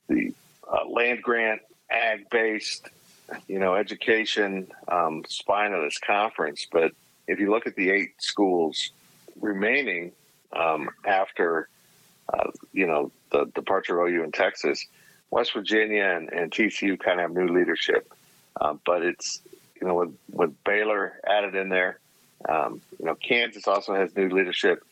the 0.08 0.32
uh, 0.70 0.88
land 0.88 1.22
grant, 1.22 1.60
ag 1.90 2.28
based, 2.30 2.88
you 3.48 3.58
know, 3.58 3.74
education 3.74 4.68
um, 4.88 5.24
spine 5.28 5.72
of 5.72 5.82
this 5.82 5.98
conference. 5.98 6.66
But 6.70 6.92
if 7.26 7.40
you 7.40 7.50
look 7.50 7.66
at 7.66 7.76
the 7.76 7.90
eight 7.90 8.14
schools 8.18 8.90
remaining 9.40 10.12
um, 10.52 10.90
after, 11.04 11.68
uh, 12.32 12.50
you 12.72 12.86
know, 12.86 13.10
the 13.30 13.46
departure 13.54 14.00
of 14.00 14.08
OU 14.08 14.24
in 14.24 14.32
Texas, 14.32 14.86
West 15.30 15.52
Virginia 15.52 16.04
and, 16.04 16.32
and 16.32 16.50
TCU 16.50 16.98
kind 16.98 17.20
of 17.20 17.30
have 17.30 17.36
new 17.36 17.52
leadership. 17.52 18.12
Um, 18.60 18.80
but 18.86 19.02
it's, 19.02 19.42
you 19.80 19.86
know, 19.86 19.94
with, 19.94 20.14
with 20.32 20.64
Baylor 20.64 21.20
added 21.26 21.54
in 21.54 21.68
there, 21.68 21.98
um, 22.48 22.80
you 22.98 23.06
know, 23.06 23.14
Kansas 23.14 23.66
also 23.66 23.94
has 23.94 24.14
new 24.16 24.28
leadership. 24.28 24.82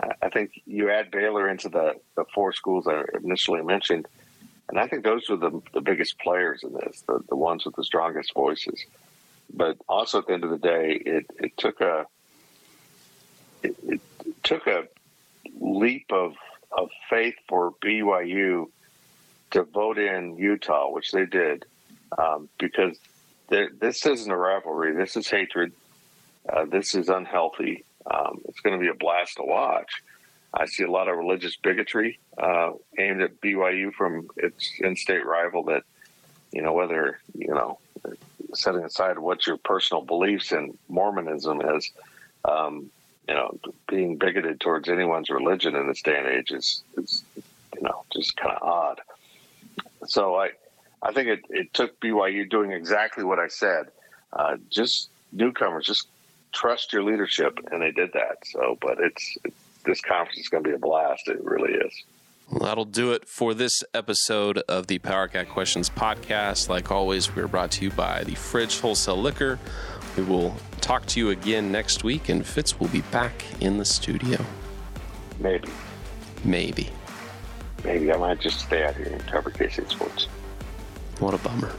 I 0.00 0.08
I 0.22 0.28
think 0.28 0.60
you 0.66 0.90
add 0.90 1.10
Baylor 1.10 1.48
into 1.48 1.68
the, 1.68 1.94
the 2.16 2.24
four 2.34 2.52
schools 2.52 2.86
I 2.86 3.04
initially 3.22 3.62
mentioned, 3.62 4.06
and 4.68 4.78
I 4.78 4.88
think 4.88 5.04
those 5.04 5.30
are 5.30 5.36
the, 5.36 5.62
the 5.72 5.80
biggest 5.80 6.18
players 6.18 6.62
in 6.62 6.72
this, 6.72 7.02
the, 7.06 7.20
the 7.28 7.36
ones 7.36 7.64
with 7.64 7.76
the 7.76 7.84
strongest 7.84 8.34
voices. 8.34 8.84
But 9.52 9.76
also 9.88 10.18
at 10.18 10.26
the 10.26 10.32
end 10.32 10.44
of 10.44 10.50
the 10.50 10.58
day, 10.58 11.00
it, 11.06 11.26
it 11.38 11.56
took 11.56 11.80
a 11.80 12.06
it, 13.62 13.76
it 13.84 14.00
took 14.42 14.66
a 14.66 14.88
leap 15.60 16.06
of 16.10 16.34
of 16.72 16.90
faith 17.08 17.36
for 17.48 17.72
BYU 17.82 18.66
to 19.52 19.62
vote 19.62 19.98
in 19.98 20.36
Utah, 20.36 20.90
which 20.90 21.12
they 21.12 21.26
did, 21.26 21.64
um, 22.18 22.48
because 22.58 22.98
this 23.48 24.04
isn't 24.04 24.30
a 24.30 24.36
rivalry. 24.36 24.94
This 24.94 25.16
is 25.16 25.28
hatred. 25.28 25.72
Uh, 26.48 26.64
this 26.64 26.94
is 26.94 27.08
unhealthy. 27.08 27.84
Um, 28.12 28.40
it's 28.48 28.60
going 28.60 28.76
to 28.76 28.80
be 28.80 28.88
a 28.88 28.94
blast 28.94 29.36
to 29.36 29.44
watch. 29.44 30.02
I 30.56 30.66
see 30.66 30.84
a 30.84 30.90
lot 30.90 31.08
of 31.08 31.16
religious 31.16 31.56
bigotry 31.56 32.18
uh, 32.38 32.72
aimed 32.98 33.20
at 33.20 33.40
BYU 33.40 33.92
from 33.92 34.28
its 34.36 34.72
in-state 34.80 35.26
rival. 35.26 35.64
That 35.64 35.82
you 36.52 36.62
know 36.62 36.72
whether 36.72 37.18
you 37.34 37.48
know 37.48 37.78
setting 38.54 38.84
aside 38.84 39.18
what 39.18 39.46
your 39.46 39.56
personal 39.56 40.02
beliefs 40.02 40.52
in 40.52 40.76
Mormonism 40.88 41.60
is, 41.76 41.90
um, 42.44 42.90
you 43.28 43.34
know, 43.34 43.58
being 43.88 44.16
bigoted 44.16 44.60
towards 44.60 44.88
anyone's 44.88 45.30
religion 45.30 45.74
in 45.74 45.86
this 45.88 46.02
day 46.02 46.16
and 46.16 46.26
age 46.26 46.50
is, 46.50 46.82
is 46.96 47.24
you 47.74 47.82
know, 47.82 48.04
just 48.12 48.36
kind 48.36 48.54
of 48.54 48.62
odd. 48.62 49.00
So 50.06 50.36
I, 50.36 50.50
I 51.02 51.12
think 51.12 51.28
it, 51.28 51.40
it 51.50 51.74
took 51.74 51.98
BYU 52.00 52.48
doing 52.48 52.72
exactly 52.72 53.24
what 53.24 53.38
I 53.38 53.48
said. 53.48 53.86
Uh, 54.32 54.56
just 54.70 55.10
newcomers, 55.32 55.86
just 55.86 56.08
trust 56.52 56.92
your 56.92 57.02
leadership, 57.02 57.58
and 57.70 57.82
they 57.82 57.90
did 57.90 58.12
that. 58.12 58.46
So, 58.46 58.78
but 58.80 58.98
it's 59.00 59.36
it, 59.44 59.52
this 59.86 60.00
conference 60.00 60.38
is 60.38 60.48
going 60.48 60.62
to 60.64 60.68
be 60.70 60.74
a 60.74 60.78
blast. 60.78 61.28
It 61.28 61.42
really 61.42 61.72
is. 61.74 61.92
Well, 62.50 62.60
that'll 62.60 62.84
do 62.84 63.12
it 63.12 63.26
for 63.28 63.54
this 63.54 63.82
episode 63.94 64.58
of 64.68 64.86
the 64.86 64.98
Powercat 65.00 65.48
Questions 65.48 65.90
podcast. 65.90 66.68
Like 66.68 66.90
always, 66.92 67.34
we're 67.34 67.48
brought 67.48 67.70
to 67.72 67.84
you 67.84 67.90
by 67.90 68.22
the 68.24 68.34
Fridge 68.34 68.78
Wholesale 68.80 69.16
Liquor. 69.20 69.58
We 70.16 70.22
will 70.22 70.54
talk 70.80 71.06
to 71.06 71.20
you 71.20 71.30
again 71.30 71.72
next 71.72 72.04
week, 72.04 72.28
and 72.28 72.46
Fitz 72.46 72.78
will 72.78 72.88
be 72.88 73.00
back 73.10 73.44
in 73.60 73.78
the 73.78 73.84
studio. 73.84 74.38
Maybe, 75.40 75.68
Maybe. 76.44 76.90
maybe 77.84 78.12
I 78.12 78.16
might 78.16 78.40
just 78.40 78.60
stay 78.60 78.84
out 78.84 78.94
here 78.96 79.06
and 79.06 79.26
cover 79.26 79.50
KC 79.50 79.90
Sports. 79.90 80.28
What 81.18 81.34
a 81.34 81.38
bummer. 81.38 81.72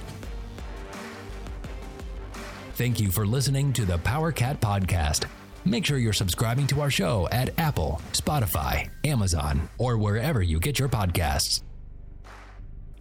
Thank 2.73 2.99
you 2.99 3.09
for 3.09 3.25
listening 3.25 3.73
to 3.73 3.85
the 3.85 3.97
Powercat 3.97 4.59
Podcast. 4.59 5.25
Make 5.67 5.85
sure 5.85 5.97
you're 5.97 6.13
subscribing 6.13 6.65
to 6.67 6.79
our 6.79 6.89
show 6.89 7.27
at 7.29 7.51
Apple, 7.59 7.99
Spotify, 8.13 8.89
Amazon, 9.03 9.67
or 9.77 9.97
wherever 9.97 10.41
you 10.41 10.61
get 10.61 10.79
your 10.79 10.87
podcasts. 10.87 11.61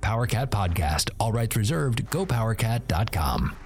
PowerCat 0.01 0.49
Podcast, 0.49 1.11
all 1.21 1.31
rights 1.31 1.55
reserved, 1.55 2.05
gopowercat.com. 2.07 3.57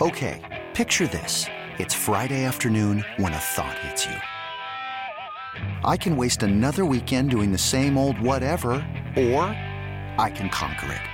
Okay, 0.00 0.64
picture 0.74 1.08
this. 1.08 1.46
It's 1.80 1.92
Friday 1.92 2.44
afternoon 2.44 3.04
when 3.16 3.32
a 3.32 3.38
thought 3.38 3.76
hits 3.80 4.06
you. 4.06 4.14
I 5.84 5.96
can 5.96 6.16
waste 6.16 6.44
another 6.44 6.84
weekend 6.84 7.30
doing 7.30 7.50
the 7.50 7.58
same 7.58 7.98
old 7.98 8.20
whatever, 8.20 8.74
or 9.16 9.42
I 10.18 10.30
can 10.32 10.48
conquer 10.50 10.92
it. 10.92 11.13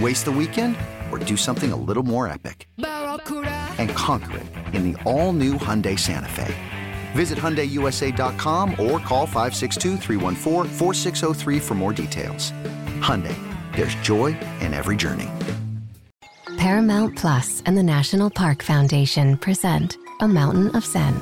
Waste 0.00 0.24
the 0.26 0.32
weekend 0.32 0.76
or 1.10 1.18
do 1.18 1.36
something 1.36 1.72
a 1.72 1.76
little 1.76 2.02
more 2.02 2.28
epic? 2.28 2.68
And 2.76 3.88
conquer 3.90 4.38
it 4.38 4.46
in 4.74 4.92
the 4.92 5.02
all 5.04 5.32
new 5.32 5.54
Hyundai 5.54 5.98
Santa 5.98 6.28
Fe. 6.28 6.54
Visit 7.12 7.38
HyundaiUSA.com 7.38 8.72
or 8.72 9.00
call 9.00 9.26
562-314-4603 9.26 11.60
for 11.62 11.74
more 11.74 11.94
details. 11.94 12.52
Hyundai, 13.00 13.34
there's 13.74 13.94
joy 13.96 14.38
in 14.60 14.74
every 14.74 14.96
journey. 14.96 15.30
Paramount 16.58 17.16
Plus 17.16 17.62
and 17.64 17.74
the 17.76 17.82
National 17.82 18.28
Park 18.28 18.62
Foundation 18.62 19.38
present 19.38 19.96
A 20.20 20.28
Mountain 20.28 20.76
of 20.76 20.84
Zen. 20.84 21.18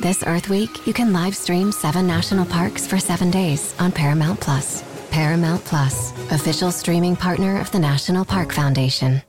This 0.00 0.24
Earth 0.26 0.48
Week, 0.48 0.86
you 0.86 0.94
can 0.94 1.12
live 1.12 1.36
stream 1.36 1.70
seven 1.72 2.06
national 2.06 2.46
parks 2.46 2.86
for 2.86 2.98
seven 2.98 3.30
days 3.30 3.74
on 3.78 3.92
Paramount 3.92 4.40
Plus. 4.40 4.85
Paramount 5.16 5.64
Plus, 5.64 6.12
official 6.30 6.70
streaming 6.70 7.16
partner 7.16 7.58
of 7.58 7.70
the 7.70 7.78
National 7.78 8.22
Park 8.22 8.52
Foundation. 8.52 9.22